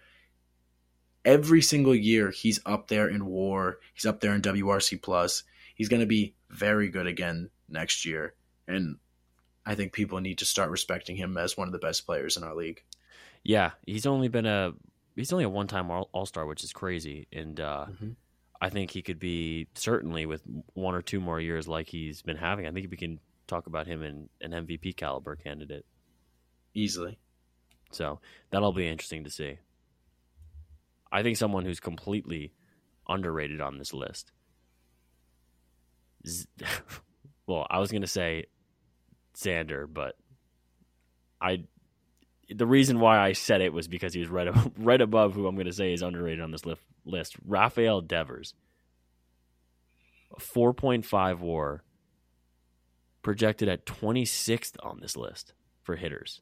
Every 1.26 1.62
single 1.62 1.96
year 1.96 2.32
he's 2.32 2.60
up 2.65 2.88
there 2.88 3.08
in 3.08 3.26
war. 3.26 3.80
He's 3.93 4.06
up 4.06 4.19
there 4.19 4.34
in 4.36 4.41
WRC 4.41 5.02
plus. 5.02 5.43
He's 5.76 5.89
gonna 5.89 6.06
be 6.06 6.36
very 6.50 6.89
good 6.89 7.08
again 7.08 7.50
next 7.69 8.06
year. 8.06 8.34
And 8.67 8.98
I 9.65 9.75
think 9.75 9.94
people 9.94 10.19
need 10.19 10.40
to 10.40 10.46
start 10.46 10.69
respecting 10.69 11.15
him 11.15 11.38
as 11.38 11.56
one 11.58 11.67
of 11.67 11.71
the 11.71 11.79
best 11.79 12.06
players 12.06 12.36
in 12.36 12.44
our 12.44 12.56
league. 12.56 12.84
Yeah, 13.44 13.71
he's 13.86 14.06
only 14.06 14.27
been 14.27 14.46
a 14.46 14.73
he's 15.15 15.31
only 15.31 15.46
a 15.46 15.50
one 15.50 15.67
time 15.67 15.90
All 15.92 16.25
Star, 16.25 16.46
which 16.46 16.63
is 16.63 16.73
crazy, 16.73 17.27
and 17.31 17.60
uh, 17.60 17.86
Mhm. 17.90 18.15
I 18.60 18.69
think 18.69 18.92
he 18.92 19.02
could 19.02 19.19
be 19.19 19.67
certainly 19.73 20.25
with 20.25 20.42
one 20.73 20.96
or 20.96 21.02
two 21.02 21.19
more 21.19 21.40
years 21.40 21.67
like 21.67 21.88
he's 21.90 22.21
been 22.21 22.38
having. 22.38 22.65
I 22.65 22.71
think 22.71 22.90
we 22.90 22.96
can 22.96 23.19
talk 23.46 23.67
about 23.67 23.88
him 23.88 24.02
in 24.02 24.29
an 24.40 24.54
MVP 24.54 24.94
caliber 24.96 25.36
candidate. 25.36 25.86
Easily. 26.74 27.17
So 27.92 28.19
that'll 28.50 28.74
be 28.74 28.88
interesting 28.88 29.24
to 29.24 29.30
see. 29.30 29.58
I 31.12 31.21
think 31.21 31.38
someone 31.38 31.65
who's 31.65 31.80
completely 31.80 32.54
underrated 33.08 33.62
on 33.62 33.78
this 33.78 33.94
list. 33.94 34.32
Z- 36.28 36.48
well, 37.48 37.67
I 37.69 37.80
was 37.80 37.92
going 37.92 38.02
to 38.02 38.08
say 38.08 38.46
Xander, 39.36 39.86
but 39.92 40.15
I 41.42 41.65
the 42.50 42.65
reason 42.67 43.00
why 43.00 43.19
I 43.19 43.34
said 43.34 43.62
it 43.62 43.74
was 43.74 43.88
because 43.88 44.13
he 44.13 44.19
was 44.19 44.30
right 44.30 44.48
ab- 44.48 44.74
right 44.78 45.02
above 45.02 45.34
who 45.34 45.48
I'm 45.48 45.56
going 45.56 45.67
to 45.67 45.74
say 45.74 45.94
is 45.94 46.02
underrated 46.02 46.42
on 46.42 46.52
this. 46.52 46.63
List 47.06 47.36
Rafael 47.46 48.00
Devers, 48.00 48.54
4.5 50.40 51.40
WAR, 51.40 51.84
projected 53.21 53.67
at 53.67 53.86
26th 53.86 54.76
on 54.82 55.00
this 55.02 55.17
list 55.17 55.54
for 55.82 55.98
hitters. 55.98 56.42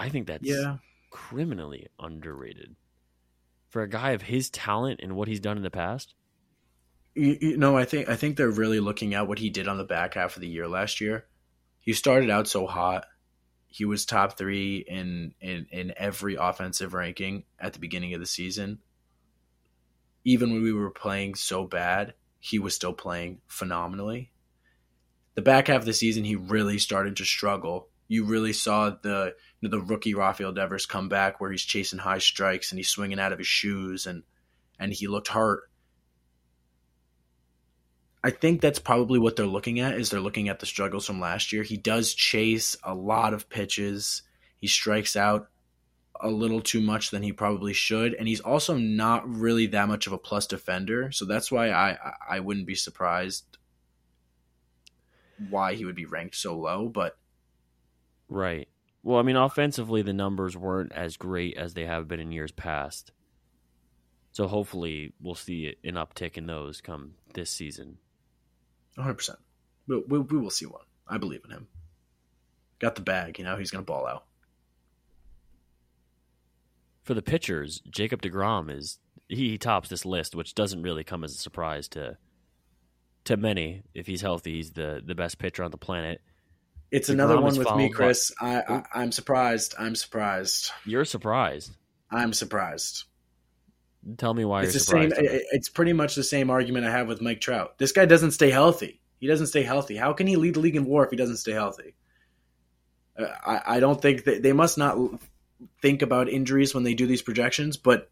I 0.00 0.08
think 0.08 0.26
that's 0.26 0.48
Yeah. 0.48 0.78
criminally 1.10 1.88
underrated 1.98 2.74
for 3.68 3.82
a 3.82 3.88
guy 3.88 4.10
of 4.12 4.22
his 4.22 4.48
talent 4.48 5.00
and 5.02 5.14
what 5.14 5.28
he's 5.28 5.40
done 5.40 5.56
in 5.56 5.62
the 5.62 5.70
past. 5.70 6.14
You, 7.14 7.36
you 7.40 7.56
know, 7.56 7.76
I 7.76 7.84
think 7.84 8.08
I 8.08 8.16
think 8.16 8.36
they're 8.36 8.50
really 8.50 8.80
looking 8.80 9.14
at 9.14 9.28
what 9.28 9.38
he 9.38 9.50
did 9.50 9.68
on 9.68 9.76
the 9.76 9.84
back 9.84 10.14
half 10.14 10.36
of 10.36 10.40
the 10.40 10.48
year 10.48 10.66
last 10.68 11.00
year. 11.00 11.26
He 11.80 11.92
started 11.92 12.30
out 12.30 12.48
so 12.48 12.66
hot. 12.66 13.04
He 13.66 13.84
was 13.84 14.04
top 14.06 14.38
three 14.38 14.78
in, 14.78 15.34
in, 15.40 15.66
in 15.70 15.92
every 15.96 16.34
offensive 16.34 16.94
ranking 16.94 17.44
at 17.58 17.72
the 17.74 17.78
beginning 17.78 18.14
of 18.14 18.20
the 18.20 18.26
season. 18.26 18.78
Even 20.24 20.52
when 20.52 20.62
we 20.62 20.72
were 20.72 20.90
playing 20.90 21.34
so 21.34 21.66
bad, 21.66 22.14
he 22.38 22.58
was 22.58 22.74
still 22.74 22.92
playing 22.94 23.42
phenomenally. 23.46 24.32
The 25.34 25.42
back 25.42 25.68
half 25.68 25.80
of 25.82 25.84
the 25.86 25.92
season, 25.92 26.24
he 26.24 26.36
really 26.36 26.78
started 26.78 27.16
to 27.18 27.24
struggle. 27.24 27.89
You 28.10 28.24
really 28.24 28.52
saw 28.52 28.90
the 28.90 29.36
you 29.60 29.68
know, 29.68 29.78
the 29.78 29.84
rookie 29.84 30.14
Rafael 30.14 30.52
Devers 30.52 30.84
come 30.84 31.08
back 31.08 31.40
where 31.40 31.52
he's 31.52 31.62
chasing 31.62 32.00
high 32.00 32.18
strikes 32.18 32.72
and 32.72 32.78
he's 32.78 32.88
swinging 32.88 33.20
out 33.20 33.32
of 33.32 33.38
his 33.38 33.46
shoes 33.46 34.04
and 34.06 34.24
and 34.80 34.92
he 34.92 35.06
looked 35.06 35.28
hurt. 35.28 35.70
I 38.24 38.30
think 38.30 38.60
that's 38.60 38.80
probably 38.80 39.20
what 39.20 39.36
they're 39.36 39.46
looking 39.46 39.78
at 39.78 39.94
is 39.94 40.10
they're 40.10 40.18
looking 40.18 40.48
at 40.48 40.58
the 40.58 40.66
struggles 40.66 41.06
from 41.06 41.20
last 41.20 41.52
year. 41.52 41.62
He 41.62 41.76
does 41.76 42.12
chase 42.12 42.76
a 42.82 42.96
lot 42.96 43.32
of 43.32 43.48
pitches. 43.48 44.22
He 44.60 44.66
strikes 44.66 45.14
out 45.14 45.48
a 46.20 46.28
little 46.28 46.60
too 46.60 46.80
much 46.80 47.12
than 47.12 47.22
he 47.22 47.32
probably 47.32 47.74
should, 47.74 48.14
and 48.14 48.26
he's 48.26 48.40
also 48.40 48.76
not 48.76 49.32
really 49.32 49.66
that 49.68 49.86
much 49.86 50.08
of 50.08 50.12
a 50.12 50.18
plus 50.18 50.48
defender. 50.48 51.12
So 51.12 51.26
that's 51.26 51.52
why 51.52 51.70
I 51.70 51.96
I 52.28 52.40
wouldn't 52.40 52.66
be 52.66 52.74
surprised 52.74 53.44
why 55.48 55.74
he 55.74 55.84
would 55.84 55.94
be 55.94 56.06
ranked 56.06 56.34
so 56.34 56.58
low. 56.58 56.88
But 56.88 57.16
right, 58.30 58.68
well, 59.02 59.18
I 59.18 59.22
mean, 59.22 59.36
offensively, 59.36 60.02
the 60.02 60.12
numbers 60.12 60.56
weren't 60.56 60.92
as 60.92 61.16
great 61.16 61.56
as 61.56 61.74
they 61.74 61.84
have 61.84 62.08
been 62.08 62.20
in 62.20 62.32
years 62.32 62.52
past. 62.52 63.12
So 64.32 64.46
hopefully, 64.46 65.12
we'll 65.20 65.34
see 65.34 65.74
an 65.84 65.94
uptick 65.94 66.36
in 66.36 66.46
those 66.46 66.80
come 66.80 67.14
this 67.34 67.50
season. 67.50 67.98
100. 68.96 69.14
percent 69.14 69.38
we, 69.86 70.02
we, 70.08 70.18
we 70.18 70.38
will 70.38 70.50
see 70.50 70.66
one. 70.66 70.84
I 71.08 71.18
believe 71.18 71.40
in 71.44 71.50
him. 71.50 71.68
Got 72.78 72.94
the 72.94 73.02
bag, 73.02 73.38
you 73.38 73.44
know. 73.44 73.56
He's 73.56 73.70
gonna 73.70 73.84
ball 73.84 74.06
out. 74.06 74.24
For 77.02 77.14
the 77.14 77.22
pitchers, 77.22 77.82
Jacob 77.90 78.22
Degrom 78.22 78.70
is 78.70 78.98
he 79.28 79.58
tops 79.58 79.88
this 79.88 80.04
list, 80.04 80.34
which 80.34 80.54
doesn't 80.54 80.82
really 80.82 81.04
come 81.04 81.24
as 81.24 81.34
a 81.34 81.38
surprise 81.38 81.88
to 81.88 82.16
to 83.24 83.36
many. 83.36 83.82
If 83.94 84.06
he's 84.06 84.22
healthy, 84.22 84.56
he's 84.56 84.72
the 84.72 85.02
the 85.04 85.14
best 85.14 85.38
pitcher 85.38 85.62
on 85.62 85.72
the 85.72 85.76
planet. 85.76 86.22
It's 86.90 87.08
DeGrom 87.08 87.14
another 87.14 87.40
one 87.40 87.56
with 87.56 87.74
me, 87.76 87.90
Chris. 87.90 88.32
I, 88.40 88.60
I 88.60 88.82
I'm 88.94 89.12
surprised. 89.12 89.74
I'm 89.78 89.94
surprised. 89.94 90.72
You're 90.84 91.04
surprised. 91.04 91.70
I'm 92.10 92.32
surprised. 92.32 93.04
Tell 94.16 94.34
me 94.34 94.44
why 94.44 94.62
it's 94.62 94.74
you're 94.74 94.80
surprised. 94.80 95.14
Same, 95.14 95.26
it's 95.52 95.68
pretty 95.68 95.92
much 95.92 96.14
the 96.14 96.24
same 96.24 96.50
argument 96.50 96.86
I 96.86 96.90
have 96.90 97.06
with 97.06 97.20
Mike 97.20 97.40
Trout. 97.40 97.78
This 97.78 97.92
guy 97.92 98.06
doesn't 98.06 98.32
stay 98.32 98.50
healthy. 98.50 99.00
He 99.18 99.26
doesn't 99.26 99.48
stay 99.48 99.62
healthy. 99.62 99.96
How 99.96 100.14
can 100.14 100.26
he 100.26 100.36
lead 100.36 100.54
the 100.54 100.60
league 100.60 100.76
in 100.76 100.86
WAR 100.86 101.04
if 101.04 101.10
he 101.10 101.16
doesn't 101.16 101.36
stay 101.36 101.52
healthy? 101.52 101.94
Uh, 103.18 103.26
I, 103.44 103.76
I 103.76 103.80
don't 103.80 104.00
think 104.00 104.24
that 104.24 104.42
they 104.42 104.52
must 104.52 104.78
not 104.78 104.96
think 105.82 106.00
about 106.02 106.28
injuries 106.30 106.74
when 106.74 106.84
they 106.84 106.94
do 106.94 107.06
these 107.06 107.22
projections, 107.22 107.76
but 107.76 108.10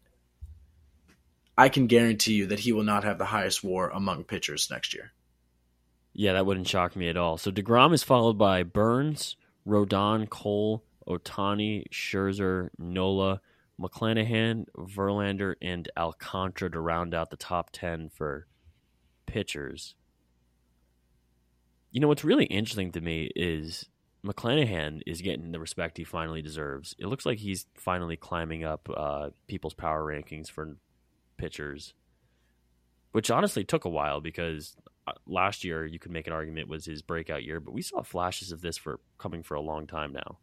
I 1.57 1.69
can 1.69 1.87
guarantee 1.87 2.33
you 2.33 2.47
that 2.47 2.59
he 2.59 2.71
will 2.71 2.83
not 2.83 3.03
have 3.03 3.17
the 3.17 3.25
highest 3.25 3.63
WAR 3.63 3.89
among 3.89 4.23
pitchers 4.23 4.69
next 4.69 4.93
year. 4.93 5.11
Yeah, 6.19 6.33
that 6.33 6.45
wouldn't 6.45 6.67
shock 6.67 6.97
me 6.97 7.07
at 7.07 7.15
all. 7.15 7.37
So 7.37 7.49
Degrom 7.49 7.93
is 7.93 8.03
followed 8.03 8.37
by 8.37 8.63
Burnes, 8.63 9.37
Rodon, 9.65 10.29
Cole, 10.29 10.83
Ohtani, 11.07 11.89
Scherzer, 11.93 12.67
Nola, 12.77 13.39
McClanahan, 13.79 14.65
Verlander, 14.77 15.55
and 15.61 15.87
Alcantara 15.95 16.71
to 16.71 16.79
round 16.81 17.13
out 17.13 17.29
the 17.29 17.37
top 17.37 17.69
10 17.71 18.09
for 18.09 18.47
pitchers. 19.27 19.95
You 21.89 22.01
know, 22.01 22.09
what's 22.09 22.25
really 22.25 22.47
interesting 22.47 22.91
to 22.91 22.99
me 22.99 23.31
is 23.33 23.85
McClanahan 24.21 24.99
is 25.07 25.21
getting 25.21 25.53
the 25.53 25.59
respect 25.61 25.95
he 25.95 26.03
finally 26.03 26.41
deserves. 26.41 26.97
It 26.99 27.05
looks 27.05 27.25
like 27.25 27.37
he's 27.37 27.65
finally 27.75 28.17
climbing 28.17 28.65
up 28.65 28.89
uh, 28.93 29.29
people's 29.47 29.73
power 29.73 30.03
rankings 30.03 30.51
for 30.51 30.75
pitchers, 31.37 31.93
which 33.13 33.31
honestly 33.31 33.63
took 33.63 33.85
a 33.85 33.89
while 33.89 34.19
because 34.19 34.75
Uh, 35.09 35.13
last 35.27 35.63
year 35.63 35.85
you 35.85 35.99
could 35.99 36.11
make 36.11 36.27
an 36.27 36.33
argument 36.33 36.67
was 36.67 36.85
his 36.85 37.01
breakout 37.01 37.43
year, 37.43 37.59
but 37.59 37.73
we 37.73 37.81
saw 37.81 38.01
flashes 38.01 38.51
of 38.51 38.61
this 38.61 38.77
for 38.77 38.99
coming 39.17 39.41
for 39.41 39.55
a 39.55 39.61
long 39.61 39.87
time 39.87 40.13
now. 40.13 40.37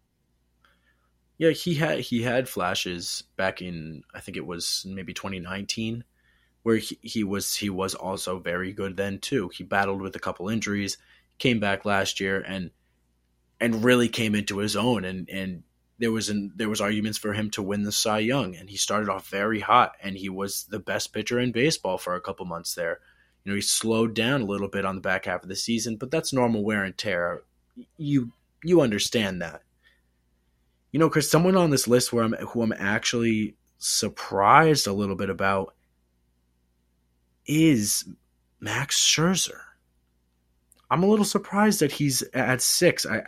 Yeah, 1.38 1.50
he 1.50 1.74
had 1.74 2.00
he 2.00 2.22
had 2.22 2.48
flashes 2.48 3.22
back 3.36 3.60
in 3.60 4.02
I 4.14 4.20
think 4.20 4.36
it 4.36 4.46
was 4.46 4.84
maybe 4.88 5.12
2019 5.12 6.04
where 6.62 6.78
he, 6.78 6.98
he 7.02 7.22
was 7.22 7.54
he 7.54 7.70
was 7.70 7.94
also 7.94 8.38
very 8.38 8.72
good 8.72 8.96
then 8.96 9.18
too. 9.18 9.50
He 9.50 9.62
battled 9.62 10.00
with 10.00 10.16
a 10.16 10.20
couple 10.20 10.48
injuries, 10.48 10.96
came 11.38 11.60
back 11.60 11.84
last 11.84 12.20
year 12.20 12.40
and 12.40 12.70
and 13.60 13.84
really 13.84 14.08
came 14.08 14.34
into 14.34 14.58
his 14.58 14.74
own 14.76 15.04
and 15.04 15.28
and 15.28 15.62
there 15.98 16.12
was 16.12 16.28
an, 16.28 16.52
there 16.56 16.68
was 16.68 16.80
arguments 16.80 17.18
for 17.18 17.32
him 17.32 17.50
to 17.50 17.62
win 17.62 17.82
the 17.82 17.92
Cy 17.92 18.18
Young 18.18 18.56
and 18.56 18.68
he 18.68 18.76
started 18.76 19.08
off 19.08 19.28
very 19.28 19.60
hot 19.60 19.92
and 20.02 20.16
he 20.16 20.28
was 20.28 20.64
the 20.64 20.78
best 20.78 21.12
pitcher 21.12 21.38
in 21.38 21.52
baseball 21.52 21.98
for 21.98 22.14
a 22.14 22.20
couple 22.20 22.46
months 22.46 22.74
there. 22.74 23.00
You 23.46 23.52
know, 23.52 23.56
he 23.56 23.62
slowed 23.62 24.12
down 24.12 24.42
a 24.42 24.44
little 24.44 24.66
bit 24.66 24.84
on 24.84 24.96
the 24.96 25.00
back 25.00 25.26
half 25.26 25.44
of 25.44 25.48
the 25.48 25.54
season, 25.54 25.94
but 25.94 26.10
that's 26.10 26.32
normal 26.32 26.64
wear 26.64 26.82
and 26.82 26.98
tear. 26.98 27.44
You 27.96 28.32
you 28.64 28.80
understand 28.80 29.40
that. 29.40 29.62
You 30.90 30.98
know, 30.98 31.08
Chris, 31.08 31.30
someone 31.30 31.56
on 31.56 31.70
this 31.70 31.86
list 31.86 32.12
where 32.12 32.24
I'm 32.24 32.32
who 32.32 32.62
I'm 32.62 32.74
actually 32.76 33.54
surprised 33.78 34.88
a 34.88 34.92
little 34.92 35.14
bit 35.14 35.30
about 35.30 35.76
is 37.46 38.08
Max 38.58 38.98
Scherzer. 38.98 39.60
I'm 40.90 41.04
a 41.04 41.06
little 41.06 41.24
surprised 41.24 41.78
that 41.78 41.92
he's 41.92 42.22
at 42.34 42.60
six. 42.60 43.06
I 43.06 43.22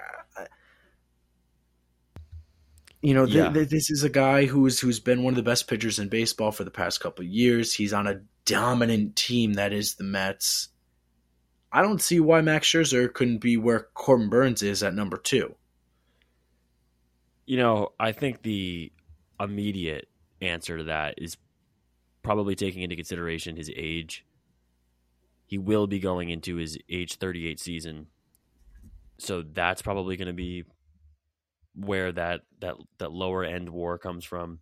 you 3.02 3.14
know, 3.14 3.24
yeah. 3.24 3.44
th- 3.44 3.54
th- 3.54 3.68
this 3.68 3.90
is 3.90 4.02
a 4.02 4.08
guy 4.08 4.46
who's 4.46 4.80
who's 4.80 5.00
been 5.00 5.22
one 5.22 5.32
of 5.32 5.36
the 5.36 5.42
best 5.42 5.68
pitchers 5.68 5.98
in 5.98 6.08
baseball 6.08 6.52
for 6.52 6.64
the 6.64 6.70
past 6.70 7.00
couple 7.00 7.24
of 7.24 7.30
years. 7.30 7.74
He's 7.74 7.92
on 7.92 8.06
a 8.06 8.20
dominant 8.44 9.16
team 9.16 9.54
that 9.54 9.72
is 9.72 9.94
the 9.94 10.04
Mets. 10.04 10.68
I 11.70 11.82
don't 11.82 12.00
see 12.00 12.18
why 12.18 12.40
Max 12.40 12.66
Scherzer 12.66 13.12
couldn't 13.12 13.38
be 13.38 13.56
where 13.56 13.88
Corbin 13.94 14.30
Burnes 14.30 14.62
is 14.62 14.82
at 14.82 14.94
number 14.94 15.18
two. 15.18 15.54
You 17.44 17.58
know, 17.58 17.90
I 18.00 18.12
think 18.12 18.42
the 18.42 18.92
immediate 19.38 20.08
answer 20.40 20.78
to 20.78 20.84
that 20.84 21.14
is 21.18 21.36
probably 22.22 22.54
taking 22.54 22.82
into 22.82 22.96
consideration 22.96 23.56
his 23.56 23.70
age 23.74 24.24
he 25.48 25.56
will 25.56 25.86
be 25.86 25.98
going 25.98 26.28
into 26.28 26.56
his 26.56 26.78
age 26.90 27.16
38 27.16 27.58
season. 27.58 28.06
So 29.16 29.42
that's 29.42 29.80
probably 29.80 30.18
going 30.18 30.26
to 30.26 30.34
be 30.34 30.64
where 31.78 32.12
that 32.12 32.42
that 32.60 32.74
that 32.98 33.12
lower 33.12 33.44
end 33.44 33.68
war 33.68 33.98
comes 33.98 34.24
from. 34.24 34.60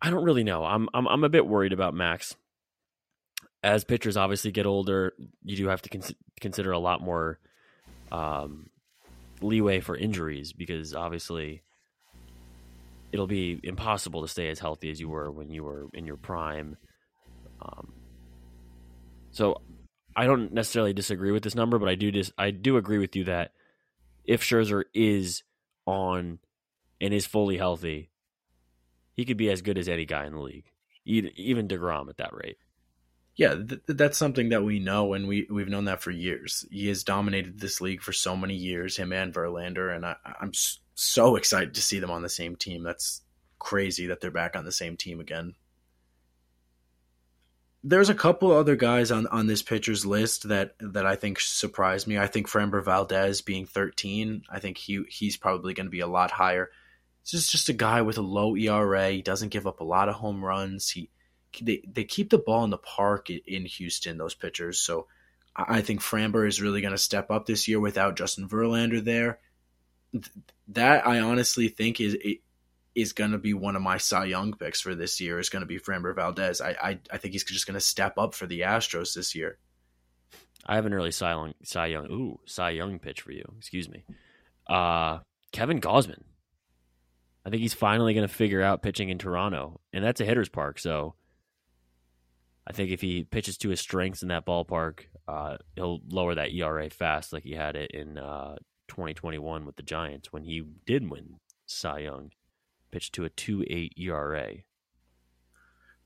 I 0.00 0.10
don't 0.10 0.24
really 0.24 0.44
know. 0.44 0.64
I'm 0.64 0.88
I'm 0.94 1.06
I'm 1.06 1.24
a 1.24 1.28
bit 1.28 1.46
worried 1.46 1.72
about 1.72 1.94
Max. 1.94 2.36
As 3.62 3.84
pitchers 3.84 4.16
obviously 4.16 4.52
get 4.52 4.66
older, 4.66 5.14
you 5.42 5.56
do 5.56 5.68
have 5.68 5.82
to 5.82 5.88
con- 5.88 6.16
consider 6.40 6.70
a 6.70 6.78
lot 6.78 7.00
more 7.00 7.40
um, 8.12 8.70
leeway 9.40 9.80
for 9.80 9.96
injuries 9.96 10.52
because 10.52 10.94
obviously 10.94 11.62
it'll 13.10 13.26
be 13.26 13.58
impossible 13.64 14.22
to 14.22 14.28
stay 14.28 14.48
as 14.50 14.60
healthy 14.60 14.90
as 14.90 15.00
you 15.00 15.08
were 15.08 15.30
when 15.30 15.50
you 15.50 15.64
were 15.64 15.86
in 15.94 16.06
your 16.06 16.16
prime. 16.16 16.76
Um, 17.60 17.92
so 19.32 19.60
I 20.14 20.26
don't 20.26 20.52
necessarily 20.52 20.92
disagree 20.92 21.32
with 21.32 21.42
this 21.42 21.54
number, 21.54 21.78
but 21.78 21.88
I 21.88 21.94
do 21.94 22.10
dis- 22.10 22.32
I 22.38 22.50
do 22.50 22.76
agree 22.76 22.98
with 22.98 23.16
you 23.16 23.24
that 23.24 23.52
if 24.24 24.42
Scherzer 24.42 24.84
is 24.94 25.42
on 25.86 26.38
and 27.00 27.14
is 27.14 27.26
fully 27.26 27.56
healthy, 27.56 28.10
he 29.14 29.24
could 29.24 29.36
be 29.36 29.50
as 29.50 29.62
good 29.62 29.78
as 29.78 29.88
any 29.88 30.04
guy 30.04 30.26
in 30.26 30.34
the 30.34 30.40
league, 30.40 30.70
even 31.04 31.68
Degrom 31.68 32.08
at 32.08 32.18
that 32.18 32.34
rate. 32.34 32.58
Yeah, 33.36 33.54
th- 33.54 33.82
that's 33.86 34.16
something 34.16 34.48
that 34.48 34.64
we 34.64 34.78
know, 34.78 35.12
and 35.12 35.28
we 35.28 35.46
we've 35.50 35.68
known 35.68 35.84
that 35.84 36.02
for 36.02 36.10
years. 36.10 36.64
He 36.70 36.88
has 36.88 37.04
dominated 37.04 37.60
this 37.60 37.82
league 37.82 38.00
for 38.00 38.12
so 38.12 38.34
many 38.34 38.54
years, 38.54 38.96
him 38.96 39.12
and 39.12 39.32
Verlander, 39.32 39.94
and 39.94 40.06
I, 40.06 40.16
I'm 40.40 40.52
so 40.94 41.36
excited 41.36 41.74
to 41.74 41.82
see 41.82 41.98
them 41.98 42.10
on 42.10 42.22
the 42.22 42.30
same 42.30 42.56
team. 42.56 42.82
That's 42.82 43.22
crazy 43.58 44.06
that 44.06 44.20
they're 44.20 44.30
back 44.30 44.56
on 44.56 44.64
the 44.64 44.72
same 44.72 44.96
team 44.96 45.20
again 45.20 45.54
there's 47.88 48.08
a 48.08 48.14
couple 48.14 48.50
other 48.50 48.74
guys 48.74 49.12
on, 49.12 49.28
on 49.28 49.46
this 49.46 49.62
pitchers 49.62 50.04
list 50.04 50.48
that, 50.48 50.74
that 50.80 51.06
I 51.06 51.14
think 51.14 51.38
surprised 51.38 52.08
me. 52.08 52.18
I 52.18 52.26
think 52.26 52.48
Framber 52.48 52.84
Valdez 52.84 53.42
being 53.42 53.64
13, 53.64 54.42
I 54.50 54.58
think 54.58 54.76
he 54.76 55.04
he's 55.08 55.36
probably 55.36 55.72
going 55.72 55.86
to 55.86 55.90
be 55.90 56.00
a 56.00 56.08
lot 56.08 56.32
higher. 56.32 56.70
This 57.22 57.34
is 57.34 57.48
just 57.48 57.68
a 57.68 57.72
guy 57.72 58.02
with 58.02 58.18
a 58.18 58.22
low 58.22 58.56
ERA. 58.56 59.10
He 59.10 59.22
doesn't 59.22 59.50
give 59.50 59.68
up 59.68 59.80
a 59.80 59.84
lot 59.84 60.08
of 60.08 60.16
home 60.16 60.44
runs. 60.44 60.90
He 60.90 61.10
they 61.62 61.82
they 61.86 62.02
keep 62.02 62.30
the 62.30 62.38
ball 62.38 62.64
in 62.64 62.70
the 62.70 62.76
park 62.76 63.30
in 63.30 63.64
Houston. 63.64 64.18
Those 64.18 64.34
pitchers, 64.34 64.80
so 64.80 65.06
I 65.54 65.80
think 65.80 66.00
Framber 66.00 66.46
is 66.46 66.60
really 66.60 66.80
going 66.80 66.92
to 66.92 66.98
step 66.98 67.30
up 67.30 67.46
this 67.46 67.68
year 67.68 67.80
without 67.80 68.16
Justin 68.16 68.48
Verlander 68.48 69.02
there. 69.02 69.38
That 70.68 71.06
I 71.06 71.20
honestly 71.20 71.68
think 71.68 72.00
is 72.00 72.16
is 72.96 73.12
going 73.12 73.30
to 73.30 73.38
be 73.38 73.54
one 73.54 73.76
of 73.76 73.82
my 73.82 73.98
Cy 73.98 74.24
Young 74.24 74.54
picks 74.54 74.80
for 74.80 74.94
this 74.94 75.20
year. 75.20 75.38
Is 75.38 75.50
going 75.50 75.60
to 75.60 75.66
be 75.66 75.78
Framber 75.78 76.14
Valdez. 76.14 76.60
I, 76.60 76.70
I 76.82 76.98
I 77.12 77.18
think 77.18 77.32
he's 77.32 77.44
just 77.44 77.66
going 77.66 77.74
to 77.74 77.80
step 77.80 78.18
up 78.18 78.34
for 78.34 78.46
the 78.46 78.60
Astros 78.62 79.14
this 79.14 79.34
year. 79.34 79.58
I 80.64 80.74
have 80.74 80.86
an 80.86 80.94
early 80.94 81.12
Cy 81.12 81.30
Young, 81.30 81.54
Cy 81.62 81.86
Young, 81.86 82.06
ooh, 82.06 82.40
Cy 82.46 82.70
Young 82.70 82.98
pitch 82.98 83.20
for 83.20 83.32
you. 83.32 83.44
Excuse 83.58 83.88
me, 83.88 84.04
uh, 84.66 85.18
Kevin 85.52 85.80
Gausman. 85.80 86.22
I 87.44 87.50
think 87.50 87.62
he's 87.62 87.74
finally 87.74 88.12
going 88.12 88.26
to 88.26 88.34
figure 88.34 88.62
out 88.62 88.82
pitching 88.82 89.08
in 89.08 89.18
Toronto, 89.18 89.80
and 89.92 90.04
that's 90.04 90.20
a 90.20 90.24
hitter's 90.24 90.48
park. 90.48 90.80
So 90.80 91.14
I 92.66 92.72
think 92.72 92.90
if 92.90 93.00
he 93.00 93.22
pitches 93.22 93.56
to 93.58 93.68
his 93.68 93.78
strengths 93.78 94.22
in 94.22 94.28
that 94.28 94.44
ballpark, 94.44 95.02
uh, 95.28 95.58
he'll 95.76 96.00
lower 96.08 96.34
that 96.34 96.52
ERA 96.52 96.90
fast, 96.90 97.32
like 97.32 97.44
he 97.44 97.52
had 97.52 97.76
it 97.76 97.92
in 97.92 98.18
uh, 98.18 98.56
2021 98.88 99.64
with 99.64 99.76
the 99.76 99.84
Giants 99.84 100.32
when 100.32 100.42
he 100.42 100.64
did 100.86 101.08
win 101.08 101.36
Cy 101.66 102.00
Young. 102.00 102.30
Pitched 102.96 103.14
to 103.16 103.26
a 103.26 103.28
2.8 103.28 103.90
ERA. 103.98 104.54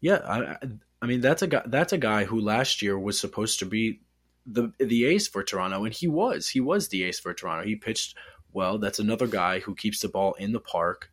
Yeah, 0.01 0.16
I, 0.26 0.57
I 1.01 1.07
mean 1.07 1.20
that's 1.20 1.41
a 1.41 1.47
guy. 1.47 1.62
That's 1.64 1.93
a 1.93 1.99
guy 1.99 2.24
who 2.24 2.41
last 2.41 2.82
year 2.82 2.99
was 2.99 3.16
supposed 3.16 3.61
to 3.61 3.64
be 3.64 4.01
the 4.45 4.72
the 4.80 5.05
ace 5.05 5.28
for 5.28 5.45
Toronto, 5.45 5.84
and 5.84 5.95
he 5.95 6.09
was. 6.09 6.49
He 6.49 6.59
was 6.59 6.88
the 6.88 7.05
ace 7.05 7.20
for 7.20 7.32
Toronto. 7.32 7.64
He 7.64 7.76
pitched 7.76 8.16
well. 8.53 8.78
That's 8.78 8.99
another 8.99 9.28
guy 9.28 9.61
who 9.61 9.76
keeps 9.76 10.01
the 10.01 10.09
ball 10.09 10.34
in 10.34 10.51
the 10.51 10.59
park, 10.59 11.12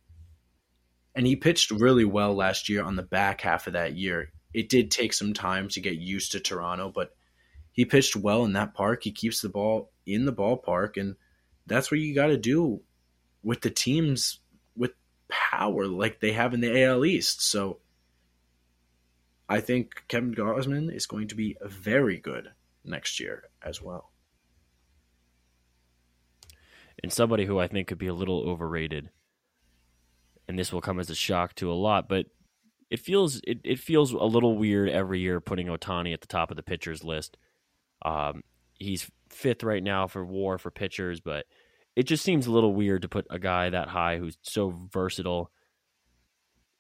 and 1.13 1.27
he 1.27 1.35
pitched 1.35 1.69
really 1.69 2.05
well 2.05 2.33
last 2.33 2.69
year 2.69 2.83
on 2.83 2.95
the 2.95 3.03
back 3.03 3.41
half 3.41 3.67
of 3.67 3.73
that 3.73 3.95
year. 3.95 4.31
It 4.55 4.69
did 4.69 4.89
take 4.89 5.13
some 5.13 5.35
time 5.35 5.69
to 5.69 5.79
get 5.79 5.99
used 5.99 6.31
to 6.31 6.39
Toronto, 6.39 6.89
but 6.89 7.11
he 7.71 7.85
pitched 7.85 8.15
well 8.15 8.45
in 8.45 8.53
that 8.53 8.73
park. 8.73 9.03
He 9.03 9.11
keeps 9.11 9.41
the 9.41 9.49
ball 9.49 9.91
in 10.07 10.25
the 10.25 10.33
ballpark, 10.33 10.99
and 10.99 11.17
that's 11.67 11.91
what 11.91 11.99
you 11.99 12.15
got 12.15 12.27
to 12.27 12.37
do 12.37 12.81
with 13.43 13.61
the 13.61 13.69
teams 13.69 14.39
power 15.29 15.85
like 15.87 16.19
they 16.19 16.31
have 16.33 16.53
in 16.53 16.61
the 16.61 16.83
AL 16.83 17.05
East. 17.05 17.41
So 17.41 17.79
I 19.49 19.61
think 19.61 20.03
Kevin 20.07 20.33
Gausman 20.33 20.93
is 20.93 21.05
going 21.05 21.27
to 21.29 21.35
be 21.35 21.57
very 21.63 22.17
good 22.17 22.51
next 22.83 23.19
year 23.19 23.43
as 23.61 23.81
well. 23.81 24.11
And 27.01 27.13
somebody 27.13 27.45
who 27.45 27.59
I 27.59 27.67
think 27.67 27.87
could 27.87 27.99
be 27.99 28.07
a 28.07 28.13
little 28.13 28.41
overrated, 28.49 29.09
and 30.47 30.57
this 30.57 30.73
will 30.73 30.81
come 30.81 30.99
as 30.99 31.09
a 31.09 31.15
shock 31.15 31.53
to 31.55 31.71
a 31.71 31.75
lot, 31.75 32.09
but 32.09 32.25
it 32.89 32.99
feels 32.99 33.39
it, 33.45 33.59
it 33.63 33.79
feels 33.79 34.13
a 34.13 34.23
little 34.23 34.57
weird 34.57 34.89
every 34.89 35.19
year 35.19 35.39
putting 35.39 35.67
Ohtani 35.67 36.13
at 36.13 36.21
the 36.21 36.27
top 36.27 36.49
of 36.49 36.57
the 36.57 36.63
pitchers 36.63 37.03
list. 37.03 37.37
Um, 38.03 38.43
he's 38.79 39.09
fifth 39.29 39.63
right 39.63 39.83
now 39.83 40.07
for 40.07 40.25
WAR 40.25 40.57
for 40.57 40.71
pitchers, 40.71 41.19
but 41.19 41.45
it 41.97 42.03
just 42.03 42.23
seems 42.23 42.45
a 42.45 42.51
little 42.51 42.75
weird 42.75 43.01
to 43.01 43.09
put 43.09 43.25
a 43.31 43.39
guy 43.39 43.71
that 43.71 43.87
high 43.87 44.19
who's 44.19 44.37
so 44.43 44.69
versatile. 44.93 45.51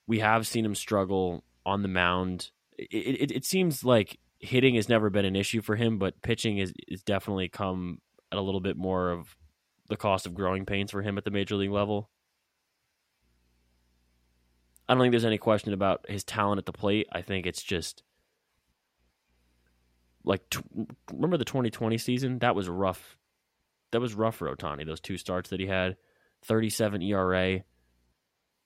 We 0.05 0.19
have 0.19 0.45
seen 0.45 0.63
him 0.63 0.75
struggle 0.75 1.43
on 1.65 1.81
the 1.81 1.87
mound. 1.87 2.51
It, 2.77 2.91
it, 2.93 3.31
it 3.31 3.43
seems 3.43 3.83
like 3.83 4.19
hitting 4.37 4.75
has 4.75 4.87
never 4.87 5.09
been 5.09 5.25
an 5.25 5.35
issue 5.35 5.63
for 5.63 5.75
him, 5.75 5.97
but 5.97 6.21
pitching 6.21 6.59
is, 6.59 6.71
is 6.87 7.01
definitely 7.01 7.49
come 7.49 7.99
at 8.31 8.37
a 8.37 8.41
little 8.41 8.59
bit 8.59 8.77
more 8.77 9.09
of 9.09 9.35
the 9.89 9.97
cost 9.97 10.27
of 10.27 10.35
growing 10.35 10.67
pains 10.67 10.91
for 10.91 11.01
him 11.01 11.17
at 11.17 11.25
the 11.25 11.31
major 11.31 11.55
league 11.55 11.71
level. 11.71 12.11
I 14.87 14.93
don't 14.93 15.01
think 15.01 15.13
there's 15.13 15.25
any 15.25 15.39
question 15.39 15.73
about 15.73 16.05
his 16.07 16.23
talent 16.23 16.59
at 16.59 16.67
the 16.67 16.73
plate. 16.73 17.07
I 17.11 17.23
think 17.23 17.47
it's 17.47 17.63
just 17.63 18.03
like 20.23 20.47
t- 20.51 20.59
remember 21.11 21.37
the 21.37 21.43
2020 21.43 21.97
season? 21.97 22.37
That 22.37 22.53
was 22.53 22.69
rough. 22.69 23.17
That 23.91 24.01
was 24.01 24.13
rough 24.13 24.35
for 24.35 24.53
Ohtani. 24.53 24.85
Those 24.85 24.99
two 24.99 25.17
starts 25.17 25.49
that 25.49 25.59
he 25.59 25.67
had, 25.67 25.97
37 26.45 27.01
ERA. 27.01 27.61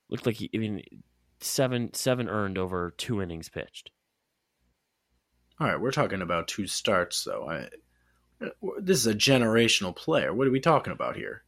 Looked 0.09 0.26
like 0.26 0.36
he. 0.36 0.49
I 0.53 0.57
mean, 0.57 0.84
seven 1.39 1.93
seven 1.93 2.28
earned 2.28 2.57
over 2.57 2.93
two 2.97 3.22
innings 3.22 3.49
pitched. 3.49 3.91
All 5.59 5.67
right, 5.67 5.80
we're 5.80 5.91
talking 5.91 6.22
about 6.22 6.47
two 6.47 6.67
starts, 6.67 7.24
though. 7.24 7.47
I, 7.47 7.69
this 8.80 8.97
is 8.97 9.07
a 9.07 9.13
generational 9.13 9.95
player. 9.95 10.34
What 10.34 10.47
are 10.47 10.51
we 10.51 10.59
talking 10.59 10.91
about 10.91 11.15
here? 11.15 11.43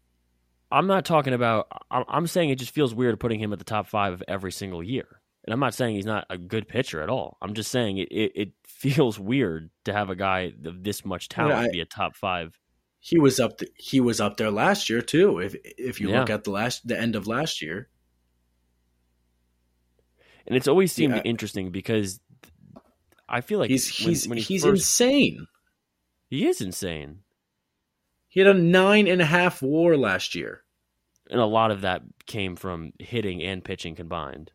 I'm 0.71 0.88
not 0.88 1.05
talking 1.05 1.34
about. 1.34 1.67
I'm 1.91 2.28
saying 2.28 2.49
it 2.49 2.59
just 2.59 2.74
feels 2.74 2.95
weird 2.95 3.19
putting 3.19 3.39
him 3.39 3.53
at 3.53 3.59
the 3.59 3.65
top 3.65 3.88
five 3.88 4.13
of 4.13 4.24
every 4.28 4.51
single 4.51 4.84
year. 4.84 5.19
And 5.45 5.53
I'm 5.53 5.59
not 5.59 5.74
saying 5.74 5.95
he's 5.95 6.05
not 6.05 6.26
a 6.30 6.38
good 6.38 6.67
pitcher 6.67 7.01
at 7.01 7.09
all. 7.09 7.38
I'm 7.41 7.53
just 7.53 7.69
saying 7.69 7.97
it, 7.97 8.11
it, 8.11 8.32
it 8.36 8.51
feels 8.67 9.19
weird 9.19 9.69
to 9.86 9.93
have 9.93 10.09
a 10.09 10.15
guy 10.15 10.53
of 10.65 10.84
this 10.84 11.05
much 11.05 11.30
talent 11.30 11.69
I, 11.69 11.71
be 11.71 11.82
a 11.82 11.86
top 11.86 12.15
five. 12.15 12.57
He 13.06 13.20
was 13.20 13.38
up. 13.38 13.58
The, 13.58 13.68
he 13.76 13.99
was 13.99 14.22
up 14.22 14.38
there 14.38 14.49
last 14.49 14.89
year 14.89 15.01
too. 15.01 15.39
If 15.39 15.58
if 15.78 15.99
you 15.99 16.10
yeah. 16.10 16.22
look 16.22 16.30
at 16.30 16.45
the 16.45 16.51
last 16.51 16.88
the 16.88 16.97
end 16.97 17.18
of 17.18 17.28
last 17.28 17.62
year, 17.62 17.89
and 20.47 20.56
it's 20.56 20.70
always 20.70 20.93
seemed 20.93 21.18
yeah. 21.18 21.22
interesting 21.24 21.70
because 21.70 22.22
I 23.28 23.41
feel 23.41 23.60
like 23.60 23.70
he's 23.70 23.99
when, 23.99 24.10
he's 24.10 24.28
when 24.30 24.38
he 24.38 24.43
he's 24.45 24.64
first, 24.64 24.84
insane. 24.84 25.47
He 26.30 26.47
is 26.47 26.62
insane. 26.62 27.20
He 28.30 28.39
had 28.39 28.47
a 28.47 28.54
nine 28.54 29.08
and 29.10 29.22
a 29.22 29.26
half 29.26 29.62
WAR 29.62 29.97
last 29.97 30.34
year, 30.34 30.64
and 31.30 31.41
a 31.41 31.45
lot 31.45 31.72
of 31.72 31.82
that 31.82 32.04
came 32.26 32.56
from 32.56 32.93
hitting 32.99 33.43
and 33.43 33.66
pitching 33.66 33.95
combined. 33.95 34.54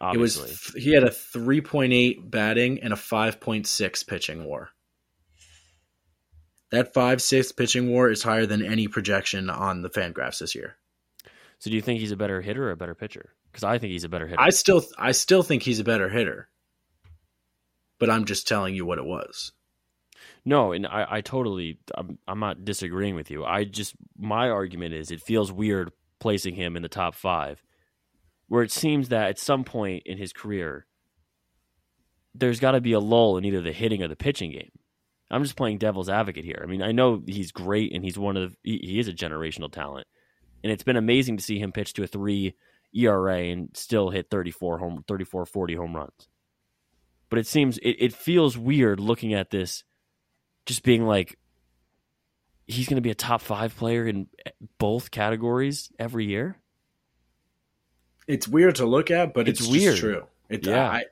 Obviously. 0.00 0.44
It 0.44 0.48
was 0.48 0.74
he 0.82 0.94
had 0.94 1.04
a 1.04 1.10
three 1.10 1.60
point 1.60 1.92
eight 1.92 2.30
batting 2.30 2.80
and 2.82 2.94
a 2.94 2.96
five 2.96 3.38
point 3.38 3.66
six 3.66 4.02
pitching 4.02 4.46
WAR. 4.46 4.70
That 6.70 6.94
five 6.94 7.20
six 7.20 7.52
pitching 7.52 7.92
WAR 7.92 8.10
is 8.10 8.22
higher 8.22 8.46
than 8.46 8.64
any 8.64 8.88
projection 8.88 9.50
on 9.50 9.82
the 9.82 9.90
Fangraphs 9.90 10.38
this 10.38 10.54
year. 10.54 10.76
So, 11.58 11.70
do 11.70 11.76
you 11.76 11.82
think 11.82 12.00
he's 12.00 12.12
a 12.12 12.16
better 12.16 12.40
hitter 12.40 12.68
or 12.68 12.70
a 12.70 12.76
better 12.76 12.94
pitcher? 12.94 13.30
Because 13.50 13.64
I 13.64 13.78
think 13.78 13.90
he's 13.90 14.04
a 14.04 14.08
better 14.08 14.26
hitter. 14.26 14.40
I 14.40 14.50
still, 14.50 14.82
I 14.98 15.12
still 15.12 15.42
think 15.42 15.62
he's 15.62 15.80
a 15.80 15.84
better 15.84 16.08
hitter 16.08 16.48
but 18.00 18.10
I'm 18.10 18.24
just 18.24 18.48
telling 18.48 18.74
you 18.74 18.84
what 18.84 18.98
it 18.98 19.04
was. 19.04 19.52
No, 20.44 20.72
and 20.72 20.86
I, 20.86 21.06
I 21.08 21.20
totally, 21.20 21.78
I'm, 21.94 22.18
I'm 22.26 22.40
not 22.40 22.64
disagreeing 22.64 23.14
with 23.14 23.30
you. 23.30 23.44
I 23.44 23.64
just, 23.64 23.94
my 24.18 24.48
argument 24.48 24.94
is 24.94 25.10
it 25.10 25.20
feels 25.20 25.52
weird 25.52 25.92
placing 26.18 26.54
him 26.54 26.76
in 26.76 26.82
the 26.82 26.88
top 26.88 27.14
five, 27.14 27.62
where 28.48 28.62
it 28.62 28.72
seems 28.72 29.10
that 29.10 29.28
at 29.28 29.38
some 29.38 29.64
point 29.64 30.02
in 30.06 30.18
his 30.18 30.32
career, 30.32 30.86
there's 32.34 32.58
got 32.58 32.72
to 32.72 32.80
be 32.80 32.92
a 32.92 33.00
lull 33.00 33.36
in 33.36 33.44
either 33.44 33.60
the 33.60 33.72
hitting 33.72 34.02
or 34.02 34.08
the 34.08 34.16
pitching 34.16 34.50
game. 34.50 34.70
I'm 35.30 35.44
just 35.44 35.56
playing 35.56 35.78
devil's 35.78 36.08
advocate 36.08 36.44
here. 36.44 36.60
I 36.62 36.66
mean, 36.66 36.82
I 36.82 36.92
know 36.92 37.22
he's 37.24 37.52
great 37.52 37.94
and 37.94 38.04
he's 38.04 38.18
one 38.18 38.36
of 38.36 38.50
the, 38.50 38.56
he, 38.62 38.78
he 38.82 38.98
is 38.98 39.08
a 39.08 39.12
generational 39.12 39.70
talent, 39.72 40.06
and 40.64 40.72
it's 40.72 40.82
been 40.82 40.96
amazing 40.96 41.36
to 41.36 41.42
see 41.42 41.58
him 41.58 41.72
pitch 41.72 41.92
to 41.94 42.02
a 42.02 42.06
three 42.06 42.54
ERA 42.94 43.38
and 43.38 43.68
still 43.74 44.10
hit 44.10 44.30
34 44.30 44.78
home, 44.78 45.04
34, 45.06 45.46
40 45.46 45.74
home 45.74 45.94
runs 45.94 46.28
but 47.30 47.38
it 47.38 47.46
seems 47.46 47.78
it, 47.78 47.96
it 47.98 48.12
feels 48.12 48.58
weird 48.58 49.00
looking 49.00 49.32
at 49.32 49.50
this, 49.50 49.84
just 50.66 50.82
being 50.82 51.06
like, 51.06 51.38
he's 52.66 52.88
going 52.88 52.96
to 52.96 53.02
be 53.02 53.10
a 53.10 53.14
top 53.14 53.40
five 53.40 53.74
player 53.76 54.06
in 54.06 54.26
both 54.78 55.10
categories 55.10 55.90
every 55.98 56.26
year. 56.26 56.58
It's 58.26 58.46
weird 58.46 58.76
to 58.76 58.86
look 58.86 59.10
at, 59.10 59.32
but 59.32 59.48
it's, 59.48 59.60
it's 59.60 59.68
weird. 59.68 59.96
true. 59.96 60.26
It, 60.48 60.66
yeah, 60.66 60.88
I, 60.88 61.04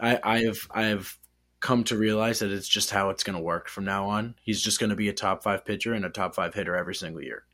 I, 0.00 0.20
I 0.22 0.38
have, 0.44 0.58
I 0.70 0.82
have 0.84 1.18
come 1.64 1.82
to 1.82 1.96
realize 1.96 2.40
that 2.40 2.52
it's 2.52 2.68
just 2.68 2.90
how 2.90 3.08
it's 3.08 3.24
going 3.24 3.36
to 3.36 3.42
work 3.42 3.70
from 3.70 3.86
now 3.86 4.06
on. 4.06 4.34
He's 4.42 4.60
just 4.60 4.78
going 4.78 4.90
to 4.90 4.96
be 4.96 5.08
a 5.08 5.14
top 5.14 5.42
five 5.42 5.64
pitcher 5.64 5.94
and 5.94 6.04
a 6.04 6.10
top 6.10 6.34
five 6.34 6.52
hitter 6.52 6.76
every 6.76 6.94
single 6.94 7.22
year. 7.22 7.44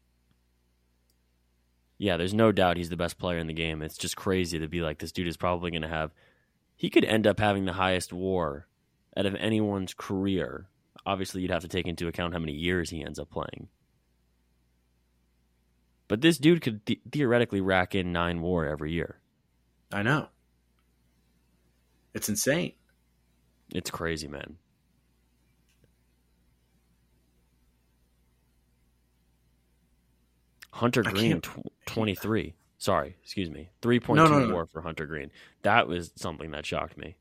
Yeah, 1.97 2.17
there's 2.17 2.35
no 2.35 2.51
doubt 2.51 2.77
he's 2.77 2.89
the 2.89 2.97
best 2.97 3.19
player 3.19 3.39
in 3.39 3.47
the 3.47 3.53
game. 3.53 3.83
It's 3.83 3.97
just 3.97 4.17
crazy 4.17 4.59
to 4.59 4.67
be 4.67 4.81
like, 4.81 4.99
this 4.99 5.13
dude 5.13 5.29
is 5.29 5.37
probably 5.37 5.71
going 5.71 5.83
to 5.83 5.89
have 5.89 6.11
he 6.77 6.91
could 6.91 7.05
end 7.05 7.25
up 7.25 7.39
having 7.39 7.67
the 7.67 7.75
highest 7.75 8.13
WAR 8.13 8.67
out 9.17 9.27
of 9.27 9.37
anyone's 9.37 9.95
career. 9.95 10.67
Obviously, 11.07 11.43
you'd 11.43 11.53
have 11.53 11.63
to 11.63 11.69
take 11.69 11.87
into 11.87 12.09
account 12.09 12.33
how 12.33 12.41
many 12.41 12.55
years 12.55 12.91
he 12.91 13.05
ends 13.05 13.21
up 13.21 13.31
playing. 13.31 13.69
But 16.09 16.21
this 16.21 16.39
dude 16.39 16.63
could 16.63 16.85
th- 16.85 17.01
theoretically 17.13 17.61
rack 17.61 17.95
in 17.95 18.13
nine 18.13 18.41
WAR 18.41 18.67
every 18.67 18.91
year. 18.91 19.21
I 19.93 20.03
know. 20.03 20.29
It's 22.13 22.29
insane. 22.29 22.73
It's 23.75 23.91
crazy, 23.91 24.29
man. 24.29 24.57
Hunter 30.73 31.03
Greene, 31.03 31.41
tw- 31.41 31.67
23. 31.87 32.55
Sorry, 32.79 33.17
excuse 33.23 33.51
me. 33.51 33.69
3.2 33.83 34.15
no, 34.15 34.27
no, 34.27 34.47
no. 34.47 34.67
for 34.67 34.81
Hunter 34.81 35.05
Greene. 35.07 35.31
That 35.63 35.87
was 35.87 36.13
something 36.17 36.53
that 36.53 36.65
shocked 36.65 36.97
me. 36.97 37.17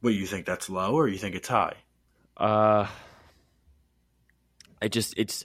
What, 0.00 0.14
you 0.14 0.26
think 0.26 0.46
that's 0.46 0.70
low 0.70 0.94
or 0.94 1.08
you 1.08 1.18
think 1.18 1.34
it's 1.34 1.48
high? 1.48 1.74
Uh 2.36 2.86
I 4.80 4.86
just 4.86 5.14
it's 5.16 5.44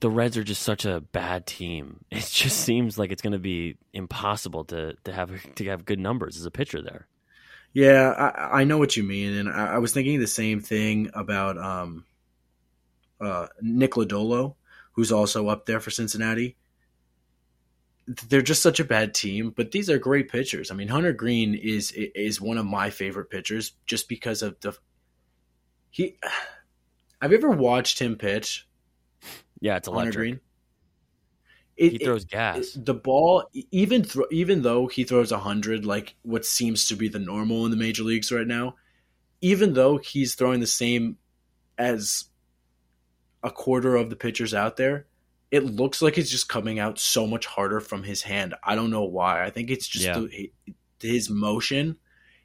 the 0.00 0.10
Reds 0.10 0.36
are 0.36 0.44
just 0.44 0.62
such 0.62 0.84
a 0.84 1.00
bad 1.00 1.46
team. 1.46 2.04
It 2.10 2.28
just 2.30 2.60
seems 2.60 2.98
like 2.98 3.10
it's 3.10 3.22
going 3.22 3.32
to 3.32 3.38
be 3.38 3.76
impossible 3.92 4.64
to 4.66 4.94
to 5.04 5.12
have 5.12 5.54
to 5.54 5.64
have 5.66 5.84
good 5.84 5.98
numbers 5.98 6.36
as 6.36 6.46
a 6.46 6.50
pitcher 6.50 6.82
there. 6.82 7.06
Yeah, 7.74 8.10
I, 8.10 8.60
I 8.60 8.64
know 8.64 8.78
what 8.78 8.96
you 8.96 9.02
mean, 9.02 9.34
and 9.34 9.48
I, 9.48 9.74
I, 9.74 9.78
was 9.78 9.92
thinking 9.92 10.18
the 10.18 10.26
same 10.26 10.60
thing 10.60 11.10
about 11.12 11.58
um, 11.58 12.06
uh, 13.20 13.48
Nick 13.60 13.92
Lodolo 13.92 14.54
who's 14.98 15.12
also 15.12 15.46
up 15.46 15.64
there 15.64 15.78
for 15.78 15.90
Cincinnati. 15.90 16.56
They're 18.28 18.42
just 18.42 18.62
such 18.62 18.80
a 18.80 18.84
bad 18.84 19.14
team, 19.14 19.54
but 19.54 19.70
these 19.70 19.88
are 19.88 19.96
great 19.96 20.28
pitchers. 20.28 20.72
I 20.72 20.74
mean, 20.74 20.88
Hunter 20.88 21.12
Greene 21.12 21.54
is 21.54 21.92
is 21.92 22.40
one 22.40 22.58
of 22.58 22.66
my 22.66 22.90
favorite 22.90 23.30
pitchers 23.30 23.74
just 23.86 24.08
because 24.08 24.42
of 24.42 24.58
the 24.58 24.76
he. 25.90 26.18
Have 27.22 27.30
you 27.30 27.38
ever 27.38 27.50
watched 27.50 28.00
him 28.00 28.16
pitch? 28.16 28.67
Yeah, 29.60 29.76
it's 29.76 29.88
electric. 29.88 30.06
Hunter 30.14 30.18
Greene. 30.18 30.40
it, 31.76 31.92
he 31.92 31.98
throws 31.98 32.24
it- 32.24 32.30
gas. 32.30 32.76
it- 32.76 32.84
the 32.84 32.94
ball, 32.94 33.44
even 33.70 34.02
thro- 34.04 34.26
even 34.30 34.62
though 34.62 34.86
he 34.86 35.04
throws 35.04 35.30
hundred, 35.30 35.84
like 35.86 36.14
what 36.22 36.44
seems 36.44 36.86
to 36.86 36.96
be 36.96 37.08
the 37.08 37.18
normal 37.18 37.64
in 37.64 37.70
the 37.70 37.76
major 37.76 38.02
leagues 38.02 38.30
right 38.32 38.46
now, 38.46 38.76
even 39.40 39.74
though 39.74 39.96
he's 39.98 40.34
throwing 40.34 40.60
the 40.60 40.66
same 40.66 41.16
as 41.76 42.24
a 43.42 43.50
quarter 43.50 43.94
of 43.96 44.10
the 44.10 44.16
pitchers 44.16 44.52
out 44.54 44.76
there, 44.76 45.06
it 45.50 45.64
looks 45.64 46.02
like 46.02 46.18
it's 46.18 46.30
just 46.30 46.48
coming 46.48 46.78
out 46.78 46.98
so 46.98 47.26
much 47.26 47.46
harder 47.46 47.80
from 47.80 48.02
his 48.02 48.22
hand. 48.22 48.54
I 48.64 48.74
don't 48.74 48.90
know 48.90 49.04
why. 49.04 49.44
I 49.44 49.50
think 49.50 49.70
it's 49.70 49.86
just 49.88 50.04
Yeah. 50.04 50.18
the, 50.20 50.52
his 51.00 51.30
motion. 51.30 51.96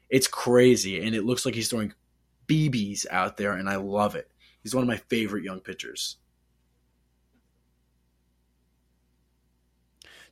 It's 0.08 0.28
crazy, 0.28 1.04
and 1.04 1.14
it 1.14 1.24
looks 1.24 1.44
like 1.44 1.54
he's 1.56 1.68
throwing 1.68 1.92
BBs 2.46 3.06
out 3.10 3.36
there, 3.36 3.52
and 3.54 3.68
I 3.68 3.76
love 3.76 4.14
it. 4.14 4.30
He's 4.62 4.74
one 4.74 4.82
of 4.84 4.88
my 4.88 4.98
favorite 5.08 5.42
young 5.44 5.60
pitchers. 5.60 6.16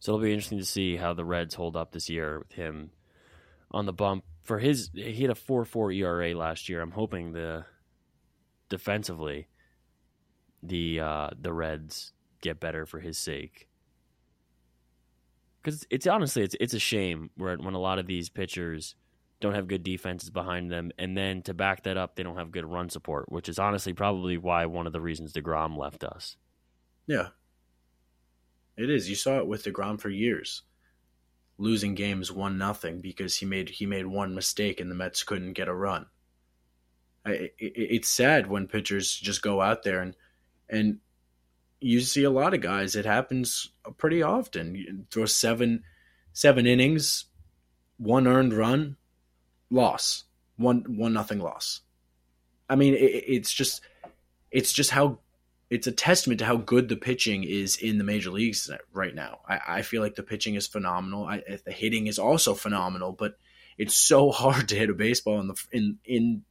So 0.03 0.11
it'll 0.11 0.25
be 0.25 0.33
interesting 0.33 0.59
to 0.59 0.65
see 0.65 0.97
how 0.97 1.15
the 1.15 1.25
Reds 1.25 1.55
hold 1.55 1.77
up 1.77 1.93
this 1.93 2.11
year 2.11 2.41
with 2.41 2.51
him 2.51 2.91
on 3.71 3.87
the 3.87 3.93
bump. 3.93 4.25
For 4.43 4.59
his, 4.59 4.91
he 4.93 5.23
had 5.23 5.31
a 5.31 5.37
four 5.37 5.65
four 5.65 5.93
ERA 5.93 6.35
last 6.35 6.69
year. 6.69 6.81
I'm 6.81 6.91
hoping 6.91 7.31
the 7.31 7.65
defensively, 8.69 9.47
the 10.61 10.99
uh, 10.99 11.29
the 11.41 11.53
Reds 11.53 12.15
get 12.41 12.59
better 12.59 12.85
for 12.85 12.99
his 12.99 13.17
sake. 13.17 13.69
Because 15.63 15.87
it's 15.89 16.09
honestly 16.09 16.43
it's 16.43 16.57
it's 16.59 16.75
a 16.75 16.81
shame 16.81 17.31
where 17.37 17.57
when 17.57 17.75
a 17.75 17.79
lot 17.79 18.01
of 18.01 18.09
these 18.09 18.29
pitchers 18.29 18.97
don't 19.39 19.55
have 19.55 19.69
good 19.69 19.85
defenses 19.85 20.31
behind 20.31 20.73
them, 20.73 20.91
and 20.99 21.17
then 21.17 21.43
to 21.43 21.55
back 21.55 21.85
that 21.85 21.97
up, 21.97 22.17
they 22.17 22.25
don't 22.25 22.39
have 22.39 22.51
good 22.51 22.67
run 22.67 22.91
support, 22.91 23.31
which 23.31 23.49
is 23.49 23.61
honestly 23.61 23.93
probably 23.93 24.37
why 24.37 24.67
one 24.67 24.89
of 24.89 24.93
the 24.93 25.01
reasons 25.01 25.33
Degrom 25.33 25.79
left 25.79 26.03
us. 26.03 26.37
Yeah. 27.07 27.29
It 28.77 28.91
is. 28.91 29.09
You 29.09 29.17
saw 29.17 29.39
it 29.39 29.47
with 29.47 29.65
DeGrom 29.65 30.01
for 30.01 30.09
years. 30.09 30.63
Losing 31.59 31.95
games 31.95 32.33
one 32.33 32.59
nothing 32.59 33.01
because 33.01 33.37
he 33.37 33.47
made 33.47 33.69
he 33.69 33.87
made 33.87 34.07
one 34.07 34.35
mistake 34.35 34.81
and 34.81 34.91
the 34.91 34.95
Mets 34.95 35.23
couldn't 35.23 35.53
get 35.53 35.69
a 35.69 35.75
run. 35.75 36.07
I, 37.25 37.31
it, 37.31 37.55
it's 37.59 38.09
sad 38.09 38.49
when 38.49 38.67
pitchers 38.67 39.15
just 39.15 39.43
go 39.43 39.61
out 39.61 39.83
there 39.83 40.01
and 40.01 40.17
and 40.69 40.99
you 41.81 42.01
see 42.01 42.25
a 42.25 42.31
lot 42.31 42.55
of 42.55 42.61
guys. 42.61 42.97
It 42.97 43.05
happens 43.05 43.71
pretty 43.99 44.23
often. 44.23 44.75
You 44.75 45.05
throw 45.11 45.27
seven 45.27 45.85
seven 46.33 46.67
innings, 46.67 47.27
one 47.99 48.27
earned 48.27 48.55
run, 48.55 48.97
loss, 49.71 50.25
one 50.57 50.85
one 50.89 51.13
nothing 51.13 51.39
loss. 51.39 51.83
I 52.69 52.77
mean, 52.77 52.95
it, 52.95 53.25
it's 53.29 53.53
just 53.53 53.83
it's 54.51 54.73
just 54.73 54.91
how 54.91 55.19
it's 55.73 55.87
a 55.87 55.93
testament 55.93 56.39
to 56.41 56.45
how 56.45 56.57
good 56.57 56.91
the 56.91 56.97
pitching 56.97 57.45
is 57.45 57.77
in 57.77 57.97
the 57.97 58.05
major 58.05 58.31
leagues 58.31 58.71
right 58.93 59.15
now. 59.15 59.41
I, 59.49 59.61
I 59.79 59.83
feel 59.83 60.03
like 60.03 60.17
the 60.17 60.23
pitching 60.23 60.55
is 60.55 60.67
phenomenal. 60.67 61.25
I, 61.25 61.43
the 61.65 61.73
hitting 61.73 62.09
is 62.09 62.19
also 62.19 62.53
phenomenal, 62.53 63.13
but 63.13 63.39
it's 63.79 63.95
so 63.95 64.31
hard 64.43 64.69
to 64.69 64.77
hit 64.77 64.91
a 64.91 64.95
baseball 64.95 65.41
in 65.41 65.49
the 65.49 65.65
in 65.73 65.99
in 66.05 66.43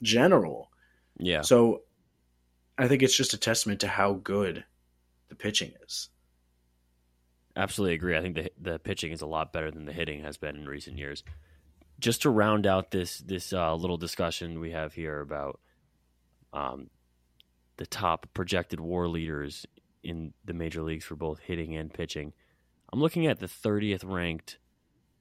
general. 0.00 0.70
Yeah. 1.18 1.42
So 1.42 1.82
I 2.78 2.88
think 2.88 3.02
it's 3.02 3.14
just 3.14 3.34
a 3.34 3.36
testament 3.36 3.80
to 3.80 3.86
how 3.86 4.14
good 4.14 4.64
the 5.28 5.34
pitching 5.34 5.72
is. 5.86 6.08
Absolutely 7.54 7.96
agree. 7.96 8.16
I 8.16 8.22
think 8.22 8.34
the 8.34 8.50
the 8.58 8.78
pitching 8.78 9.12
is 9.12 9.20
a 9.20 9.26
lot 9.26 9.52
better 9.52 9.70
than 9.70 9.84
the 9.84 9.92
hitting 9.92 10.22
has 10.22 10.38
been 10.38 10.56
in 10.56 10.66
recent 10.66 10.96
years. 10.96 11.22
Just 12.00 12.22
to 12.22 12.30
round 12.30 12.66
out 12.66 12.92
this 12.92 13.18
this 13.18 13.52
uh, 13.52 13.74
little 13.74 13.98
discussion 13.98 14.58
we 14.58 14.70
have 14.70 14.94
here 14.94 15.20
about 15.20 15.60
um, 16.54 16.88
the 17.76 17.86
top 17.86 18.26
projected 18.34 18.80
WAR 18.80 19.08
leaders 19.08 19.66
in 20.02 20.32
the 20.44 20.52
major 20.52 20.82
leagues 20.82 21.04
for 21.04 21.16
both 21.16 21.40
hitting 21.40 21.76
and 21.76 21.92
pitching, 21.92 22.32
I'm 22.92 23.00
looking 23.00 23.26
at 23.26 23.40
the 23.40 23.46
30th 23.46 24.04
ranked 24.04 24.58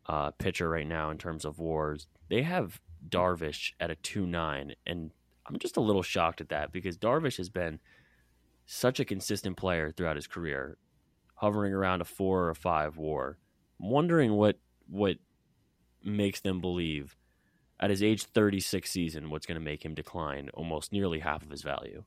uh, 0.05 0.31
pitcher 0.31 0.69
right 0.69 0.87
now 0.87 1.09
in 1.09 1.17
terms 1.17 1.45
of 1.45 1.59
WARs. 1.59 2.07
They 2.29 2.43
have 2.43 2.81
Darvish 3.07 3.73
at 3.79 3.91
a 3.91 3.95
two 3.95 4.25
nine, 4.25 4.73
and 4.85 5.11
I'm 5.45 5.57
just 5.59 5.77
a 5.77 5.81
little 5.81 6.03
shocked 6.03 6.41
at 6.41 6.49
that 6.49 6.71
because 6.71 6.97
Darvish 6.97 7.37
has 7.37 7.49
been 7.49 7.79
such 8.65 8.99
a 8.99 9.05
consistent 9.05 9.57
player 9.57 9.91
throughout 9.91 10.15
his 10.15 10.27
career 10.27 10.77
hovering 11.35 11.73
around 11.73 12.01
a 12.01 12.05
four 12.05 12.43
or 12.43 12.49
a 12.51 12.55
five 12.55 12.97
war. 12.97 13.37
I'm 13.81 13.89
wondering 13.89 14.33
what 14.33 14.59
what 14.87 15.17
makes 16.03 16.41
them 16.41 16.61
believe 16.61 17.15
at 17.79 17.89
his 17.89 18.03
age 18.03 18.23
36 18.23 18.89
season 18.89 19.29
what's 19.29 19.45
going 19.45 19.59
to 19.59 19.63
make 19.63 19.83
him 19.83 19.93
decline 19.93 20.49
almost 20.53 20.91
nearly 20.91 21.19
half 21.19 21.43
of 21.43 21.49
his 21.49 21.61
value. 21.61 22.03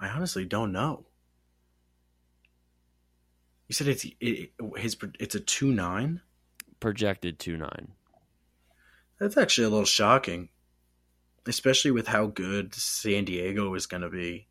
I 0.00 0.08
honestly 0.08 0.44
don't 0.44 0.72
know. 0.72 1.06
You 3.68 3.74
said 3.74 3.88
it's 3.88 4.06
it, 4.20 4.52
his 4.76 4.96
it's 5.18 5.34
a 5.34 5.40
two 5.40 5.72
nine. 5.72 6.20
Projected 6.80 7.38
two 7.38 7.56
nine. 7.56 7.92
That's 9.18 9.36
actually 9.36 9.64
a 9.64 9.70
little 9.70 9.86
shocking, 9.86 10.48
especially 11.46 11.90
with 11.92 12.08
how 12.08 12.26
good 12.26 12.74
San 12.74 13.24
Diego 13.24 13.72
is 13.74 13.86
going 13.86 14.02
to 14.02 14.10
be. 14.10 14.48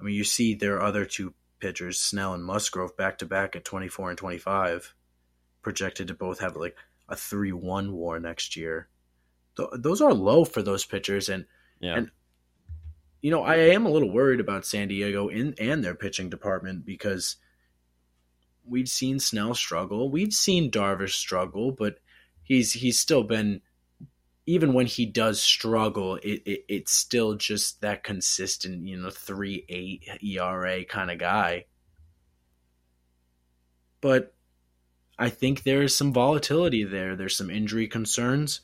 I 0.00 0.04
mean, 0.04 0.14
you 0.14 0.24
see 0.24 0.54
their 0.54 0.80
other 0.80 1.04
two 1.04 1.34
pitchers, 1.58 2.00
Snell 2.00 2.32
and 2.32 2.44
Musgrove, 2.44 2.96
back 2.96 3.18
to 3.18 3.26
back 3.26 3.54
at 3.54 3.64
24 3.64 4.10
and 4.10 4.18
25, 4.18 4.94
projected 5.60 6.08
to 6.08 6.14
both 6.14 6.40
have 6.40 6.56
like 6.56 6.76
a 7.08 7.16
3 7.16 7.52
1 7.52 7.92
war 7.92 8.18
next 8.18 8.56
year. 8.56 8.88
Th- 9.56 9.68
those 9.74 10.00
are 10.00 10.14
low 10.14 10.44
for 10.44 10.62
those 10.62 10.86
pitchers. 10.86 11.28
And, 11.28 11.44
Yeah. 11.80 11.96
and, 11.96 12.10
you 13.20 13.30
know, 13.30 13.42
I 13.42 13.56
am 13.56 13.86
a 13.86 13.90
little 13.90 14.10
worried 14.10 14.40
about 14.40 14.64
San 14.64 14.88
Diego 14.88 15.28
in, 15.28 15.54
and 15.58 15.84
their 15.84 15.94
pitching 15.94 16.30
department 16.30 16.86
because 16.86 17.36
we've 18.64 18.88
seen 18.88 19.18
Snell 19.20 19.54
struggle. 19.54 20.10
We've 20.10 20.32
seen 20.32 20.70
Darvish 20.70 21.14
struggle, 21.14 21.72
but 21.72 21.98
he's 22.42 22.72
he's 22.72 22.98
still 22.98 23.22
been 23.22 23.60
even 24.46 24.72
when 24.72 24.86
he 24.86 25.06
does 25.06 25.40
struggle, 25.40 26.16
it, 26.16 26.42
it 26.44 26.64
it's 26.68 26.92
still 26.92 27.34
just 27.34 27.80
that 27.82 28.02
consistent, 28.02 28.86
you 28.86 28.96
know, 28.96 29.10
three 29.10 29.64
eight 29.68 30.08
ERA 30.24 30.84
kind 30.84 31.10
of 31.10 31.18
guy. 31.18 31.66
But 34.00 34.34
I 35.18 35.28
think 35.28 35.62
there 35.62 35.82
is 35.82 35.94
some 35.94 36.12
volatility 36.12 36.84
there. 36.84 37.14
There's 37.14 37.36
some 37.36 37.50
injury 37.50 37.86
concerns. 37.86 38.60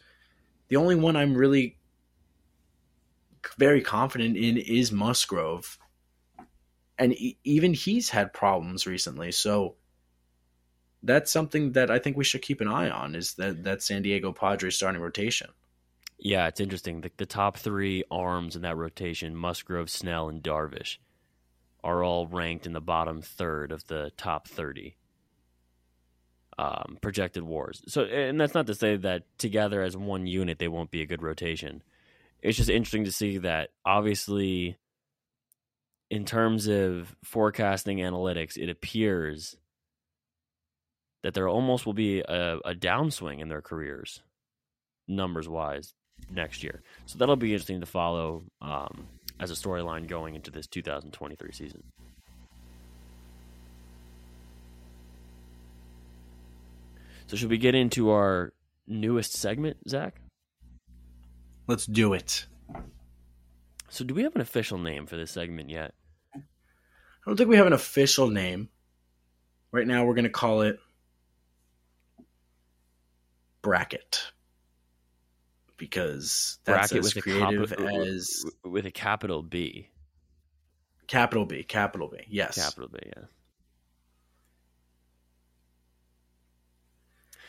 The 0.68 0.76
only 0.76 0.96
one 0.96 1.14
I'm 1.14 1.36
really 1.36 1.76
very 3.58 3.80
confident 3.80 4.36
in 4.36 4.56
is 4.56 4.92
Musgrove, 4.92 5.78
and 6.98 7.12
e- 7.12 7.38
even 7.44 7.74
he's 7.74 8.10
had 8.10 8.32
problems 8.32 8.86
recently. 8.86 9.32
So 9.32 9.76
that's 11.02 11.30
something 11.30 11.72
that 11.72 11.90
I 11.90 11.98
think 11.98 12.16
we 12.16 12.24
should 12.24 12.42
keep 12.42 12.60
an 12.60 12.68
eye 12.68 12.90
on. 12.90 13.14
Is 13.14 13.34
that 13.34 13.64
that 13.64 13.82
San 13.82 14.02
Diego 14.02 14.32
Padres 14.32 14.76
starting 14.76 15.00
rotation? 15.00 15.50
Yeah, 16.18 16.46
it's 16.46 16.60
interesting. 16.60 17.02
The, 17.02 17.10
the 17.16 17.26
top 17.26 17.58
three 17.58 18.04
arms 18.10 18.56
in 18.56 18.62
that 18.62 18.76
rotation, 18.76 19.36
Musgrove, 19.36 19.90
Snell, 19.90 20.28
and 20.28 20.42
Darvish, 20.42 20.96
are 21.84 22.02
all 22.02 22.26
ranked 22.26 22.66
in 22.66 22.72
the 22.72 22.80
bottom 22.80 23.20
third 23.20 23.70
of 23.70 23.86
the 23.86 24.10
top 24.16 24.48
30 24.48 24.96
um, 26.58 26.98
projected 27.00 27.42
wars. 27.42 27.82
So, 27.86 28.02
and 28.02 28.40
that's 28.40 28.54
not 28.54 28.66
to 28.68 28.74
say 28.74 28.96
that 28.96 29.24
together 29.38 29.82
as 29.82 29.96
one 29.96 30.26
unit 30.26 30.58
they 30.58 30.68
won't 30.68 30.90
be 30.90 31.02
a 31.02 31.06
good 31.06 31.22
rotation. 31.22 31.82
It's 32.42 32.56
just 32.56 32.70
interesting 32.70 33.04
to 33.04 33.12
see 33.12 33.38
that 33.38 33.70
obviously, 33.84 34.76
in 36.10 36.24
terms 36.24 36.68
of 36.68 37.14
forecasting 37.24 37.98
analytics, 37.98 38.56
it 38.56 38.68
appears 38.68 39.56
that 41.22 41.34
there 41.34 41.48
almost 41.48 41.86
will 41.86 41.94
be 41.94 42.20
a, 42.20 42.58
a 42.64 42.74
downswing 42.74 43.40
in 43.40 43.48
their 43.48 43.62
careers, 43.62 44.22
numbers 45.08 45.48
wise, 45.48 45.94
next 46.30 46.62
year. 46.62 46.82
So 47.06 47.18
that'll 47.18 47.36
be 47.36 47.52
interesting 47.52 47.80
to 47.80 47.86
follow 47.86 48.44
um, 48.60 49.08
as 49.40 49.50
a 49.50 49.54
storyline 49.54 50.06
going 50.06 50.34
into 50.34 50.50
this 50.50 50.66
2023 50.66 51.52
season. 51.52 51.82
So 57.26 57.36
should 57.36 57.50
we 57.50 57.58
get 57.58 57.74
into 57.74 58.10
our 58.10 58.52
newest 58.86 59.32
segment, 59.32 59.78
Zach? 59.88 60.20
Let's 61.66 61.86
do 61.86 62.12
it. 62.12 62.46
So 63.88 64.04
do 64.04 64.14
we 64.14 64.22
have 64.22 64.34
an 64.34 64.40
official 64.40 64.78
name 64.78 65.06
for 65.06 65.16
this 65.16 65.30
segment 65.30 65.70
yet? 65.70 65.94
I 66.34 66.40
don't 67.26 67.36
think 67.36 67.48
we 67.48 67.56
have 67.56 67.66
an 67.66 67.72
official 67.72 68.28
name. 68.28 68.68
Right 69.72 69.86
now, 69.86 70.04
we're 70.04 70.14
going 70.14 70.24
to 70.24 70.30
call 70.30 70.62
it 70.62 70.78
bracket 73.62 74.22
because 75.76 76.58
that's 76.64 76.92
Bracket 76.92 76.98
as 76.98 77.14
with 77.14 77.16
a, 77.16 77.22
creative 77.22 77.70
capital, 77.70 78.06
as 78.06 78.44
with 78.64 78.86
a 78.86 78.90
capital 78.90 79.42
B. 79.42 79.90
capital 81.06 81.46
B, 81.46 81.62
capital 81.64 82.08
B. 82.08 82.18
Yes. 82.28 82.54
Capital 82.54 82.88
B, 82.88 82.98
yeah. 83.04 83.24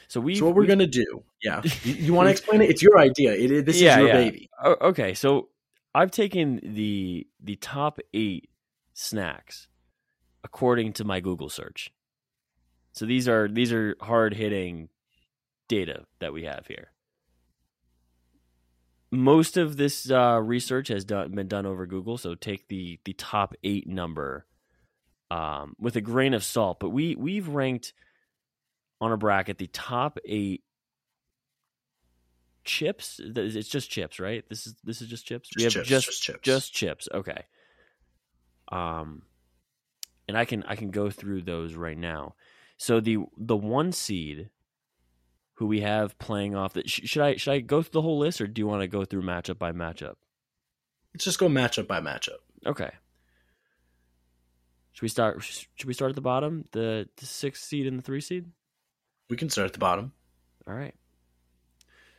So 0.07 0.21
we. 0.21 0.35
so 0.35 0.45
what 0.45 0.55
we're 0.55 0.61
we- 0.61 0.67
going 0.67 0.79
to 0.79 0.87
do? 0.87 1.23
Yeah, 1.43 1.61
you, 1.83 1.93
you 1.93 2.13
want 2.13 2.27
to 2.27 2.31
explain 2.31 2.61
it? 2.61 2.69
It's 2.69 2.81
your 2.81 2.97
idea. 2.99 3.33
It, 3.33 3.51
it- 3.51 3.65
this 3.65 3.79
Yeah, 3.79 3.93
is 3.93 3.97
your 3.99 4.07
yeah. 4.07 4.13
baby. 4.13 4.49
Okay, 4.65 5.13
so 5.13 5.49
I've 5.93 6.11
taken 6.11 6.59
the 6.63 7.27
the 7.43 7.55
top 7.57 7.99
eight 8.13 8.49
snacks 8.93 9.67
according 10.43 10.93
to 10.93 11.03
my 11.03 11.19
Google 11.19 11.49
search. 11.49 11.91
So 12.93 13.05
these 13.05 13.27
are 13.27 13.47
these 13.47 13.71
are 13.73 13.95
hard 14.01 14.33
hitting 14.33 14.89
data 15.67 16.05
that 16.19 16.33
we 16.33 16.45
have 16.45 16.65
here. 16.67 16.91
Most 19.09 19.55
of 19.55 19.77
this 19.77 20.11
uh, 20.11 20.39
research 20.43 20.89
has 20.89 21.05
done, 21.05 21.31
been 21.31 21.47
done 21.47 21.65
over 21.65 21.85
Google, 21.85 22.17
so 22.17 22.35
take 22.35 22.67
the 22.67 22.99
the 23.05 23.13
top 23.13 23.53
eight 23.63 23.87
number 23.87 24.45
um, 25.31 25.75
with 25.79 25.95
a 25.95 26.01
grain 26.01 26.33
of 26.33 26.43
salt. 26.43 26.79
But 26.79 26.89
we 26.89 27.15
we've 27.15 27.47
ranked 27.47 27.93
on 28.99 29.11
a 29.11 29.17
bracket 29.17 29.57
the 29.57 29.67
top 29.67 30.17
eight 30.25 30.63
chips. 32.63 33.19
It's 33.23 33.69
just 33.69 33.89
chips, 33.89 34.19
right? 34.19 34.47
This 34.49 34.67
is 34.67 34.75
this 34.83 35.01
is 35.01 35.07
just 35.07 35.25
chips. 35.25 35.49
Just 35.49 35.57
we 35.57 35.63
have 35.63 35.73
chips, 35.73 35.87
just 35.89 36.05
just 36.05 36.23
chips. 36.23 36.39
just 36.43 36.73
chips. 36.73 37.09
Okay. 37.13 37.43
Um, 38.69 39.23
and 40.27 40.37
I 40.37 40.45
can 40.45 40.63
I 40.63 40.75
can 40.75 40.91
go 40.91 41.09
through 41.09 41.43
those 41.43 41.73
right 41.73 41.97
now. 41.97 42.35
So 42.77 42.99
the 42.99 43.19
the 43.37 43.57
one 43.57 43.91
seed 43.91 44.49
who 45.55 45.65
we 45.65 45.81
have 45.81 46.17
playing 46.19 46.55
off 46.55 46.73
that 46.73 46.89
sh- 46.89 47.01
should 47.05 47.23
I 47.23 47.35
should 47.37 47.53
I 47.53 47.59
go 47.59 47.81
through 47.81 47.93
the 47.93 48.01
whole 48.01 48.19
list 48.19 48.41
or 48.41 48.47
do 48.47 48.59
you 48.59 48.67
want 48.67 48.81
to 48.81 48.87
go 48.87 49.05
through 49.05 49.23
matchup 49.23 49.57
by 49.57 49.71
matchup? 49.71 50.15
Let's 51.13 51.25
just 51.25 51.39
go 51.39 51.47
matchup 51.47 51.87
by 51.87 51.99
matchup. 51.99 52.37
Okay. 52.65 52.91
Should 54.91 55.01
we 55.01 55.09
start? 55.09 55.43
Should 55.43 55.87
we 55.87 55.93
start 55.93 56.09
at 56.09 56.15
the 56.15 56.21
bottom, 56.21 56.65
the 56.71 57.07
the 57.17 57.25
sixth 57.25 57.63
seed 57.63 57.87
and 57.87 57.99
the 57.99 58.03
three 58.03 58.21
seed? 58.21 58.45
We 59.29 59.37
can 59.37 59.49
start 59.49 59.67
at 59.67 59.73
the 59.73 59.79
bottom. 59.79 60.13
All 60.67 60.73
right. 60.73 60.95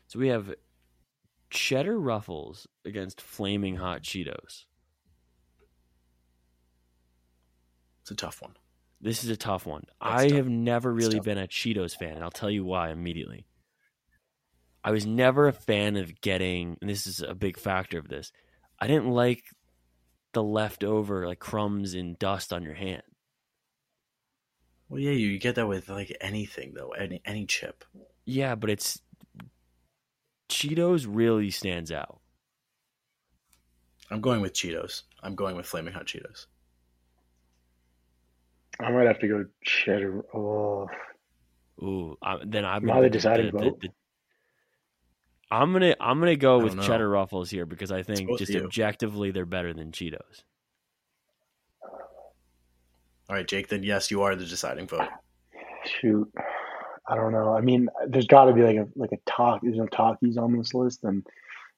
So 0.09 0.19
we 0.19 0.29
have 0.29 0.55
cheddar 1.51 1.99
ruffles 1.99 2.67
against 2.85 3.21
flaming 3.21 3.77
hot 3.77 4.03
Cheetos. 4.03 4.65
It's 8.03 8.11
a 8.11 8.15
tough 8.15 8.41
one. 8.43 8.55
This 9.01 9.23
is 9.23 9.31
a 9.31 9.37
tough 9.37 9.67
one. 9.67 9.85
That's 10.01 10.23
I 10.23 10.29
tough. 10.29 10.37
have 10.37 10.49
never 10.49 10.93
really 10.93 11.21
been 11.21 11.39
a 11.39 11.47
Cheetos 11.47 11.97
fan, 11.97 12.15
and 12.15 12.25
I'll 12.25 12.31
tell 12.31 12.51
you 12.51 12.65
why 12.65 12.91
immediately. 12.91 13.47
I 14.83 14.91
was 14.91 15.07
never 15.07 15.47
a 15.47 15.53
fan 15.53 15.97
of 15.97 16.21
getting, 16.21 16.79
and 16.81 16.89
this 16.89 17.07
is 17.07 17.21
a 17.21 17.35
big 17.35 17.59
factor 17.59 17.99
of 17.99 18.09
this. 18.09 18.33
I 18.81 18.87
didn't 18.87 19.11
like 19.11 19.45
the 20.33 20.43
leftover 20.43 21.27
like 21.27 21.39
crumbs 21.39 21.95
and 21.95 22.19
dust 22.19 22.53
on 22.53 22.63
your 22.63 22.75
hand. 22.75 23.03
Well, 24.89 25.01
yeah, 25.01 25.11
you 25.11 25.39
get 25.39 25.57
that 25.57 25.69
with 25.69 25.89
like 25.89 26.17
anything 26.21 26.73
though, 26.75 26.91
any 26.91 27.21
any 27.25 27.47
chip. 27.47 27.85
Yeah, 28.25 28.55
but 28.55 28.71
it's 28.71 29.01
Cheetos 30.49 31.07
really 31.09 31.51
stands 31.51 31.93
out. 31.93 32.21
I'm 34.11 34.21
going 34.21 34.41
with 34.41 34.55
Cheetos. 34.55 35.03
I'm 35.23 35.35
going 35.35 35.57
with 35.57 35.67
flaming 35.67 35.93
hot 35.93 36.07
Cheetos. 36.07 36.47
I 38.81 38.91
might 38.91 39.07
have 39.07 39.19
to 39.21 39.29
go 39.29 39.45
cheddar. 39.65 40.25
Oh, 40.35 40.89
Ooh, 41.83 42.17
I, 42.23 42.39
then 42.45 42.65
I'm 42.65 42.85
Am 42.85 42.91
I 42.91 42.95
gonna 42.95 43.03
the 43.03 43.09
go 43.09 43.13
deciding 43.13 43.51
vote? 43.53 43.83
I'm 45.51 45.73
gonna 45.73 45.97
I'm 46.01 46.19
gonna 46.19 46.37
go 46.37 46.59
with 46.61 46.75
know. 46.77 46.83
cheddar 46.83 47.09
ruffles 47.09 47.51
here 47.51 47.67
because 47.67 47.91
I 47.91 48.03
think 48.03 48.39
just 48.39 48.53
you. 48.53 48.65
objectively 48.65 49.31
they're 49.31 49.47
better 49.47 49.73
than 49.75 49.93
Cheetos. 49.93 50.43
All 53.29 53.37
right, 53.37 53.47
Jake. 53.47 53.69
Then 53.69 53.83
yes, 53.83 54.11
you 54.11 54.23
are 54.23 54.35
the 54.37 54.45
deciding 54.47 54.87
vote. 54.89 55.09
shoot. 56.01 56.31
I 57.09 57.15
don't 57.15 57.33
know. 57.33 57.55
I 57.55 57.61
mean, 57.63 57.89
there's 58.07 58.27
got 58.27 58.47
to 58.47 58.53
be 58.53 58.63
like 58.63 58.77
a 58.77 58.87
like 58.97 59.13
a 59.13 59.19
talk. 59.31 59.61
There's 59.63 59.77
no 59.77 59.87
Takis 59.87 60.37
on 60.39 60.57
this 60.57 60.75
list, 60.75 61.05
and 61.05 61.27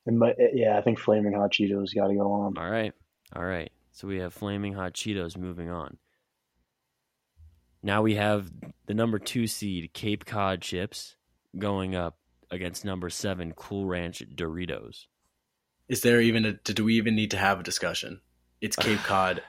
and 0.07 0.19
but 0.19 0.37
eh, 0.41 0.49
yeah, 0.55 0.79
I 0.79 0.83
think 0.83 0.99
flaming 0.99 1.33
hot 1.33 1.53
Cheetos 1.53 1.95
got 1.95 2.09
to 2.09 2.15
go 2.15 2.33
on. 2.33 2.59
All 2.59 2.71
right. 2.71 2.93
All 3.35 3.45
right. 3.45 3.71
So 3.93 4.09
we 4.09 4.19
have 4.19 4.33
flaming 4.35 4.73
hot 4.75 4.93
Cheetos 4.95 5.37
moving 5.37 5.71
on. 5.71 5.97
Now 7.83 8.03
we 8.03 8.17
have 8.17 8.51
the 8.87 8.95
number 8.95 9.19
two 9.19 9.47
seed 9.47 9.93
Cape 9.95 10.25
Cod 10.27 10.61
chips 10.61 11.17
going 11.59 11.95
up 11.95 12.19
against 12.51 12.85
number 12.85 13.09
seven 13.09 13.53
Cool 13.53 13.87
Ranch 13.87 14.23
Doritos. 14.35 15.07
Is 15.89 16.03
there 16.03 16.21
even 16.21 16.45
a? 16.45 16.53
Do 16.53 16.85
we 16.85 16.95
even 16.97 17.15
need 17.17 17.31
to 17.33 17.37
have 17.39 17.61
a 17.61 17.65
discussion? 17.65 18.21
It's 18.61 18.77
Cape 18.77 18.99
Cod. 19.05 19.43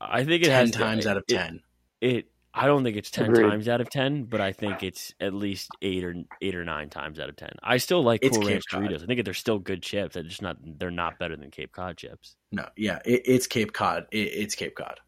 I 0.00 0.24
think 0.24 0.42
it 0.42 0.46
ten 0.46 0.66
has 0.66 0.70
to- 0.72 0.78
times 0.78 1.06
out 1.06 1.16
of 1.16 1.24
it- 1.28 1.34
ten. 1.34 1.60
It, 2.00 2.26
I 2.54 2.66
don't 2.66 2.82
think 2.82 2.96
it's 2.96 3.10
ten 3.10 3.26
Agreed. 3.30 3.48
times 3.48 3.68
out 3.68 3.80
of 3.80 3.90
ten, 3.90 4.24
but 4.24 4.40
I 4.40 4.52
think 4.52 4.82
it's 4.82 5.14
at 5.20 5.34
least 5.34 5.70
eight 5.82 6.02
or 6.04 6.14
eight 6.40 6.54
or 6.54 6.64
nine 6.64 6.88
times 6.90 7.20
out 7.20 7.28
of 7.28 7.36
ten. 7.36 7.50
I 7.62 7.76
still 7.76 8.02
like 8.02 8.20
It's 8.22 8.36
Cool 8.36 8.48
Ranch 8.48 8.64
Cod. 8.70 8.82
Doritos. 8.82 9.02
I 9.02 9.06
think 9.06 9.24
they're 9.24 9.34
still 9.34 9.58
good 9.58 9.82
chips. 9.82 10.14
They're 10.14 10.22
just 10.24 10.42
not. 10.42 10.56
They're 10.62 10.90
not 10.90 11.18
better 11.18 11.36
than 11.36 11.50
Cape 11.50 11.72
Cod 11.72 11.96
chips. 11.96 12.36
No, 12.50 12.66
yeah, 12.76 13.00
it, 13.04 13.22
it's 13.26 13.46
Cape 13.46 13.72
Cod. 13.72 14.06
It, 14.10 14.18
it's 14.18 14.54
Cape 14.54 14.74
Cod. 14.74 14.98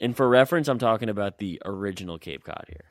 And 0.00 0.16
for 0.16 0.28
reference, 0.28 0.68
I'm 0.68 0.78
talking 0.78 1.08
about 1.08 1.38
the 1.38 1.60
original 1.64 2.18
Cape 2.18 2.44
Cod 2.44 2.64
here. 2.68 2.84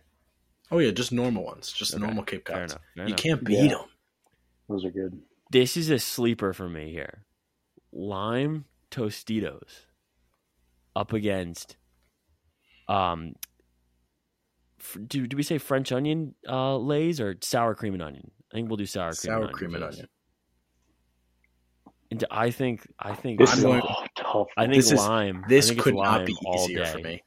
Oh 0.71 0.79
yeah, 0.79 0.91
just 0.91 1.11
normal 1.11 1.43
ones, 1.43 1.71
just 1.71 1.93
Okay, 1.93 2.03
normal 2.03 2.23
Cape 2.23 2.47
Fair 2.47 2.59
Cods. 2.61 2.73
enough. 2.73 2.81
fair 2.95 3.03
You 3.03 3.07
enough. 3.13 3.19
can't 3.19 3.43
beat 3.43 3.57
Yeah. 3.59 3.67
them. 3.69 3.85
Those 4.69 4.85
are 4.85 4.91
good. 4.91 5.21
This 5.51 5.77
is 5.77 5.89
a 5.89 5.99
sleeper 5.99 6.53
for 6.53 6.67
me 6.69 6.91
here. 6.91 7.25
Lime 7.91 8.65
Tostitos 8.89 9.85
up 10.95 11.13
against 11.13 11.77
um 12.87 13.33
f- 14.79 14.97
do 15.07 15.25
do 15.27 15.35
we 15.37 15.43
say 15.43 15.57
French 15.57 15.91
onion 15.91 16.35
uh 16.47 16.77
lays 16.77 17.19
or 17.21 17.35
sour 17.41 17.73
cream 17.75 17.93
and 17.93 18.03
onion? 18.03 18.29
I 18.51 18.55
think 18.57 18.69
we'll 18.69 18.77
do 18.77 18.85
sour 18.85 19.09
cream 19.11 19.15
Sour 19.15 19.35
and 19.35 19.43
onion. 19.45 19.53
cream 19.57 19.75
and 19.75 19.83
onion. 19.83 20.07
And 22.11 22.23
I 22.29 22.51
think 22.51 22.87
I 22.99 23.13
think 23.15 23.39
This 23.39 23.51
I'm 23.53 23.57
is 23.57 23.63
going- 23.63 23.81
oh, 23.83 24.05
tough. 24.15 24.47
I 24.57 24.63
think 24.67 24.75
this 24.75 24.93
lime. 24.93 25.43
I 25.45 25.47
This 25.49 25.67
think 25.69 25.79
it's 25.79 25.83
could 25.83 25.95
not 25.95 26.25
be 26.25 26.35
easier 26.55 26.85
for 26.85 26.99
me. 26.99 27.23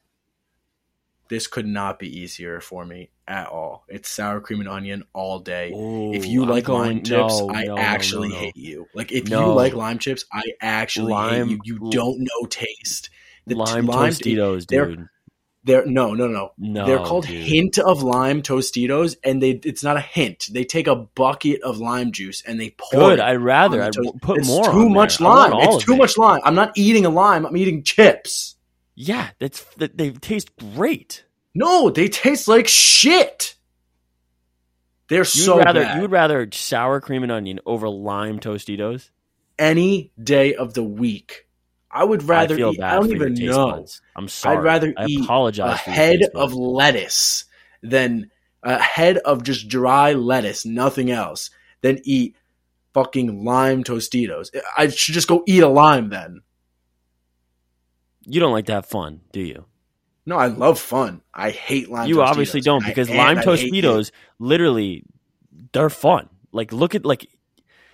This 1.28 1.48
could 1.48 1.66
not 1.66 1.98
be 1.98 2.20
easier 2.20 2.60
for 2.60 2.86
me 2.86 3.10
at 3.26 3.48
all. 3.48 3.84
It's 3.88 4.08
sour 4.08 4.40
cream 4.40 4.60
and 4.60 4.68
onion 4.68 5.02
all 5.12 5.40
day. 5.40 5.72
Ooh, 5.72 6.12
if 6.14 6.24
you 6.24 6.44
I'm 6.44 6.48
like 6.50 6.64
going- 6.66 6.98
lime 6.98 7.02
chips, 7.02 7.40
no, 7.40 7.50
I 7.50 7.64
no, 7.64 7.74
no, 7.74 7.80
actually 7.82 8.28
no, 8.28 8.34
no. 8.36 8.40
hate 8.42 8.56
you. 8.56 8.86
Like 8.94 9.10
if 9.10 9.28
No. 9.28 9.46
you 9.48 9.52
like 9.54 9.74
lime 9.74 9.98
chips, 9.98 10.24
I 10.32 10.42
actually 10.60 11.10
Lime- 11.12 11.48
hate 11.48 11.60
you. 11.64 11.78
You 11.82 11.90
don't 11.90 12.20
know 12.20 12.46
taste. 12.48 13.10
The 13.46 13.54
lime, 13.54 13.86
lime- 13.86 14.10
Tostitos, 14.12 14.66
they're- 14.66 14.86
dude. 14.86 15.08
They're 15.64 15.84
no, 15.84 16.14
no, 16.14 16.28
no. 16.28 16.52
No, 16.58 16.86
They're 16.86 17.00
called 17.00 17.26
dude. 17.26 17.42
hint 17.44 17.78
of 17.80 18.00
lime 18.04 18.40
Tostitos, 18.40 19.16
and 19.24 19.42
they 19.42 19.50
it's 19.64 19.82
not 19.82 19.96
a 19.96 20.00
hint. 20.00 20.46
They 20.52 20.62
take 20.62 20.86
a 20.86 20.94
bucket 20.94 21.60
of 21.62 21.78
lime 21.78 22.12
juice 22.12 22.40
and 22.46 22.60
they 22.60 22.70
pour 22.78 23.00
Good. 23.00 23.18
I'd 23.18 23.40
rather. 23.40 23.82
I'd 23.82 23.92
put 24.22 24.38
it's 24.38 24.46
more. 24.46 24.70
too 24.70 24.88
much 24.88 25.18
there. 25.18 25.26
Lime. 25.28 25.54
It's 25.54 25.84
too 25.84 25.94
it. 25.94 25.98
much 25.98 26.16
lime. 26.16 26.40
I'm 26.44 26.54
not 26.54 26.70
eating 26.78 27.04
a 27.04 27.08
lime. 27.10 27.44
I'm 27.44 27.56
eating 27.56 27.82
chips. 27.82 28.54
Yeah, 28.94 29.30
that's 29.40 29.64
that. 29.78 29.98
They 29.98 30.12
taste 30.12 30.50
great. 30.56 31.24
No, 31.52 31.90
they 31.90 32.06
taste 32.06 32.46
like 32.46 32.68
shit. 32.68 33.56
They're 35.08 35.18
You 35.20 35.24
so 35.24 35.58
rather 35.58 35.82
bad. 35.82 35.96
you 35.96 36.02
would 36.02 36.12
rather 36.12 36.48
sour 36.52 37.00
cream 37.00 37.24
and 37.24 37.32
onion 37.32 37.58
over 37.66 37.88
lime 37.88 38.38
Tostitos. 38.38 39.10
Any 39.58 40.12
day 40.22 40.54
of 40.54 40.74
the 40.74 40.84
week, 40.84 41.45
I 41.96 42.04
would 42.04 42.24
rather 42.24 42.54
I 42.54 42.70
eat. 42.70 42.82
I 42.82 42.94
don't 42.96 43.10
even 43.10 43.34
know. 43.34 43.70
buds. 43.70 44.02
I'm 44.14 44.28
sorry. 44.28 44.58
I'd 44.58 44.62
rather 44.62 44.92
I 44.98 45.06
eat 45.06 45.24
apologize 45.24 45.80
a 45.86 45.90
head 45.90 46.20
of 46.34 46.52
lettuce 46.52 47.46
than 47.82 48.30
a 48.62 48.78
head 48.78 49.16
of 49.16 49.42
just 49.42 49.68
dry 49.68 50.12
lettuce, 50.12 50.66
nothing 50.66 51.10
else, 51.10 51.48
than 51.80 52.00
eat 52.04 52.36
fucking 52.92 53.46
lime 53.46 53.82
Tostitos. 53.82 54.50
I 54.76 54.88
should 54.88 55.14
just 55.14 55.26
go 55.26 55.42
eat 55.46 55.62
a 55.62 55.68
lime 55.68 56.10
then. 56.10 56.42
You 58.26 58.40
don't 58.40 58.52
like 58.52 58.66
to 58.66 58.74
have 58.74 58.86
fun, 58.86 59.22
do 59.32 59.40
you? 59.40 59.64
No, 60.26 60.36
I 60.36 60.48
love 60.48 60.78
fun. 60.78 61.22
I 61.32 61.48
hate 61.50 61.88
lime. 61.88 62.08
you 62.08 62.16
Tostitos. 62.16 62.26
obviously 62.26 62.60
don't 62.60 62.84
because 62.84 63.08
and 63.08 63.16
lime 63.16 63.38
I. 63.38 63.42
Tostitos 63.42 64.10
literally 64.38 65.04
they're 65.72 65.88
fun. 65.88 66.28
Like 66.52 66.74
look 66.74 66.94
at 66.94 67.06
like 67.06 67.26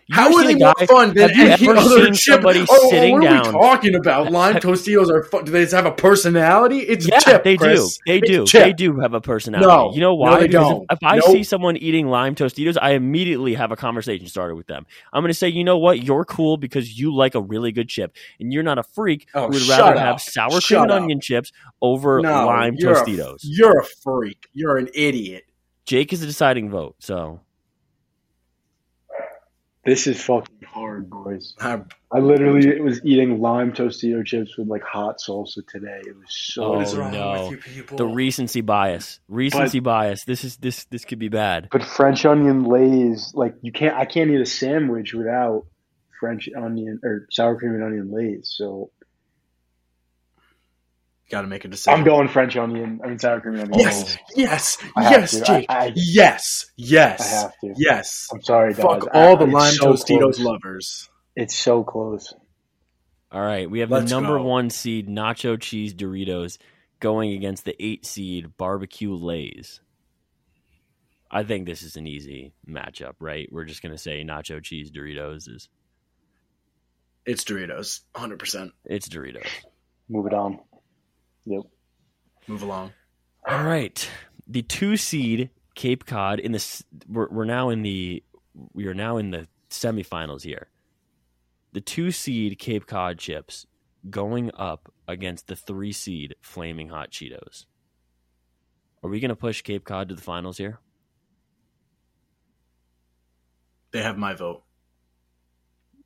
you 0.08 0.14
How 0.16 0.34
are 0.36 0.44
they 0.44 0.54
more 0.56 0.74
fun 0.86 1.14
than 1.14 1.30
any 1.30 1.68
other 1.68 2.10
chip? 2.10 2.34
somebody 2.34 2.64
oh, 2.68 2.90
sitting 2.90 3.12
what 3.14 3.22
down? 3.22 3.46
are 3.46 3.52
we 3.52 3.60
talking 3.60 3.94
about? 3.94 4.32
Lime 4.32 4.56
Tostitos 4.56 5.08
are 5.10 5.22
fun. 5.24 5.44
Do 5.44 5.52
they 5.52 5.64
have 5.66 5.86
a 5.86 5.92
personality? 5.92 6.80
It's 6.80 7.06
yeah, 7.08 7.20
chip. 7.20 7.44
they 7.44 7.56
Chris. 7.56 7.96
do. 7.98 8.02
They 8.06 8.18
It's 8.18 8.28
do. 8.28 8.46
chip. 8.46 8.62
They 8.64 8.72
do 8.72 8.98
have 9.00 9.14
a 9.14 9.20
personality. 9.20 9.66
No. 9.68 9.92
you 9.94 10.00
know 10.00 10.10
No, 10.10 10.14
why? 10.14 10.40
they 10.40 10.46
because 10.48 10.68
don't. 10.68 10.82
if, 10.90 10.98
if 10.98 11.04
I 11.04 11.16
Nope. 11.16 11.24
see 11.26 11.42
someone 11.44 11.76
eating 11.76 12.08
lime 12.08 12.34
Tostitos, 12.34 12.76
I 12.80 12.92
immediately 12.92 13.54
have 13.54 13.70
a 13.72 13.76
conversation 13.76 14.26
started 14.26 14.56
with 14.56 14.66
them. 14.66 14.86
I'm 15.12 15.22
going 15.22 15.30
to 15.30 15.34
say, 15.38 15.48
you 15.48 15.64
know 15.64 15.78
what? 15.78 16.02
You're 16.02 16.24
cool 16.24 16.56
because 16.56 16.98
you 16.98 17.14
like 17.14 17.34
a 17.34 17.40
really 17.40 17.72
good 17.72 17.88
chip, 17.88 18.14
and 18.40 18.52
you're 18.52 18.62
not 18.64 18.78
a 18.78 18.82
freak 18.82 19.28
Oh, 19.34 19.46
who 19.46 19.54
would 19.54 19.68
rather 19.68 19.92
up. 19.96 19.98
have 19.98 20.20
sour 20.20 20.50
cream 20.50 20.60
Shut 20.60 20.82
and 20.82 20.90
up. 20.90 21.02
onion 21.02 21.20
chips 21.20 21.52
over 21.80 22.20
No, 22.20 22.46
lime 22.46 22.74
you're 22.76 22.92
a- 22.92 23.04
Tostitos. 23.04 23.40
you're 23.44 23.78
a 23.80 23.84
freak. 24.02 24.48
You're 24.52 24.76
an 24.78 24.88
idiot. 24.94 25.44
Jake 25.86 26.12
is 26.12 26.20
the 26.20 26.26
deciding 26.26 26.70
vote. 26.70 26.96
So 27.00 27.40
This 29.84 30.06
is 30.06 30.22
fucking 30.22 30.60
hard, 30.64 31.10
boys. 31.10 31.54
I- 31.60 31.82
I 32.12 32.18
literally 32.20 32.80
was 32.80 33.04
eating 33.04 33.40
lime 33.40 33.72
Tostito 33.72 34.24
chips 34.24 34.56
with 34.56 34.68
like 34.68 34.82
hot 34.82 35.16
salsa 35.18 35.66
today. 35.66 36.00
It 36.06 36.14
was 36.16 36.26
so. 36.28 36.64
Oh, 36.64 36.70
What 36.74 36.82
is 36.82 36.94
wrong 36.96 37.10
no. 37.12 37.48
with 37.48 37.50
you 37.52 37.56
people? 37.82 37.96
the 37.96 38.06
recency 38.06 38.60
bias, 38.60 39.18
recency 39.28 39.80
bias. 39.80 40.24
This 40.24 40.44
is 40.44 40.56
this 40.58 40.84
this 40.84 41.04
could 41.04 41.18
be 41.18 41.28
bad. 41.28 41.68
But 41.72 41.82
French 41.82 42.24
onion 42.26 42.64
lays, 42.64 43.32
like 43.34 43.54
you 43.62 43.72
can't. 43.72 43.96
I 43.96 44.04
can't 44.04 44.30
eat 44.30 44.40
a 44.40 44.46
sandwich 44.46 45.14
without 45.14 45.66
French 46.20 46.48
onion 46.56 47.00
or 47.02 47.26
sour 47.30 47.56
cream 47.58 47.72
and 47.74 47.82
onion 47.82 48.12
lays. 48.12 48.52
So 48.56 48.90
Got 51.32 51.40
to 51.40 51.46
make 51.46 51.64
a 51.64 51.68
decision. 51.68 51.98
I'm 51.98 52.04
going 52.04 52.28
French 52.28 52.58
onion. 52.58 53.00
I 53.02 53.08
mean 53.08 53.18
sour 53.18 53.40
cream 53.40 53.54
onion. 53.58 53.72
Yes, 53.78 54.18
oh. 54.20 54.24
yes, 54.36 54.78
I 54.94 55.02
have 55.04 55.20
yes, 55.22 55.30
to. 55.30 55.44
Jake. 55.44 55.66
I- 55.70 55.86
I- 55.86 55.92
yes, 55.96 56.66
I 56.86 57.24
have 57.24 57.52
to. 57.60 57.74
yes. 57.76 58.28
I'm 58.30 58.42
sorry, 58.42 58.74
guys. 58.74 58.82
Fuck 58.82 59.08
I- 59.14 59.18
all 59.28 59.36
the 59.38 59.46
lime 59.46 59.72
so 59.72 59.94
Tostitos 59.94 60.20
close. 60.20 60.40
lovers. 60.40 61.10
It's 61.34 61.56
so 61.56 61.82
close. 61.84 62.34
All 63.32 63.40
right, 63.40 63.68
we 63.70 63.80
have 63.80 63.90
Let's 63.90 64.10
the 64.10 64.14
number 64.20 64.36
go. 64.36 64.44
one 64.44 64.68
seed 64.68 65.08
nacho 65.08 65.58
cheese 65.58 65.94
Doritos 65.94 66.58
going 67.00 67.32
against 67.32 67.64
the 67.64 67.74
eight 67.82 68.04
seed 68.04 68.54
barbecue 68.58 69.14
Lays. 69.14 69.80
I 71.30 71.44
think 71.44 71.64
this 71.64 71.82
is 71.82 71.96
an 71.96 72.06
easy 72.06 72.52
matchup, 72.68 73.14
right? 73.20 73.48
We're 73.50 73.64
just 73.64 73.82
gonna 73.82 73.96
say 73.96 74.22
nacho 74.22 74.62
cheese 74.62 74.90
Doritos 74.90 75.48
is 75.48 75.70
It's 77.24 77.42
Doritos, 77.44 78.00
100. 78.12 78.38
percent 78.38 78.72
it's 78.84 79.08
Doritos. 79.08 79.46
Move 80.10 80.26
it 80.26 80.34
on. 80.34 80.58
Yep. 81.46 81.62
Move 82.46 82.62
along. 82.62 82.92
All 83.48 83.64
right, 83.64 84.08
the 84.46 84.62
two 84.62 84.96
seed 84.96 85.50
Cape 85.74 86.06
Cod 86.06 86.38
in 86.38 86.52
the 86.52 86.82
we're, 87.08 87.28
we're 87.28 87.44
now 87.44 87.70
in 87.70 87.82
the 87.82 88.22
we 88.72 88.86
are 88.86 88.94
now 88.94 89.16
in 89.16 89.30
the 89.30 89.48
semifinals 89.70 90.42
here. 90.42 90.68
The 91.72 91.80
two 91.80 92.10
seed 92.10 92.58
Cape 92.58 92.86
Cod 92.86 93.18
chips 93.18 93.66
going 94.10 94.50
up 94.54 94.92
against 95.08 95.46
the 95.46 95.56
three 95.56 95.92
seed 95.92 96.34
Flaming 96.40 96.88
Hot 96.88 97.10
Cheetos. 97.10 97.66
Are 99.02 99.10
we 99.10 99.18
going 99.18 99.30
to 99.30 99.36
push 99.36 99.62
Cape 99.62 99.84
Cod 99.84 100.08
to 100.08 100.14
the 100.14 100.22
finals 100.22 100.58
here? 100.58 100.78
They 103.92 104.02
have 104.02 104.16
my 104.16 104.34
vote. 104.34 104.62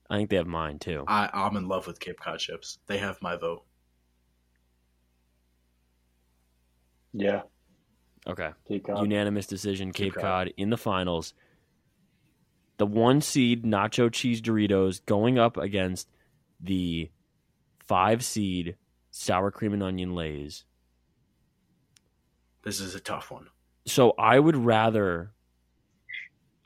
I 0.09 0.17
think 0.17 0.31
they 0.31 0.37
have 0.37 0.47
mine 0.47 0.79
too. 0.79 1.05
I, 1.07 1.29
I'm 1.33 1.57
in 1.57 1.69
love 1.69 1.87
with 1.87 2.01
Cape 2.01 2.21
Cod 2.21 2.39
chips. 2.39 2.79
They 2.87 2.99
have 2.99 3.21
my 3.21 3.37
vote. 3.37 3.66
Yeah. 7.17 7.43
Okay. 8.27 8.51
Cape 8.69 8.87
Cod. 8.87 9.03
Unanimous 9.03 9.47
decision 9.47 9.93
Cape, 9.93 10.13
Cape 10.13 10.15
Cod. 10.15 10.23
Cod. 10.23 10.53
in 10.57 10.71
the 10.71 10.77
finals. 10.77 11.33
The 12.79 12.87
one 12.87 13.21
seed 13.21 13.65
nacho 13.65 14.13
cheese 14.13 14.43
Doritos 14.43 15.05
going 15.07 15.39
up 15.39 15.57
against 15.57 16.09
the 16.61 17.11
five 17.87 18.25
seed 18.25 18.77
sour 19.11 19.51
cream 19.51 19.73
and 19.73 19.83
onion 19.83 20.15
lays. 20.15 20.65
This 22.63 22.81
is 22.81 22.95
a 22.95 23.01
tough 23.01 23.31
one. 23.31 23.47
So 23.87 24.13
I 24.19 24.39
would 24.39 24.57
rather 24.57 25.33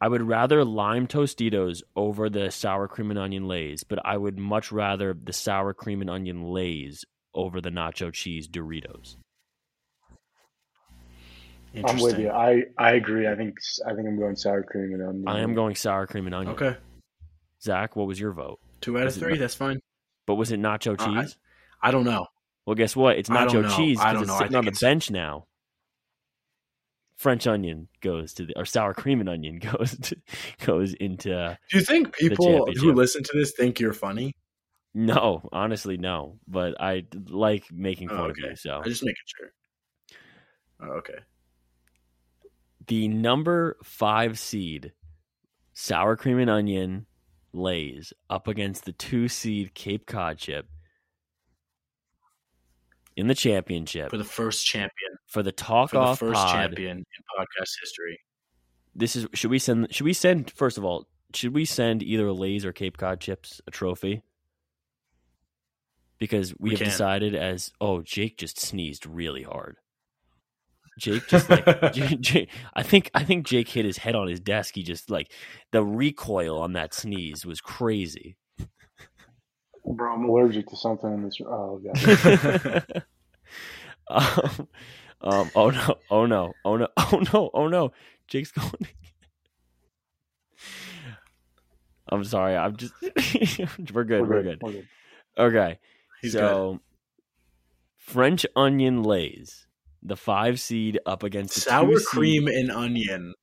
I 0.00 0.08
would 0.08 0.22
rather 0.22 0.64
lime 0.64 1.06
tostitos 1.06 1.82
over 1.94 2.30
the 2.30 2.50
sour 2.50 2.88
cream 2.88 3.10
and 3.10 3.18
onion 3.18 3.46
lays, 3.46 3.84
but 3.84 3.98
I 4.04 4.16
would 4.16 4.38
much 4.38 4.72
rather 4.72 5.14
the 5.14 5.34
sour 5.34 5.74
cream 5.74 6.00
and 6.00 6.08
onion 6.08 6.42
lays 6.42 7.04
over 7.34 7.60
the 7.60 7.70
nacho 7.70 8.10
cheese 8.12 8.48
Doritos. 8.48 9.16
I'm 11.84 11.98
with 12.00 12.18
you. 12.18 12.30
I, 12.30 12.64
I 12.78 12.92
agree. 12.94 13.28
I 13.28 13.34
think 13.36 13.58
I 13.86 13.94
think 13.94 14.08
I'm 14.08 14.18
going 14.18 14.36
sour 14.36 14.62
cream 14.62 14.92
and 14.94 15.02
onion. 15.02 15.28
I 15.28 15.40
am 15.40 15.54
going 15.54 15.74
sour 15.76 16.06
cream 16.06 16.26
and 16.26 16.34
onion. 16.34 16.54
Okay, 16.54 16.76
Zach, 17.62 17.94
what 17.96 18.06
was 18.06 18.18
your 18.18 18.32
vote? 18.32 18.58
two 18.80 18.96
out 18.98 19.02
of 19.02 19.08
Is 19.08 19.16
it 19.16 19.20
three. 19.20 19.36
That's 19.38 19.54
fine. 19.54 19.80
But 20.26 20.34
was 20.36 20.50
it 20.52 20.60
nacho 20.60 20.98
Uh, 21.00 21.04
I- 21.04 21.22
cheese? 21.22 21.36
I 21.82 21.90
don't 21.90 22.04
know. 22.04 22.26
Well, 22.66 22.74
guess 22.76 22.94
what? 22.96 23.16
It's 23.18 23.28
nacho 23.28 23.62
know. 23.62 23.76
cheese 23.76 23.98
because 23.98 24.22
it's 24.22 24.28
know. 24.28 24.38
Sitting 24.38 24.56
on 24.56 24.64
the 24.64 24.68
it's- 24.70 24.80
bench 24.80 25.10
now. 25.10 25.46
French 27.16 27.46
onion 27.46 27.88
goes 28.00 28.32
to 28.34 28.46
the 28.46 28.56
or 28.58 28.64
sour 28.64 28.94
cream 28.94 29.20
and 29.20 29.28
onion 29.28 29.58
goes 29.76 29.96
to, 29.98 30.16
goes 30.64 30.94
into 30.94 31.58
Do 31.70 31.78
you 31.78 31.84
think 31.84 32.16
people 32.16 32.66
who 32.74 32.92
listen 32.94 33.22
to 33.22 33.30
this 33.34 33.52
think 33.52 33.78
you're 33.78 33.92
funny? 33.92 34.32
no, 34.94 35.46
honestly 35.52 35.98
no, 35.98 36.38
but 36.48 36.80
I 36.80 37.04
like 37.28 37.70
making 37.70 38.10
Oh, 38.10 38.16
fun 38.16 38.30
okay. 38.30 38.42
of 38.44 38.50
you. 38.50 38.56
So 38.56 38.70
I'm 38.72 38.84
just 38.84 39.02
making 39.04 39.16
sure. 39.26 39.52
Oh, 40.82 40.92
okay. 40.98 41.18
The 42.90 43.06
number 43.08 43.76
five 43.84 44.36
seed 44.36 44.92
sour 45.72 46.16
cream 46.16 46.38
and 46.40 46.50
onion 46.50 47.06
lays 47.52 48.12
up 48.28 48.48
against 48.48 48.84
the 48.84 48.92
two 48.92 49.28
seed 49.28 49.72
Cape 49.74 50.06
Cod 50.06 50.38
chip 50.38 50.66
in 53.16 53.26
the 53.28 53.34
championship 53.34 54.10
For 54.10 54.16
the 54.18 54.24
first 54.24 54.66
champion. 54.66 54.90
for 55.26 55.42
the 55.42 55.52
talk 55.52 55.90
For 55.90 55.96
the 55.96 56.02
off 56.02 56.18
first 56.18 56.34
pod. 56.34 56.52
champion 56.52 56.98
in 56.98 57.04
podcast 57.38 57.70
history. 57.80 58.18
this 58.94 59.14
is 59.16 59.26
should 59.34 59.50
we 59.52 59.58
send 59.60 59.94
should 59.94 60.04
we 60.04 60.12
send 60.12 60.50
first 60.50 60.76
of 60.76 60.84
all 60.84 61.06
should 61.32 61.54
we 61.54 61.64
send 61.64 62.02
either 62.02 62.32
Lay's 62.32 62.64
or 62.64 62.72
Cape 62.72 62.96
Cod 62.96 63.20
chips 63.20 63.60
a 63.68 63.70
trophy? 63.70 64.22
Because 66.18 66.52
we, 66.58 66.64
We 66.64 66.70
have 66.70 66.78
can. 66.80 66.88
decided 66.88 67.34
as 67.36 67.70
oh 67.80 68.02
Jake 68.02 68.36
just 68.36 68.58
sneezed 68.58 69.06
really 69.06 69.44
hard. 69.44 69.76
Jake 71.00 71.26
just 71.26 71.48
like 71.48 71.64
J- 71.92 72.16
J- 72.16 72.48
I 72.74 72.82
think 72.82 73.10
I 73.14 73.24
think 73.24 73.46
Jake 73.46 73.68
hit 73.68 73.84
his 73.84 73.98
head 73.98 74.14
on 74.14 74.28
his 74.28 74.38
desk. 74.38 74.74
He 74.74 74.82
just 74.82 75.10
like 75.10 75.32
the 75.72 75.82
recoil 75.82 76.58
on 76.58 76.74
that 76.74 76.94
sneeze 76.94 77.46
was 77.46 77.60
crazy. 77.60 78.36
Bro, 79.84 80.12
I'm 80.12 80.24
allergic 80.24 80.68
to 80.68 80.76
something 80.76 81.12
in 81.12 81.24
this. 81.24 81.40
Room. 81.40 81.48
Oh 81.50 81.80
god. 81.82 83.02
um, 84.10 84.68
um, 85.22 85.50
oh 85.54 85.70
no! 85.70 85.94
Oh 86.10 86.26
no! 86.26 86.52
Oh 86.64 86.76
no! 86.76 86.88
Oh 86.96 87.22
no! 87.32 87.50
Oh 87.54 87.66
no! 87.68 87.92
Jake's 88.28 88.52
going. 88.52 88.70
I'm 92.08 92.24
sorry. 92.24 92.56
I'm 92.56 92.76
just. 92.76 92.92
we're 93.00 94.04
good. 94.04 94.28
We're, 94.28 94.42
good. 94.42 94.62
We're 94.62 94.72
good. 94.72 94.88
Okay. 95.38 95.78
He's 96.20 96.32
good. 96.32 96.40
so, 96.40 96.80
French 97.96 98.44
onion 98.54 99.02
lays 99.02 99.66
the 100.02 100.16
five 100.16 100.60
seed 100.60 100.98
up 101.06 101.22
against 101.22 101.54
the 101.54 101.60
Sour 101.62 101.86
two 101.90 101.98
seed- 101.98 102.06
cream 102.06 102.46
and 102.48 102.70
onion. 102.70 103.34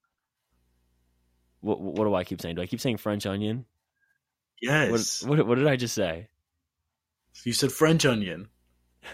What, 1.62 1.82
what 1.82 2.06
do 2.06 2.14
I 2.16 2.24
keep 2.24 2.42
saying? 2.42 2.56
Do 2.56 2.62
I 2.62 2.68
keep 2.68 2.80
saying 2.80 2.98
French 2.98 3.26
onion? 3.26 3.66
What, 4.62 4.72
Yes. 4.92 5.24
what, 5.24 5.46
what 5.46 5.56
did 5.58 5.68
I 5.68 5.76
just 5.76 5.94
say? 5.94 6.30
You 7.44 7.54
said 7.54 7.72
French 7.72 8.06
onion. 8.06 8.48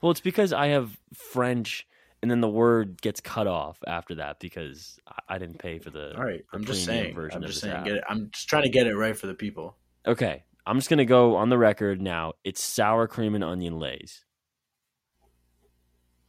Well, 0.00 0.10
it's 0.10 0.20
because 0.20 0.52
I 0.52 0.68
have 0.68 0.96
French, 1.14 1.86
and 2.20 2.30
then 2.30 2.40
the 2.40 2.48
word 2.48 3.00
gets 3.00 3.20
cut 3.20 3.46
off 3.46 3.78
after 3.86 4.16
that 4.16 4.38
because 4.40 4.98
I, 5.06 5.36
I 5.36 5.38
didn't 5.38 5.58
pay 5.58 5.78
for 5.78 5.90
the. 5.90 6.16
All 6.16 6.24
right. 6.24 6.44
I'm 6.52 6.64
just 6.64 6.84
saying. 6.84 7.14
version 7.14 7.42
I'm 7.42 7.46
just 7.48 7.60
saying. 7.60 7.84
Get 7.84 7.94
it. 7.96 8.04
I'm 8.08 8.30
just 8.32 8.48
trying 8.48 8.64
to 8.64 8.68
get 8.68 8.86
it 8.88 8.94
right 8.96 9.16
for 9.16 9.26
the 9.28 9.34
people. 9.34 9.76
Okay, 10.06 10.42
I'm 10.66 10.76
just 10.78 10.90
gonna 10.90 11.04
go 11.04 11.36
on 11.36 11.48
the 11.48 11.58
record 11.58 12.00
now. 12.02 12.32
It's 12.44 12.62
sour 12.62 13.06
cream 13.06 13.34
and 13.36 13.42
onion 13.44 13.78
lays. 13.78 14.24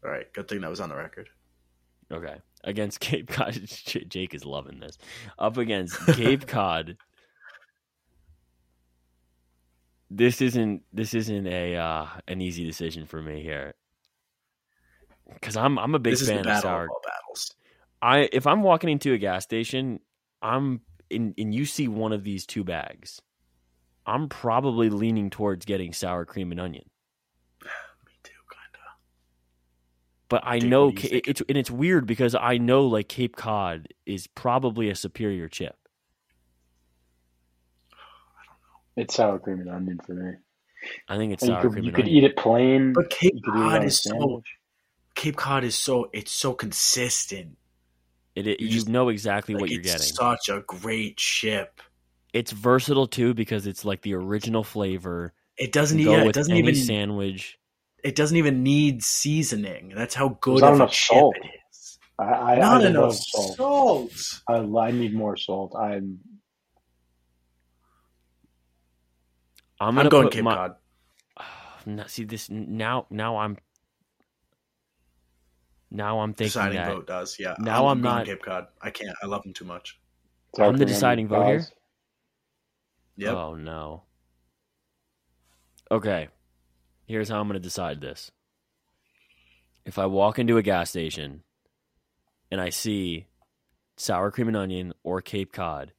All 0.04 0.12
right. 0.12 0.32
Good 0.34 0.48
thing 0.48 0.62
that 0.62 0.70
was 0.70 0.80
on 0.80 0.90
the 0.90 0.96
record. 0.96 1.30
Okay, 2.12 2.36
against 2.64 3.00
Cape 3.02 3.30
Cod. 3.30 3.60
Jake 4.08 4.34
is 4.34 4.46
loving 4.46 4.80
this. 4.80 4.98
Up 5.38 5.58
against 5.58 5.98
Cape 6.08 6.48
Cod. 6.48 6.98
This 10.10 10.42
isn't. 10.42 10.84
This 10.92 11.14
isn't 11.14 11.48
a 11.48 11.76
uh, 11.76 12.08
an 12.28 12.42
easy 12.42 12.66
decision 12.66 13.06
for 13.06 13.22
me 13.22 13.44
here. 13.44 13.76
Because 15.32 15.56
I'm 15.56 15.78
I'm 15.78 15.94
a 15.94 16.00
big 16.00 16.14
this 16.14 16.28
fan 16.28 16.48
of 16.48 16.62
sour 16.62 16.88
battles. 17.06 17.54
I 18.02 18.30
if 18.32 18.48
I'm 18.48 18.64
walking 18.64 18.90
into 18.90 19.14
a 19.14 19.18
gas 19.18 19.44
station, 19.44 20.00
I'm 20.42 20.82
in 21.10 21.34
and 21.38 21.54
you 21.54 21.66
see 21.66 21.88
one 21.88 22.14
of 22.14 22.24
these 22.24 22.46
two 22.46 22.64
bags, 22.64 23.22
I'm 24.06 24.30
probably 24.30 24.90
leaning 24.90 25.30
towards 25.30 25.66
getting 25.66 25.94
sour 25.94 26.26
cream 26.26 26.52
and 26.52 26.60
onion. 26.60 26.90
Me 27.64 28.14
too, 28.24 28.32
kind 28.52 28.74
of. 28.74 28.80
But 30.30 30.44
I 30.46 30.60
Dick, 30.60 30.70
know 30.70 30.86
what 30.88 30.96
do 30.96 31.02
you 31.02 31.08
Ca- 31.10 31.10
think? 31.10 31.28
it's 31.28 31.42
and 31.50 31.58
it's 31.58 31.72
weird 31.72 32.06
because 32.06 32.36
I 32.36 32.58
know 32.58 32.86
like 32.86 33.10
Cape 33.10 33.36
Cod 33.36 33.88
is 34.06 34.28
probably 34.28 34.90
a 34.90 34.96
superior 34.96 35.48
chip. 35.50 35.76
It's 38.96 39.16
sour 39.16 39.40
cream 39.40 39.62
and 39.62 39.70
onion 39.70 40.00
for 40.06 40.14
me. 40.14 40.34
I 41.08 41.18
think 41.18 41.34
it's 41.34 41.44
And 41.44 41.50
you 41.52 41.56
sour 41.56 41.62
could, 41.64 41.72
cream 41.74 41.84
you 41.84 41.88
and 41.90 41.96
could 41.96 42.06
onion. 42.06 42.18
eat 42.18 42.24
it 42.26 42.38
plain. 42.38 42.94
But 42.94 43.10
Cape 43.10 43.34
you 43.36 43.42
could 43.42 43.56
eat 43.56 43.62
it 43.62 43.64
on 43.64 43.72
Cod 43.72 43.82
a 43.82 43.86
is 43.86 44.02
so. 44.04 44.44
Cape 45.16 45.36
Cod 45.36 45.64
is 45.64 45.76
so. 45.76 46.10
It's 46.14 46.32
so 46.32 46.54
consistent. 46.54 47.58
It, 48.36 48.48
it- 48.48 48.60
you 48.60 48.68
you, 48.68 48.74
just- 48.74 48.90
know 48.90 49.10
exactly 49.10 49.56
Like, 49.56 49.62
what 49.62 49.70
you're 49.72 49.82
getting. 49.82 49.96
it's 49.96 50.12
getting. 50.12 50.38
Such 50.38 50.50
a 50.50 50.62
great 50.62 51.18
chip. 51.18 51.82
it's 52.34 52.52
versatile 52.52 53.08
too 53.08 53.34
because 53.34 53.66
it's 53.68 53.84
like 53.86 54.02
the 54.02 54.14
original 54.14 54.64
flavor. 54.64 55.34
It 55.58 55.72
doesn't. 55.72 56.02
Go 56.04 56.12
Yeah, 56.12 56.22
it 56.24 56.28
with 56.28 56.36
doesn't 56.36 56.52
any 56.56 56.60
even. 56.70 56.76
sandwich. 56.76 57.59
It 58.04 58.16
doesn't 58.16 58.38
even 58.38 58.64
need 58.64 59.04
seasoning. 59.04 59.94
That's 59.96 60.16
how 60.16 60.38
good 60.42 60.64
of 60.64 60.80
a 60.80 60.88
chip 60.88 60.94
salt. 60.94 61.36
it 61.38 61.50
is. 61.72 62.00
I, 62.18 62.24
I, 62.24 62.56
Not 62.60 62.84
I 62.84 62.88
enough 62.88 63.04
love 63.04 63.16
salt. 63.16 63.56
salt. 63.56 64.42
I, 64.48 64.88
I 64.88 64.92
need 64.92 65.14
more 65.14 65.38
salt. 65.38 65.76
I'm 65.76 66.20
I'm 69.80 69.90
I'm, 69.90 69.96
gonna 69.96 70.10
going 70.10 70.30
Cape 70.30 70.44
my, 70.44 70.56
Cod. 70.56 70.76
Now, 71.86 72.06
see 72.08 72.26
this 72.26 72.50
now. 72.50 73.06
Now 73.10 73.38
I'm. 73.38 73.58
Now 75.92 76.20
I'm 76.20 76.34
thinking 76.34 76.50
Deciding 76.50 76.78
that 76.78 76.94
vote 76.94 77.08
does. 77.08 77.38
Yeah. 77.40 77.56
Now 77.60 77.88
I'm 77.88 78.02
going 78.02 78.16
not- 78.16 78.26
Cape 78.26 78.44
Cod. 78.44 78.68
I 78.82 78.92
can't. 78.92 79.16
I 79.24 79.26
love 79.26 79.44
them 79.44 79.54
too 79.54 79.66
much. 79.66 80.00
sour 80.56 80.68
I'm 80.68 80.78
the 80.78 80.86
deciding 80.86 81.26
onion 81.28 81.40
vote 81.42 81.48
here? 81.48 81.60
fries. 81.62 81.72
Yep. 83.18 83.34
Oh 83.36 83.56
no. 83.56 84.04
Okay. 85.92 86.28
Here's 87.10 87.28
how 87.28 87.40
I'm 87.42 87.48
going 87.48 87.56
to 87.56 87.60
decide 87.60 88.02
this. 88.02 88.30
if 89.84 89.98
I 89.98 90.06
walk 90.06 90.38
into 90.38 90.58
a 90.58 90.62
gas 90.62 90.92
station 90.92 91.42
and 92.52 92.62
I 92.62 92.70
see 92.70 93.26
sour 93.98 94.30
cream 94.30 94.48
and 94.48 94.56
onion 94.56 94.94
or 95.02 95.20
Cape 95.20 95.52
Cod, 95.52 95.92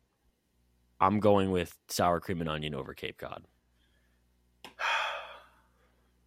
I'm 1.01 1.19
going 1.19 1.51
with 1.51 1.77
sour 1.89 2.21
cream 2.21 2.41
and 2.41 2.49
onion 2.49 2.77
over 2.77 2.95
Cape 2.95 3.19
Cod. 3.19 3.43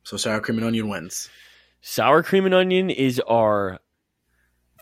So 0.06 0.18
sour 0.18 0.42
cream 0.42 0.58
and 0.58 0.68
onion 0.68 0.90
wins. 0.90 1.30
Sour 1.80 2.22
cream 2.24 2.46
and 2.46 2.54
onion 2.54 2.90
is 2.90 3.22
our 3.22 3.80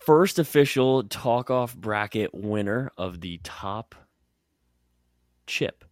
first 0.03 0.39
official 0.39 1.03
talk 1.03 1.51
off 1.51 1.75
bracket 1.75 2.33
winner 2.33 2.91
of 2.97 3.21
the 3.21 3.39
top 3.43 3.93
chip. 5.45 5.85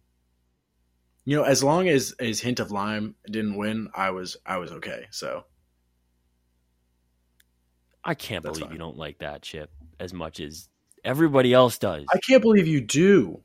You 1.30 1.36
know, 1.36 1.44
as 1.44 1.62
long 1.62 1.88
as 1.88 2.12
as 2.18 2.40
hint 2.40 2.58
of 2.58 2.72
lime 2.72 3.14
didn't 3.24 3.56
win, 3.56 3.88
I 3.94 4.10
was 4.10 4.36
I 4.44 4.56
was 4.56 4.72
okay. 4.72 5.06
So 5.12 5.44
I 8.02 8.14
can't 8.14 8.42
That's 8.42 8.58
believe 8.58 8.70
fine. 8.70 8.72
you 8.72 8.78
don't 8.80 8.96
like 8.96 9.18
that 9.18 9.40
chip 9.42 9.70
as 10.00 10.12
much 10.12 10.40
as 10.40 10.68
everybody 11.04 11.54
else 11.54 11.78
does. 11.78 12.04
I 12.12 12.18
can't 12.28 12.42
believe 12.42 12.66
you 12.66 12.80
do. 12.80 13.44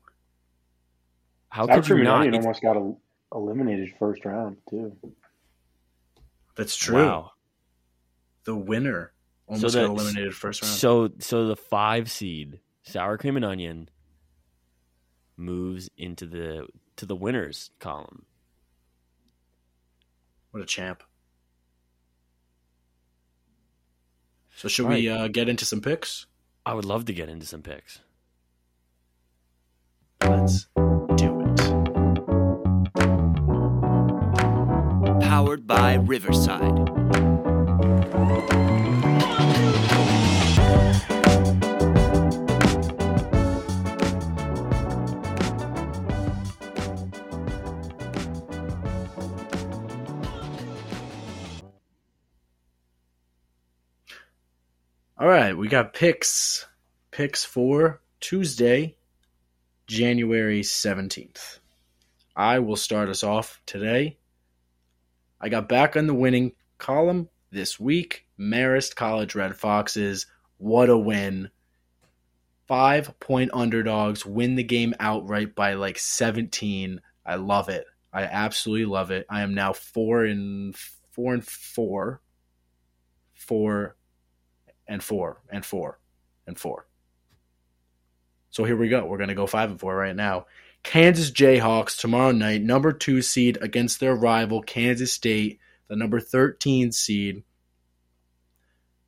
How 1.48 1.68
Sour 1.68 1.76
could 1.76 1.84
you 1.88 1.94
cream 1.94 1.98
and 1.98 2.04
not? 2.06 2.20
onion 2.22 2.34
almost 2.42 2.60
got 2.60 2.74
el- 2.74 3.00
eliminated 3.32 3.94
first 4.00 4.24
round 4.24 4.56
too. 4.68 4.96
That's 6.56 6.74
true. 6.74 7.06
Wow. 7.06 7.30
The 8.46 8.56
winner 8.56 9.12
almost 9.46 9.74
So 9.74 9.80
got 9.80 9.90
eliminated 9.90 10.34
first 10.34 10.60
round. 10.60 10.74
So 10.74 11.10
so 11.20 11.46
the 11.46 11.54
five 11.54 12.10
seed 12.10 12.58
sour 12.82 13.16
cream 13.16 13.36
and 13.36 13.44
onion 13.44 13.90
moves 15.36 15.88
into 15.96 16.26
the 16.26 16.66
to 16.96 17.06
the 17.06 17.16
winners 17.16 17.70
column. 17.78 18.24
what 20.50 20.62
a 20.62 20.66
champ. 20.66 21.02
So 24.56 24.68
should 24.68 24.88
we 24.88 25.08
uh, 25.08 25.28
get 25.28 25.50
into 25.50 25.66
some 25.66 25.82
picks? 25.82 26.26
I 26.64 26.72
would 26.72 26.86
love 26.86 27.04
to 27.04 27.12
get 27.12 27.28
into 27.28 27.44
some 27.44 27.60
picks. 27.60 28.00
Let's 30.22 30.66
do 31.16 31.40
it. 31.42 31.56
Powered 35.20 35.66
by 35.66 35.94
Riverside. 35.96 37.35
Right, 55.56 55.60
we 55.60 55.68
got 55.68 55.94
picks. 55.94 56.66
Picks 57.10 57.44
for 57.44 58.02
Tuesday, 58.20 58.96
January 59.86 60.60
17th. 60.60 61.60
I 62.36 62.58
will 62.58 62.76
start 62.76 63.08
us 63.08 63.22
off 63.22 63.60
today. 63.64 64.18
I 65.40 65.48
got 65.48 65.68
back 65.68 65.96
on 65.96 66.06
the 66.06 66.14
winning 66.14 66.52
column 66.76 67.30
this 67.50 67.80
week. 67.80 68.26
Marist 68.38 68.96
College 68.96 69.34
Red 69.34 69.56
Foxes. 69.56 70.26
What 70.58 70.90
a 70.90 70.98
win. 70.98 71.50
Five 72.68 73.18
point 73.18 73.50
underdogs 73.54 74.26
win 74.26 74.56
the 74.56 74.62
game 74.62 74.92
outright 75.00 75.54
by 75.54 75.74
like 75.74 75.98
17. 75.98 77.00
I 77.24 77.36
love 77.36 77.70
it. 77.70 77.86
I 78.12 78.24
absolutely 78.24 78.86
love 78.86 79.10
it. 79.10 79.24
I 79.30 79.40
am 79.40 79.54
now 79.54 79.72
four 79.72 80.24
and 80.24 80.76
four 81.12 81.32
and 81.32 81.46
four. 81.46 82.20
Four 83.34 83.95
and 84.88 85.02
four 85.02 85.40
and 85.50 85.64
four 85.64 85.98
and 86.46 86.58
four. 86.58 86.86
So 88.50 88.64
here 88.64 88.76
we 88.76 88.88
go. 88.88 89.04
We're 89.04 89.18
going 89.18 89.28
to 89.28 89.34
go 89.34 89.46
five 89.46 89.70
and 89.70 89.80
four 89.80 89.94
right 89.96 90.16
now. 90.16 90.46
Kansas 90.82 91.30
Jayhawks 91.30 91.98
tomorrow 91.98 92.30
night, 92.30 92.62
number 92.62 92.92
two 92.92 93.20
seed 93.20 93.58
against 93.60 93.98
their 93.98 94.14
rival 94.14 94.62
Kansas 94.62 95.12
State, 95.12 95.58
the 95.88 95.96
number 95.96 96.20
13 96.20 96.92
seed. 96.92 97.42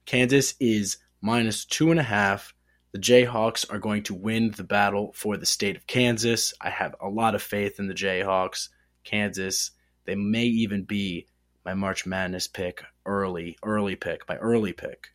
Kansas 0.04 0.54
is 0.58 0.96
minus 1.20 1.64
two 1.64 1.90
and 1.90 2.00
a 2.00 2.04
half. 2.04 2.52
The 2.92 2.98
Jayhawks 2.98 3.70
are 3.72 3.78
going 3.78 4.02
to 4.04 4.14
win 4.14 4.50
the 4.56 4.64
battle 4.64 5.12
for 5.14 5.36
the 5.36 5.46
state 5.46 5.76
of 5.76 5.86
Kansas. 5.86 6.54
I 6.60 6.70
have 6.70 6.96
a 7.00 7.08
lot 7.08 7.34
of 7.34 7.42
faith 7.42 7.78
in 7.78 7.86
the 7.86 7.94
Jayhawks. 7.94 8.70
Kansas, 9.04 9.70
they 10.04 10.14
may 10.14 10.44
even 10.44 10.84
be 10.84 11.26
my 11.64 11.74
March 11.74 12.06
Madness 12.06 12.46
pick 12.46 12.82
early, 13.04 13.56
early 13.62 13.94
pick, 13.94 14.28
my 14.28 14.36
early 14.36 14.72
pick. 14.72 15.08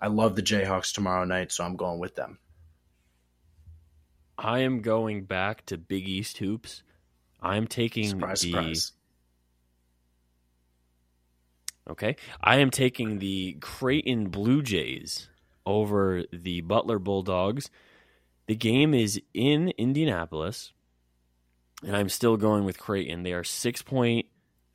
I 0.00 0.06
love 0.08 0.36
the 0.36 0.42
Jayhawks 0.42 0.92
tomorrow 0.92 1.24
night, 1.24 1.50
so 1.52 1.64
I'm 1.64 1.76
going 1.76 1.98
with 1.98 2.14
them. 2.14 2.38
I 4.36 4.60
am 4.60 4.80
going 4.80 5.24
back 5.24 5.66
to 5.66 5.76
Big 5.76 6.08
East 6.08 6.38
hoops. 6.38 6.82
I'm 7.40 7.66
taking 7.66 8.08
Surprise, 8.08 8.40
the 8.40 8.50
surprise. 8.50 8.92
Okay. 11.90 12.16
I 12.40 12.56
am 12.56 12.70
taking 12.70 13.18
the 13.18 13.56
Creighton 13.60 14.28
Blue 14.28 14.62
Jays 14.62 15.28
over 15.66 16.22
the 16.32 16.60
Butler 16.60 16.98
Bulldogs. 16.98 17.70
The 18.46 18.54
game 18.54 18.94
is 18.94 19.20
in 19.34 19.70
Indianapolis, 19.76 20.72
and 21.84 21.96
I'm 21.96 22.08
still 22.08 22.36
going 22.36 22.64
with 22.64 22.78
Creighton. 22.78 23.22
They 23.24 23.32
are 23.32 23.44
six 23.44 23.82
point 23.82 24.26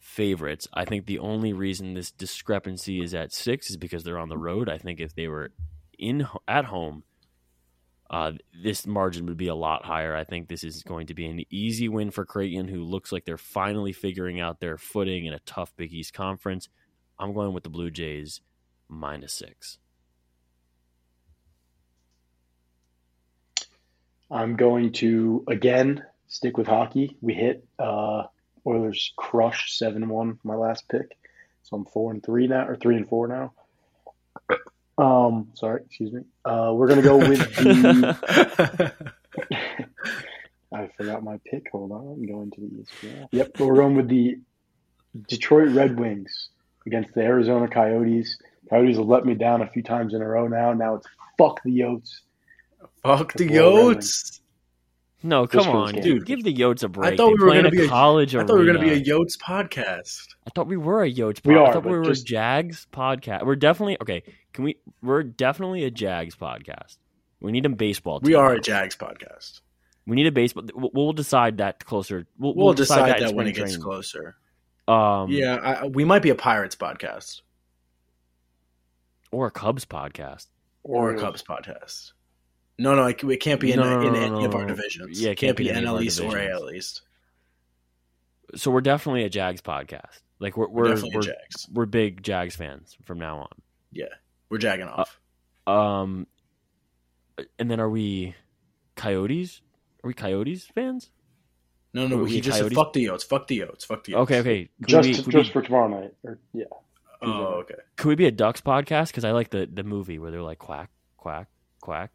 favorites. 0.04 0.68
I 0.74 0.84
think 0.84 1.06
the 1.06 1.20
only 1.20 1.54
reason 1.54 1.94
this 1.94 2.12
discrepancy 2.12 3.02
is 3.02 3.16
at 3.16 3.32
six 3.32 3.70
is 3.70 3.78
because 3.78 4.04
they're 4.04 4.20
on 4.20 4.28
the 4.28 4.38
road. 4.38 4.68
I 4.68 4.78
think 4.78 5.00
if 5.00 5.16
they 5.16 5.30
were 5.30 5.52
in 5.98 6.28
at 6.46 6.66
home, 6.66 7.04
uh, 8.10 8.34
this 8.62 8.86
margin 8.86 9.26
would 9.26 9.38
be 9.38 9.48
a 9.48 9.56
lot 9.56 9.86
higher. 9.86 10.14
I 10.14 10.26
think 10.26 10.50
this 10.50 10.66
is 10.66 10.84
going 10.84 11.08
to 11.08 11.14
be 11.14 11.26
an 11.26 11.46
easy 11.50 11.88
win 11.88 12.12
for 12.12 12.26
Creighton, 12.26 12.68
who 12.68 12.84
looks 12.84 13.14
like 13.14 13.24
they're 13.24 13.38
finally 13.38 13.94
figuring 13.94 14.42
out 14.42 14.60
their 14.60 14.78
footing 14.78 15.26
in 15.26 15.34
a 15.34 15.40
tough 15.40 15.74
Big 15.78 15.94
East 15.94 16.14
conference. 16.14 16.68
I'm 17.18 17.34
going 17.34 17.54
with 17.54 17.64
the 17.64 17.70
Blue 17.70 17.90
Jays 17.90 18.42
minus 18.90 19.34
six. 19.34 19.80
I'm 24.30 24.58
going 24.58 24.92
to 24.94 25.46
again 25.48 26.04
stick 26.28 26.58
with 26.58 26.68
hockey. 26.68 27.18
We 27.22 27.34
hit 27.36 27.66
uh, 27.80 28.24
Oilers 28.66 29.14
crush 29.18 29.78
seven 29.78 30.08
one 30.10 30.40
my 30.44 30.56
last 30.56 30.88
pick, 30.90 31.18
so 31.64 31.78
I'm 31.78 31.86
four 31.86 32.12
and 32.12 32.24
three 32.24 32.48
now 32.48 32.68
or 32.68 32.76
three 32.76 32.96
and 32.96 33.08
four 33.08 33.28
now. 33.28 33.54
Um, 34.98 35.50
sorry, 35.56 35.82
excuse 35.86 36.14
me. 36.14 36.22
Uh, 36.46 36.72
we're 36.74 36.88
gonna 36.88 37.02
go 37.02 37.18
with 37.18 37.40
the. 37.56 38.96
I 40.74 40.90
forgot 40.98 41.24
my 41.24 41.40
pick. 41.46 41.70
Hold 41.72 41.92
on, 41.92 42.08
I'm 42.08 42.26
going 42.26 42.52
to 42.52 42.62
the 42.62 42.68
ESPN. 42.68 43.28
Yep, 43.32 43.52
but 43.58 43.66
we're 43.68 43.76
going 43.76 43.96
with 43.96 44.08
the 44.08 44.40
Detroit 45.28 45.70
Red 45.70 46.00
Wings 46.00 46.50
against 46.86 47.14
the 47.14 47.22
Arizona 47.22 47.68
Coyotes. 47.68 48.38
Coyotes 48.70 48.98
have 48.98 49.06
let 49.06 49.26
me 49.26 49.36
down 49.36 49.62
a 49.62 49.68
few 49.70 49.84
times 49.84 50.14
in 50.14 50.22
a 50.22 50.28
row 50.28 50.48
now. 50.48 50.74
Now 50.74 50.96
it's 50.96 51.08
fuck 51.38 51.62
the 51.64 51.72
Yotes. 51.72 52.22
Fuck 53.04 53.34
the 53.34 53.48
Football 53.48 53.94
Yotes. 53.96 54.40
No, 55.26 55.48
come 55.48 55.70
on, 55.70 55.86
this 55.96 56.04
game. 56.04 56.18
dude. 56.18 56.26
Give 56.26 56.44
the 56.44 56.54
Yotes 56.54 56.84
a 56.84 56.90
break. 56.90 57.14
I 57.14 57.16
thought 57.16 57.28
They 57.30 57.34
we 57.36 57.40
were 57.46 57.54
gonna 57.54 57.72
be 57.72 57.86
a- 57.86 57.88
college 57.88 58.36
I 58.36 58.44
thought 58.44 58.54
we 58.60 58.60
were 58.60 58.74
going 58.74 58.78
to 58.78 58.82
be 58.84 58.92
a. 58.92 59.02
Yotes 59.02 59.38
podcast. 59.38 60.36
I 60.46 60.50
thought 60.54 60.68
we 60.68 60.76
were 60.76 61.02
a 61.04 61.10
Yotes. 61.12 61.40
We 61.46 61.54
pod- 61.56 61.64
I 61.64 61.66
are, 61.70 61.74
thought 61.74 61.86
we 61.86 61.92
were 61.98 62.04
just- 62.04 62.24
a 62.24 62.26
Jags 62.26 62.88
podcast. 62.92 63.46
We're 63.46 63.56
definitely 63.56 63.98
okay. 64.02 64.24
Can 64.52 64.66
we? 64.66 64.78
We're 65.02 65.24
definitely 65.24 65.86
a 65.86 65.92
Jags 65.92 66.36
podcast. 66.36 66.98
We 67.40 67.52
need 67.54 67.66
a 67.66 67.70
baseball. 67.70 68.20
We 68.22 68.36
are 68.36 68.54
a 68.54 68.60
Jags 68.62 68.96
podcast. 68.96 69.62
We 70.06 70.16
need 70.18 70.28
a 70.28 70.32
baseball. 70.32 70.64
We'll, 70.76 70.92
we'll 70.94 71.14
decide 71.14 71.58
that 71.60 71.84
closer. 71.86 72.26
We'll, 72.38 72.54
We'll, 72.56 72.74
decide, 72.74 73.20
in 73.20 73.26
that, 73.28 73.36
when 73.36 73.48
it 73.48 73.54
gets 73.54 73.72
training. 73.72 73.82
closer. 73.82 74.36
Um, 74.88 75.30
yeah, 75.32 75.56
I, 75.56 75.88
we 75.88 76.04
might 76.06 76.22
be 76.22 76.30
a 76.30 76.36
Pirates 76.36 76.76
podcast 76.76 77.42
or 79.32 79.48
a 79.48 79.52
Cubs 79.52 79.86
podcast. 79.86 80.48
or 80.84 81.14
a 81.14 81.20
Cubs 81.20 81.44
podcast. 81.44 82.13
No, 82.78 82.96
no, 82.96 83.06
it, 83.06 83.24
it 83.24 83.38
can't 83.38 83.60
be 83.60 83.72
in, 83.72 83.80
No, 83.80 84.00
no, 84.00 84.08
in 84.08 84.14
no, 84.14 84.20
any 84.20 84.46
of 84.46 84.56
our 84.56 84.66
divisions. 84.66 85.22
Yeah, 85.22 85.32
it 85.32 85.38
can't, 85.38 85.56
be 85.56 85.70
in 85.70 85.76
any 85.76 85.86
of 85.86 85.94
NL 85.94 85.96
our 85.98 86.02
East 86.02 86.20
or 86.20 86.32
divisions. 86.32 86.62
AL 86.62 86.72
East. 86.72 87.02
So 88.56 88.72
we're 88.72 88.82
definitely 88.82 89.24
a 89.24 89.30
Jags 89.30 89.62
podcast. 89.62 90.22
Like 90.40 90.58
we're 90.58 90.68
We're, 90.68 90.96
we're 90.96 91.10
we're, 91.14 91.22
Jags. 91.22 91.68
we're 91.72 91.86
big 91.86 92.24
Jags 92.24 92.56
fans 92.56 92.98
from 93.04 93.20
now 93.20 93.40
on. 93.40 93.50
Yeah, 93.92 94.08
we're 94.50 94.58
jagging 94.58 94.88
off. 94.88 95.20
Um, 95.68 96.28
and 97.58 97.70
then 97.70 97.80
are 97.80 97.90
we 97.90 98.36
Coyotes? 98.96 99.62
Are 100.04 100.08
we 100.08 100.14
Coyotes 100.14 100.66
fans? 100.66 101.10
no, 101.94 102.08
no, 102.08 102.24
are 102.24 102.28
he 102.28 102.36
we 102.36 102.42
just 102.42 102.58
said 102.58 102.74
fuck 102.74 102.94
the 102.94 103.06
Yotes. 103.06 103.24
Fuck 103.24 103.48
the 103.48 103.60
Yotes. 103.60 103.86
Fuck 103.86 104.04
the 104.04 104.14
Yotes. 104.14 104.18
Okay, 104.18 104.40
okay. 104.40 104.70
Could 104.82 104.90
Just 104.90 105.08
we, 105.08 105.16
could, 105.16 105.32
just 105.32 105.50
we, 105.50 105.54
for 105.54 105.62
tomorrow 105.62 105.88
night. 105.88 106.14
Or, 106.24 106.40
yeah. 106.54 106.66
Oh, 107.22 107.62
okay. 107.62 107.76
could 107.96 108.10
we 108.10 108.16
be 108.16 108.26
a 108.26 108.32
Ducks 108.32 108.60
podcast? 108.62 109.08
Because 109.08 109.24
I 109.24 109.32
like 109.32 109.52
the 109.52 109.70
the 109.72 109.84
movie 109.84 110.20
where 110.20 110.32
they're 110.32 110.42
like 110.42 110.60
quack 110.60 110.90
quack 111.18 111.48
quack 111.80 112.12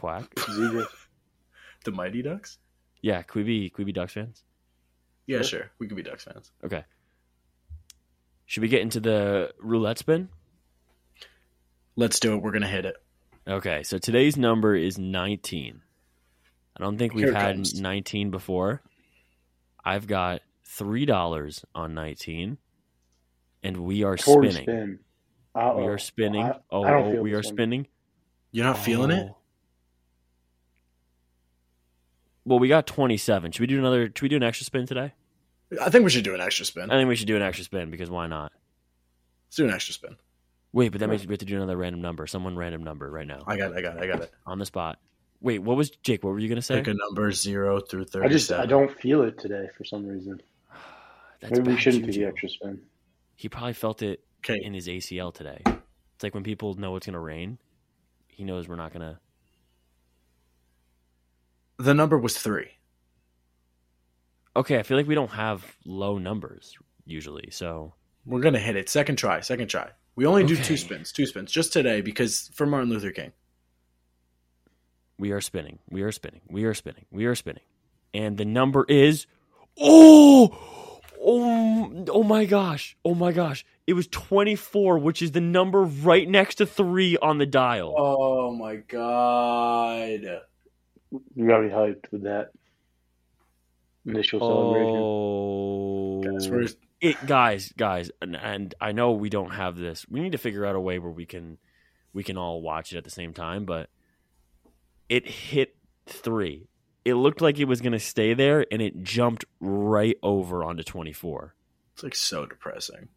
quack. 0.00 0.32
The 1.84 1.92
Mighty 1.92 2.20
Ducks? 2.20 2.58
yeah, 3.00 3.22
could 3.22 3.38
we 3.38 3.44
be 3.44 3.70
could 3.70 3.78
we 3.78 3.84
be 3.84 3.92
Ducks 3.92 4.12
fans? 4.12 4.44
Yeah, 5.26 5.38
Sure. 5.38 5.44
sure. 5.60 5.70
We 5.78 5.86
could 5.88 5.96
be 5.96 6.02
Ducks 6.02 6.24
fans. 6.24 6.52
Okay. 6.62 6.84
Should 8.44 8.62
we 8.62 8.68
get 8.68 8.82
into 8.82 9.00
the 9.00 9.54
roulette 9.58 9.96
spin? 9.96 10.28
Let's 11.96 12.20
do 12.20 12.34
it. 12.34 12.42
We're 12.42 12.52
gonna 12.52 12.66
hit 12.68 12.84
it. 12.84 12.96
Okay, 13.48 13.82
so 13.82 13.96
today's 13.96 14.36
number 14.36 14.74
is 14.74 14.98
19. 14.98 15.80
I 16.76 16.82
don't 16.82 16.98
think 16.98 17.14
we've 17.14 17.32
had 17.32 17.56
comes. 17.56 17.80
19 17.80 18.30
before. 18.30 18.82
I've 19.82 20.06
got 20.06 20.42
$3 20.66 21.64
on 21.74 21.94
19, 21.94 22.58
and 23.62 23.76
we 23.78 24.02
are 24.04 24.16
Tour 24.16 24.44
spinning. 24.44 24.64
spin. 24.64 24.98
We 25.54 25.60
are 25.60 25.98
spinning. 25.98 26.44
I- 26.44 26.60
oh, 26.70 26.84
I 26.84 26.90
don't 26.90 27.08
oh, 27.08 27.12
feel 27.12 27.22
we 27.22 27.32
are 27.32 27.42
spinning. 27.42 27.86
You're 28.52 28.66
not 28.66 28.78
feeling 28.78 29.10
oh. 29.10 29.14
it? 29.14 29.26
Oh. 29.30 29.36
Well, 32.50 32.58
we 32.58 32.66
got 32.66 32.84
27. 32.84 33.52
Should 33.52 33.60
we 33.60 33.68
do 33.68 33.78
another? 33.78 34.06
Should 34.06 34.22
we 34.22 34.28
do 34.28 34.34
an 34.34 34.42
extra 34.42 34.64
spin 34.64 34.84
today? 34.84 35.12
I 35.80 35.88
think 35.88 36.02
we 36.02 36.10
should 36.10 36.24
do 36.24 36.34
an 36.34 36.40
extra 36.40 36.64
spin. 36.64 36.90
I 36.90 36.98
think 36.98 37.08
we 37.08 37.14
should 37.14 37.28
do 37.28 37.36
an 37.36 37.42
extra 37.42 37.64
spin 37.64 37.92
because 37.92 38.10
why 38.10 38.26
not? 38.26 38.50
Let's 39.46 39.56
do 39.56 39.66
an 39.66 39.70
extra 39.70 39.94
spin. 39.94 40.16
Wait, 40.72 40.88
but 40.88 40.98
that 40.98 41.08
means 41.08 41.24
we 41.24 41.32
have 41.32 41.38
to 41.38 41.44
do 41.44 41.54
another 41.54 41.76
random 41.76 42.02
number. 42.02 42.26
Someone 42.26 42.56
random 42.56 42.82
number 42.82 43.08
right 43.08 43.26
now 43.26 43.44
I 43.46 43.56
got 43.56 43.70
it. 43.70 43.76
I 43.76 43.82
got 43.82 43.98
it. 43.98 44.02
I 44.02 44.06
got 44.08 44.22
it. 44.22 44.32
on 44.46 44.58
the 44.58 44.66
spot. 44.66 44.98
Wait, 45.40 45.60
what 45.60 45.76
was 45.76 45.90
Jake? 45.90 46.24
What 46.24 46.30
were 46.32 46.40
you 46.40 46.48
gonna 46.48 46.60
say? 46.60 46.74
Pick 46.78 46.88
a 46.88 46.94
number 46.94 47.30
zero 47.30 47.78
through 47.78 48.06
thirty. 48.06 48.26
I 48.26 48.28
just. 48.28 48.50
I 48.50 48.66
don't 48.66 48.90
feel 49.00 49.22
it 49.22 49.38
today 49.38 49.68
for 49.78 49.84
some 49.84 50.04
reason. 50.04 50.42
That's 51.40 51.52
Maybe 51.52 51.70
we 51.70 51.76
shouldn't 51.76 52.04
do 52.04 52.10
the 52.10 52.24
extra 52.24 52.48
spin. 52.48 52.80
He 53.36 53.48
probably 53.48 53.74
felt 53.74 54.02
it 54.02 54.24
Okay, 54.44 54.58
in 54.60 54.74
his 54.74 54.88
ACL 54.88 55.32
today. 55.32 55.62
It's 55.66 56.24
like 56.24 56.34
when 56.34 56.42
people 56.42 56.74
know 56.74 56.96
it's 56.96 57.06
gonna 57.06 57.20
rain. 57.20 57.58
He 58.26 58.42
knows 58.42 58.66
we're 58.66 58.74
not 58.74 58.92
gonna. 58.92 59.20
The 61.80 61.94
number 61.94 62.18
was 62.18 62.36
three. 62.36 62.68
Okay, 64.56 64.78
I 64.78 64.82
feel 64.82 64.96
like 64.96 65.06
we 65.06 65.14
don't 65.14 65.30
have 65.30 65.76
low 65.84 66.18
numbers 66.18 66.76
usually, 67.04 67.48
so 67.50 67.94
We're 68.26 68.40
gonna 68.40 68.58
hit 68.58 68.76
it. 68.76 68.88
Second 68.88 69.16
try. 69.16 69.40
Second 69.40 69.68
try. 69.68 69.90
We 70.16 70.26
only 70.26 70.44
do 70.44 70.56
two 70.56 70.76
spins. 70.76 71.12
Two 71.12 71.24
spins 71.26 71.50
just 71.52 71.72
today 71.72 72.00
because 72.00 72.50
for 72.54 72.66
Martin 72.66 72.90
Luther 72.90 73.10
King. 73.12 73.32
we 75.18 75.30
are 75.32 75.40
spinning. 75.40 75.78
We 75.88 76.02
are 76.02 76.12
spinning. 76.12 76.40
We 76.48 76.64
are 76.64 76.74
spinning. 76.74 77.06
We 77.10 77.26
are 77.26 77.34
spinning, 77.34 77.62
and 78.12 78.36
the 78.36 78.44
number 78.44 78.84
is 78.88 79.26
oh 79.78 80.58
oh 81.22 82.04
oh 82.08 82.22
my 82.22 82.44
gosh 82.44 82.96
oh 83.04 83.14
my 83.14 83.32
gosh! 83.32 83.64
It 83.86 83.92
was 83.94 84.08
twenty 84.08 84.56
four, 84.56 84.98
which 84.98 85.22
is 85.22 85.30
the 85.32 85.40
number 85.40 85.82
right 85.84 86.28
next 86.28 86.56
to 86.56 86.66
three 86.66 87.16
on 87.18 87.38
the 87.38 87.46
dial. 87.46 87.94
Oh 87.96 88.52
my 88.54 88.76
god! 88.76 90.40
You 91.10 91.46
gotta 91.48 91.68
hyped 91.68 92.10
with 92.12 92.22
that 92.22 92.50
initial 94.06 94.40
oh, 94.42 96.22
celebration. 96.22 96.46
Oh, 96.46 96.60
Guys, 96.60 96.76
it 97.00 97.26
guys 97.26 97.72
guys 97.76 98.10
and, 98.20 98.36
and 98.36 98.74
i 98.80 98.92
know 98.92 99.12
we 99.12 99.30
don't 99.30 99.52
have 99.52 99.76
this 99.76 100.06
we 100.10 100.20
need 100.20 100.32
to 100.32 100.38
figure 100.38 100.66
out 100.66 100.76
a 100.76 100.80
way 100.80 100.98
where 100.98 101.10
we 101.10 101.24
can 101.24 101.56
we 102.12 102.22
can 102.22 102.36
all 102.36 102.60
watch 102.60 102.92
it 102.92 102.98
at 102.98 103.04
the 103.04 103.10
same 103.10 103.32
time 103.32 103.64
but 103.64 103.88
it 105.08 105.26
hit 105.26 105.76
three 106.06 106.68
it 107.06 107.14
looked 107.14 107.40
like 107.40 107.58
it 107.58 107.64
was 107.64 107.80
going 107.80 107.92
to 107.94 107.98
stay 107.98 108.34
there 108.34 108.66
and 108.70 108.82
it 108.82 109.02
jumped 109.02 109.46
right 109.60 110.18
over 110.22 110.62
onto 110.62 110.82
24 110.82 111.54
it's 111.94 112.02
like 112.02 112.14
so 112.14 112.44
depressing. 112.44 113.08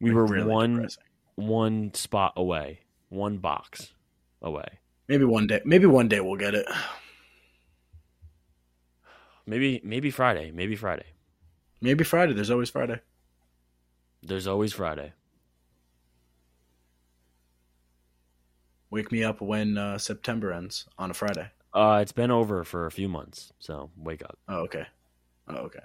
we 0.00 0.10
Like, 0.10 0.16
were 0.16 0.26
really 0.26 0.48
one 0.48 0.74
depressing. 0.76 1.02
one 1.34 1.94
spot 1.94 2.32
away 2.36 2.80
one 3.08 3.38
box 3.38 3.92
away 4.40 4.78
Maybe 5.08 5.24
one 5.24 5.46
day. 5.46 5.60
Maybe 5.64 5.86
one 5.86 6.08
day 6.08 6.20
we'll 6.20 6.36
get 6.36 6.54
it. 6.54 6.66
maybe 9.44 9.80
maybe 9.82 10.08
friday 10.10 10.52
maybe 10.52 10.76
friday 10.76 11.06
Maybe 11.80 12.04
Friday. 12.04 12.32
There's 12.32 12.50
always 12.52 12.70
Friday. 12.70 13.00
there's 14.22 14.46
always 14.46 14.72
friday 14.72 15.12
Wake 18.90 19.10
me 19.10 19.24
up 19.24 19.40
when 19.40 19.76
uh, 19.78 19.96
September 19.98 20.52
ends 20.52 20.86
on 20.98 21.10
a 21.10 21.14
Friday. 21.14 21.50
uh 21.74 21.98
it's 22.02 22.12
been 22.12 22.30
over 22.30 22.62
for 22.62 22.86
a 22.86 22.90
few 22.92 23.08
months 23.08 23.52
so 23.58 23.90
wake 23.96 24.22
up 24.22 24.38
Oh, 24.48 24.60
okay. 24.60 24.86
Oh, 25.48 25.56
okay. 25.66 25.80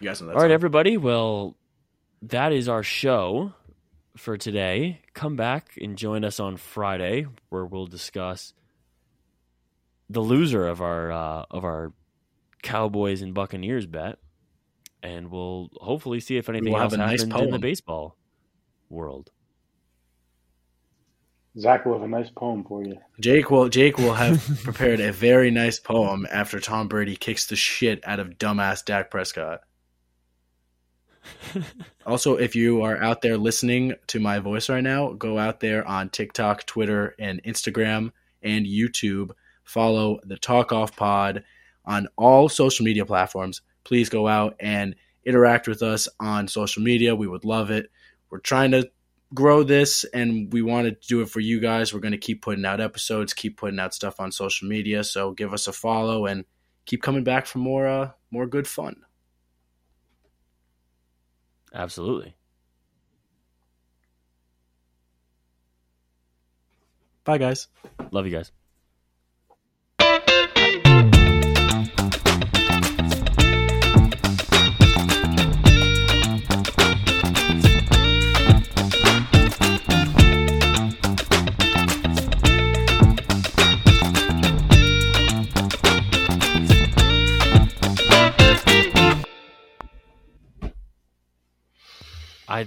You 0.00 0.08
guys 0.08 0.20
know 0.20 0.26
that. 0.28 0.36
All 0.36 0.42
right, 0.42 0.50
everybody. 0.50 0.96
Well, 0.98 1.56
that 2.20 2.52
is 2.52 2.68
our 2.68 2.82
show 2.82 3.52
for 4.16 4.36
today. 4.36 5.00
Come 5.14 5.36
back 5.36 5.76
and 5.80 5.96
join 5.96 6.24
us 6.24 6.40
on 6.40 6.56
Friday, 6.56 7.26
where 7.48 7.64
we'll 7.64 7.86
discuss 7.86 8.52
the 10.08 10.20
loser 10.20 10.66
of 10.66 10.80
our 10.80 11.12
uh, 11.12 11.44
of 11.50 11.64
our 11.64 11.92
Cowboys 12.62 13.22
and 13.22 13.34
Buccaneers 13.34 13.86
bet, 13.86 14.18
and 15.02 15.30
we'll 15.30 15.68
hopefully 15.76 16.20
see 16.20 16.36
if 16.36 16.48
anything 16.48 16.72
will 16.72 16.80
have 16.80 16.92
else 16.92 16.94
a 16.94 16.98
nice 16.98 17.22
happens 17.22 17.42
in 17.42 17.50
the 17.50 17.58
baseball 17.58 18.16
world. 18.88 19.30
Zach 21.58 21.86
will 21.86 21.94
have 21.94 22.02
a 22.02 22.08
nice 22.08 22.28
poem 22.28 22.64
for 22.64 22.84
you. 22.84 22.98
Jake 23.18 23.50
will 23.50 23.68
Jake 23.68 23.96
will 23.98 24.14
have 24.14 24.44
prepared 24.62 25.00
a 25.00 25.12
very 25.12 25.50
nice 25.50 25.78
poem 25.78 26.26
after 26.30 26.60
Tom 26.60 26.88
Brady 26.88 27.16
kicks 27.16 27.46
the 27.46 27.56
shit 27.56 28.06
out 28.06 28.20
of 28.20 28.38
dumbass 28.38 28.84
Dak 28.84 29.10
Prescott. 29.10 29.60
Also, 32.06 32.36
if 32.36 32.54
you 32.54 32.82
are 32.82 33.02
out 33.02 33.22
there 33.22 33.36
listening 33.36 33.94
to 34.08 34.20
my 34.20 34.38
voice 34.38 34.68
right 34.68 34.82
now, 34.82 35.12
go 35.12 35.38
out 35.38 35.60
there 35.60 35.86
on 35.86 36.10
TikTok, 36.10 36.66
Twitter, 36.66 37.14
and 37.18 37.42
Instagram 37.44 38.12
and 38.42 38.66
YouTube. 38.66 39.30
Follow 39.64 40.20
the 40.24 40.36
Talk 40.36 40.72
Off 40.72 40.96
Pod 40.96 41.44
on 41.84 42.08
all 42.16 42.48
social 42.48 42.84
media 42.84 43.06
platforms. 43.06 43.62
Please 43.84 44.08
go 44.08 44.26
out 44.28 44.56
and 44.60 44.94
interact 45.24 45.68
with 45.68 45.82
us 45.82 46.08
on 46.20 46.48
social 46.48 46.82
media. 46.82 47.14
We 47.16 47.26
would 47.26 47.44
love 47.44 47.70
it. 47.70 47.90
We're 48.30 48.38
trying 48.38 48.72
to 48.72 48.90
grow 49.34 49.62
this 49.62 50.04
and 50.04 50.52
we 50.52 50.62
wanted 50.62 51.02
to 51.02 51.08
do 51.08 51.20
it 51.20 51.28
for 51.28 51.40
you 51.40 51.60
guys. 51.60 51.92
We're 51.92 52.00
going 52.00 52.12
to 52.12 52.18
keep 52.18 52.42
putting 52.42 52.64
out 52.64 52.80
episodes, 52.80 53.34
keep 53.34 53.56
putting 53.56 53.78
out 53.78 53.94
stuff 53.94 54.20
on 54.20 54.32
social 54.32 54.68
media. 54.68 55.04
So 55.04 55.32
give 55.32 55.52
us 55.52 55.66
a 55.66 55.72
follow 55.72 56.26
and 56.26 56.44
keep 56.84 57.02
coming 57.02 57.24
back 57.24 57.46
for 57.46 57.58
more 57.58 57.86
uh, 57.86 58.10
more 58.30 58.46
good 58.46 58.66
fun. 58.66 59.05
Absolutely. 61.76 62.34
Bye 67.24 67.38
guys. 67.38 67.68
Love 68.10 68.26
you 68.26 68.32
guys. 68.32 68.50
I 92.48 92.62